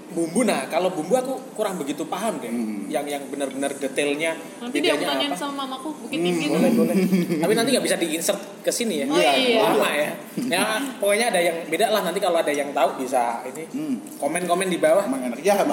bumbu 0.09 0.43
nah 0.43 0.65
kalau 0.67 0.89
bumbu 0.89 1.13
aku 1.13 1.35
kurang 1.53 1.77
begitu 1.77 2.05
paham 2.05 2.39
deh. 2.39 2.47
Hmm. 2.47 2.87
Yang 2.87 3.07
yang 3.11 3.23
benar-benar 3.27 3.75
detailnya 3.75 4.39
Nanti 4.57 4.79
dia 4.79 4.95
tanyain 4.95 5.29
apa. 5.29 5.37
sama 5.37 5.67
mamaku 5.67 5.91
Bukit 5.99 6.15
Hmm, 6.15 6.25
Tinggi. 6.25 6.47
boleh 6.47 6.71
boleh 6.73 6.95
tapi 7.37 7.53
nanti 7.53 7.69
nggak 7.71 7.85
bisa 7.85 7.97
diinsert 7.97 8.39
ke 8.63 8.71
sini 8.71 9.03
ya 9.03 9.07
Oh, 9.07 9.19
iya. 9.19 9.59
lama 9.61 9.89
ya 9.91 10.11
ya 10.47 10.63
pokoknya 10.97 11.27
ada 11.29 11.41
yang 11.41 11.57
beda 11.67 11.87
lah 11.89 12.03
nanti 12.03 12.19
kalau 12.19 12.39
ada 12.39 12.49
yang 12.49 12.71
tahu 12.71 12.95
bisa 12.97 13.43
ini 13.45 13.67
Hmm. 13.69 13.97
komen 14.17 14.43
komen 14.45 14.69
di 14.69 14.79
bawah 14.79 15.03
Emang 15.03 15.23
enak 15.25 15.41
ya. 15.41 15.59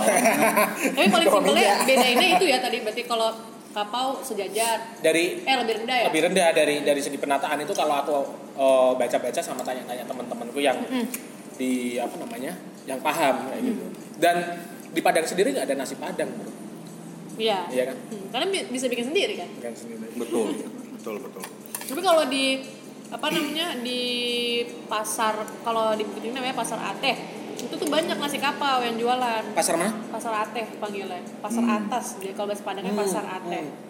Tapi 0.89 1.07
paling 1.07 1.29
simpelnya 1.29 1.73
bedainnya 1.83 2.27
itu 2.33 2.45
ya 2.47 2.57
tadi 2.59 2.77
berarti 2.79 3.03
kalau 3.03 3.29
kapau 3.69 4.17
sejajar 4.19 4.97
dari 4.99 5.41
eh 5.41 5.55
lebih 5.55 5.73
rendah 5.79 5.97
ya. 5.99 6.05
lebih 6.09 6.21
rendah 6.23 6.49
dari 6.51 6.75
dari 6.81 6.99
segi 6.99 7.17
penataan 7.17 7.57
itu 7.59 7.73
kalau 7.73 7.95
aku 7.95 8.17
eh, 8.55 8.91
baca-baca 8.95 9.39
sama 9.39 9.61
tanya-tanya 9.61 10.03
teman-temanku 10.03 10.57
yang 10.57 10.77
Mm. 10.83 11.05
di 11.53 11.71
apa 11.95 12.17
namanya 12.17 12.53
yang 12.83 12.99
paham 12.99 13.47
kayak 13.47 13.61
gitu 13.63 13.83
dan 14.17 14.35
di 14.89 14.99
Padang 14.99 15.23
sendiri 15.23 15.51
nggak 15.51 15.65
ada 15.65 15.75
nasi 15.75 15.95
Padang 15.95 16.29
bro 16.29 16.51
Iya. 17.33 17.65
iya 17.67 17.83
kan 17.87 17.97
Hmm, 18.07 18.29
Kalian 18.29 18.49
bi- 18.51 18.69
bisa 18.69 18.85
bikin 18.85 19.09
sendiri 19.09 19.33
kan. 19.35 19.49
Bukan 19.51 19.73
sendiri 19.73 20.05
betul, 20.13 20.53
betul, 20.93 21.15
betul. 21.19 21.43
Tapi 21.83 21.97
kalau 21.99 22.23
di 22.25 22.61
apa 23.09 23.25
namanya 23.27 23.73
di 23.75 24.01
pasar 24.85 25.33
kalau 25.59 25.93
di 25.93 26.01
Bukit 26.03 26.29
namanya 26.29 26.53
pasar 26.53 26.77
Ateh 26.79 27.17
itu 27.55 27.73
tuh 27.73 27.85
banyak 27.87 28.13
nasi 28.15 28.37
kapau 28.37 28.81
yang 28.81 28.93
jualan. 28.95 29.49
pasar 29.51 29.73
mana 29.75 29.97
Pasar 30.07 30.33
Ateh 30.39 30.77
panggilnya. 30.77 31.25
Pasar 31.39 31.63
Hmm. 31.63 31.77
atas. 31.79 32.17
Jadi 32.17 32.31
kalau 32.31 32.47
bahasa 32.47 32.61
Padangnya 32.63 32.91
Hmm, 32.91 33.01
pasar 33.01 33.23
Ateh. 33.25 33.63
hmm. 33.63 33.81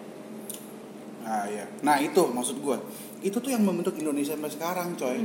Nah, 1.20 1.44
iya. 1.46 1.64
Nah, 1.80 1.96
itu 1.98 2.22
maksud 2.22 2.56
gua. 2.60 2.76
Itu 3.20 3.40
tuh 3.40 3.48
yang 3.48 3.60
membentuk 3.60 3.92
Indonesia 3.94 4.32
sampai 4.32 4.48
sekarang, 4.50 4.92
coy. 4.94 5.24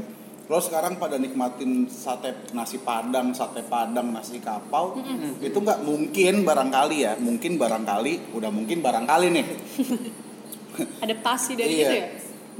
Lo 0.49 0.57
sekarang 0.57 0.97
pada 0.97 1.21
nikmatin 1.21 1.85
sate 1.85 2.49
nasi 2.57 2.81
padang 2.81 3.37
sate 3.37 3.61
padang 3.61 4.09
nasi 4.09 4.41
kapau 4.41 4.97
itu 5.37 5.53
nggak 5.53 5.85
mungkin 5.85 6.41
barangkali 6.41 6.97
ya. 7.05 7.13
Mungkin 7.21 7.61
barangkali 7.61 8.33
udah 8.33 8.49
mungkin 8.49 8.81
barangkali 8.81 9.27
nih. 9.29 9.45
Adaptasi 11.05 11.53
dari 11.53 11.73
iya. 11.77 11.85
itu 11.85 11.93
ya? 11.93 12.07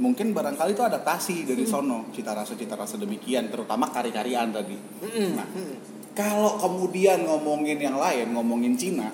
Mungkin 0.00 0.32
barangkali 0.32 0.72
itu 0.72 0.80
adaptasi 0.86 1.44
dari 1.44 1.66
sono 1.66 2.08
cita 2.14 2.32
rasa 2.32 2.56
cita 2.56 2.78
rasa 2.78 2.94
demikian 2.96 3.50
terutama 3.50 3.90
kari-karian 3.90 4.54
tadi. 4.54 4.78
Nah 5.34 5.46
kalau 6.14 6.62
kemudian 6.62 7.26
ngomongin 7.26 7.76
yang 7.82 7.98
lain 7.98 8.32
ngomongin 8.32 8.78
Cina 8.78 9.10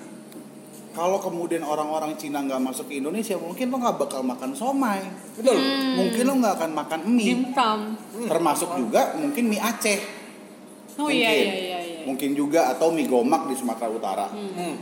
kalau 0.97 1.21
kemudian 1.21 1.61
orang-orang 1.61 2.17
Cina 2.17 2.41
nggak 2.41 2.57
masuk 2.59 2.89
ke 2.89 2.97
Indonesia 2.97 3.37
mungkin 3.37 3.69
lo 3.69 3.77
nggak 3.77 3.97
bakal 3.99 4.25
makan 4.25 4.51
somai. 4.51 5.05
Betul. 5.37 5.61
mungkin 5.93 6.23
lo 6.25 6.33
nggak 6.35 6.53
akan 6.57 6.71
makan 6.73 6.99
mie. 7.07 7.37
Dimsum 7.37 7.79
termasuk 8.25 8.69
juga 8.75 9.13
mungkin 9.13 9.43
mie 9.45 9.61
Aceh. 9.61 9.99
Oh 10.97 11.05
iya 11.05 11.29
Mungkin. 11.29 11.45
iya 11.45 11.53
iya 11.53 11.77
iya. 11.79 11.99
Mungkin 12.03 12.29
juga 12.33 12.73
atau 12.73 12.89
mie 12.89 13.05
gomak 13.05 13.45
di 13.45 13.53
Sumatera 13.53 13.87
Utara. 13.87 14.27
Hmm. 14.27 14.75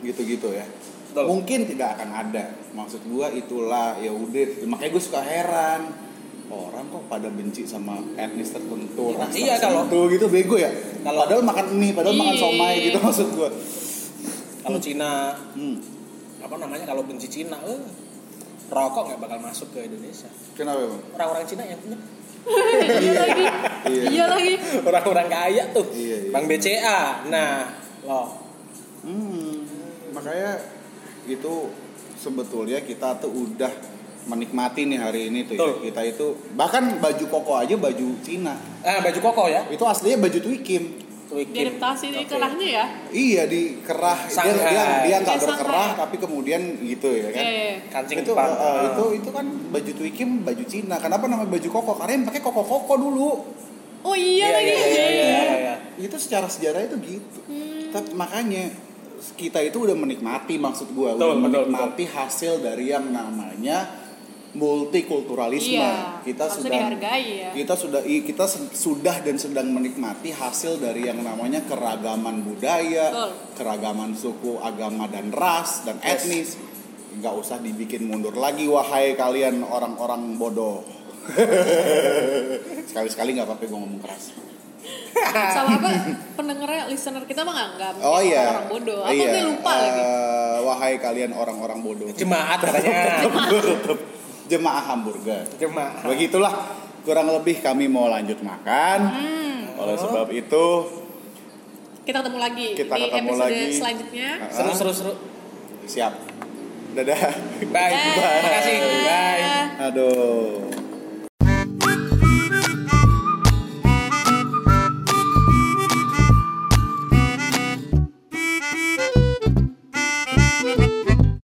gitu-gitu 0.00 0.48
ya. 0.50 0.64
Betul. 1.10 1.26
mungkin 1.28 1.68
tidak 1.68 1.98
akan 1.98 2.08
ada. 2.16 2.44
Maksud 2.70 3.04
gua 3.04 3.28
itulah 3.28 3.98
ya 3.98 4.08
udah. 4.08 4.64
Makanya 4.64 4.90
gue 4.90 5.02
suka 5.02 5.20
heran. 5.20 5.82
Orang 6.46 6.88
kok 6.88 7.06
pada 7.06 7.28
benci 7.28 7.62
sama 7.62 7.94
etnis 8.16 8.50
tertentu 8.50 9.14
ras 9.14 9.30
Iya, 9.30 9.54
kalau- 9.58 9.86
tertentu 9.86 10.00
gitu. 10.10 10.26
Bego 10.26 10.56
ya. 10.56 10.70
Kalau- 11.00 11.22
padahal 11.22 11.42
makan 11.44 11.66
mie 11.76 11.92
padahal 11.92 12.16
makan 12.16 12.34
Iya. 12.34 12.40
somai 12.40 12.74
gitu 12.80 12.98
maksud 13.04 13.28
gua 13.34 13.50
Kalau 14.60 14.78
Cina 14.78 15.34
hmm. 15.54 15.76
apa 16.40 16.54
namanya 16.56 16.84
kalau 16.84 17.02
benci 17.02 17.26
Cina, 17.26 17.56
eh, 17.60 17.80
rokok 18.68 19.02
nggak 19.06 19.20
bakal 19.20 19.38
masuk 19.40 19.68
ke 19.70 19.84
Indonesia. 19.84 20.28
kenapa 20.52 20.84
bang 20.86 21.02
Orang-orang 21.14 21.44
Cina 21.44 21.62
yang 21.64 21.78
punya 21.78 21.98
iya 23.04 23.12
lagi 23.18 23.44
Iya. 23.80 24.02
iya 24.08 24.24
lagi 24.26 24.52
orang-orang 24.80 25.28
kaya 25.28 25.64
tuh. 25.72 25.84
Iya, 25.90 26.16
iya. 26.20 26.30
Bang 26.30 26.44
BCA. 26.44 27.00
Nah, 27.28 27.68
loh. 28.02 28.28
Hmm, 29.00 29.64
makanya 30.10 30.56
itu 31.24 31.52
sebetulnya 32.14 32.80
kita 32.80 33.16
tuh 33.16 33.28
udah 33.28 33.68
menikmati 34.22 34.84
nih 34.84 34.96
hari 34.96 35.20
ini 35.28 35.44
tuh 35.44 35.56
ya. 35.56 35.60
Betul. 35.64 35.72
kita 35.82 36.00
itu 36.06 36.26
bahkan 36.52 36.96
baju 36.96 37.24
koko 37.26 37.52
aja 37.56 37.72
baju 37.74 38.06
Cina 38.20 38.52
Ah, 38.80 39.00
baju 39.00 39.16
koko 39.18 39.44
ya. 39.48 39.64
itu 39.66 39.80
aslinya 39.80 40.20
baju 40.20 40.38
Twikim 40.38 40.82
Twikin. 41.30 41.54
diadaptasi 41.54 42.06
di 42.10 42.22
kerahnya 42.26 42.66
ya? 42.66 42.84
Iya 43.14 43.42
di 43.46 43.78
kerah. 43.86 44.18
Dia 44.26 44.34
Sangkai. 44.34 44.72
dia 44.74 44.84
dia 45.06 45.16
nggak 45.22 45.38
berkerah 45.46 45.90
tapi 45.94 46.16
kemudian 46.18 46.60
gitu 46.82 47.06
ya 47.14 47.30
kan? 47.30 47.44
Iya, 47.46 47.54
iya. 47.54 47.74
Kancing 47.86 48.18
itu 48.26 48.32
uh, 48.34 48.42
uh, 48.42 48.78
itu 48.90 49.04
itu 49.22 49.30
kan 49.30 49.46
baju 49.46 49.90
Twikim 49.94 50.42
baju 50.42 50.64
Cina. 50.66 50.98
Kenapa 50.98 51.30
namanya 51.30 51.46
baju 51.46 51.68
koko? 51.70 51.92
Karena 52.02 52.12
yang 52.18 52.24
pakai 52.26 52.42
koko 52.42 52.62
koko 52.66 52.94
dulu. 52.98 53.30
Oh 54.00 54.16
iya, 54.16 54.48
Iya, 54.48 54.56
lagi. 54.58 54.70
iya, 54.72 54.80
iya, 54.80 55.06
iya, 55.12 55.28
iya. 55.60 55.74
itu 56.00 56.16
secara 56.16 56.48
sejarah 56.48 56.88
itu 56.88 56.96
gitu. 57.04 57.40
Hmm. 57.52 57.92
tapi 57.92 58.16
makanya 58.16 58.72
kita 59.36 59.60
itu 59.60 59.84
udah 59.84 59.92
menikmati 59.92 60.56
maksud 60.56 60.96
gua. 60.96 61.12
Betul, 61.12 61.36
udah 61.36 61.36
betul, 61.36 61.64
menikmati 61.68 62.04
hasil 62.08 62.64
dari 62.64 62.88
yang 62.88 63.12
namanya 63.12 63.99
multikulturalisme 64.50 65.78
iya 65.78 66.18
kita 66.26 66.50
sedang 66.50 66.90
dihargai 66.90 67.26
ya 67.38 67.50
kita 67.54 67.74
sudah 67.78 68.02
kita 68.02 68.44
sudah 68.74 69.16
dan 69.22 69.36
sedang 69.38 69.70
menikmati 69.70 70.34
hasil 70.34 70.82
dari 70.82 71.06
yang 71.06 71.22
namanya 71.22 71.62
keragaman 71.64 72.42
budaya, 72.42 73.10
Betul. 73.12 73.30
keragaman 73.58 74.10
suku, 74.16 74.58
agama 74.58 75.06
dan 75.06 75.30
ras 75.30 75.84
dan 75.86 75.98
etnis. 76.02 76.56
Nggak 77.20 77.34
usah 77.36 77.58
dibikin 77.58 78.06
mundur 78.06 78.34
lagi 78.34 78.66
wahai 78.66 79.14
kalian 79.14 79.62
orang-orang 79.66 80.38
bodoh. 80.38 80.82
Sekali-sekali 82.90 83.36
nggak 83.36 83.46
apa-apa 83.46 83.64
gue 83.66 83.78
ngomong 83.78 84.00
keras. 84.02 84.24
sama 85.54 85.76
apa 85.76 85.90
pendengarnya 86.32 86.88
listener 86.88 87.20
kita 87.28 87.44
mah 87.44 87.52
nggak 87.76 88.00
Oh 88.00 88.24
iya. 88.24 88.56
orang 88.56 88.68
bodoh 88.72 89.00
apa 89.04 89.12
iya. 89.12 89.28
gue 89.36 89.42
lupa 89.52 89.72
lagi 89.76 90.00
Eh, 90.00 90.58
Wahai 90.64 90.94
kalian 90.96 91.32
orang-orang 91.36 91.78
bodoh. 91.84 92.08
Jemaat 92.12 92.60
katanya. 92.64 93.24
Jemaah 94.50 94.82
hamburger. 94.84 95.46
Jemaat. 95.56 96.02
Begitulah 96.02 96.52
kurang 97.00 97.30
lebih 97.30 97.62
kami 97.62 97.86
mau 97.86 98.10
lanjut 98.10 98.42
makan. 98.42 98.98
Hmm. 99.06 99.58
Oleh 99.78 99.94
sebab 99.94 100.26
itu 100.28 100.66
kita 102.00 102.20
ketemu 102.20 102.38
lagi 102.40 102.66
Kita 102.74 102.94
di 102.96 103.02
ketemu 103.06 103.28
episode 103.30 103.44
lagi. 103.46 103.64
selanjutnya 103.70 104.28
Seru 104.50 104.72
seru 104.74 104.92
seru. 104.92 105.12
siap. 105.86 106.12
Dadah. 106.90 107.22
Bye. 107.70 107.94
Bye. 107.94 108.02
Terima 108.10 108.50
kasih. 108.50 108.76
Bye. 109.06 109.44
Aduh. 109.86 110.79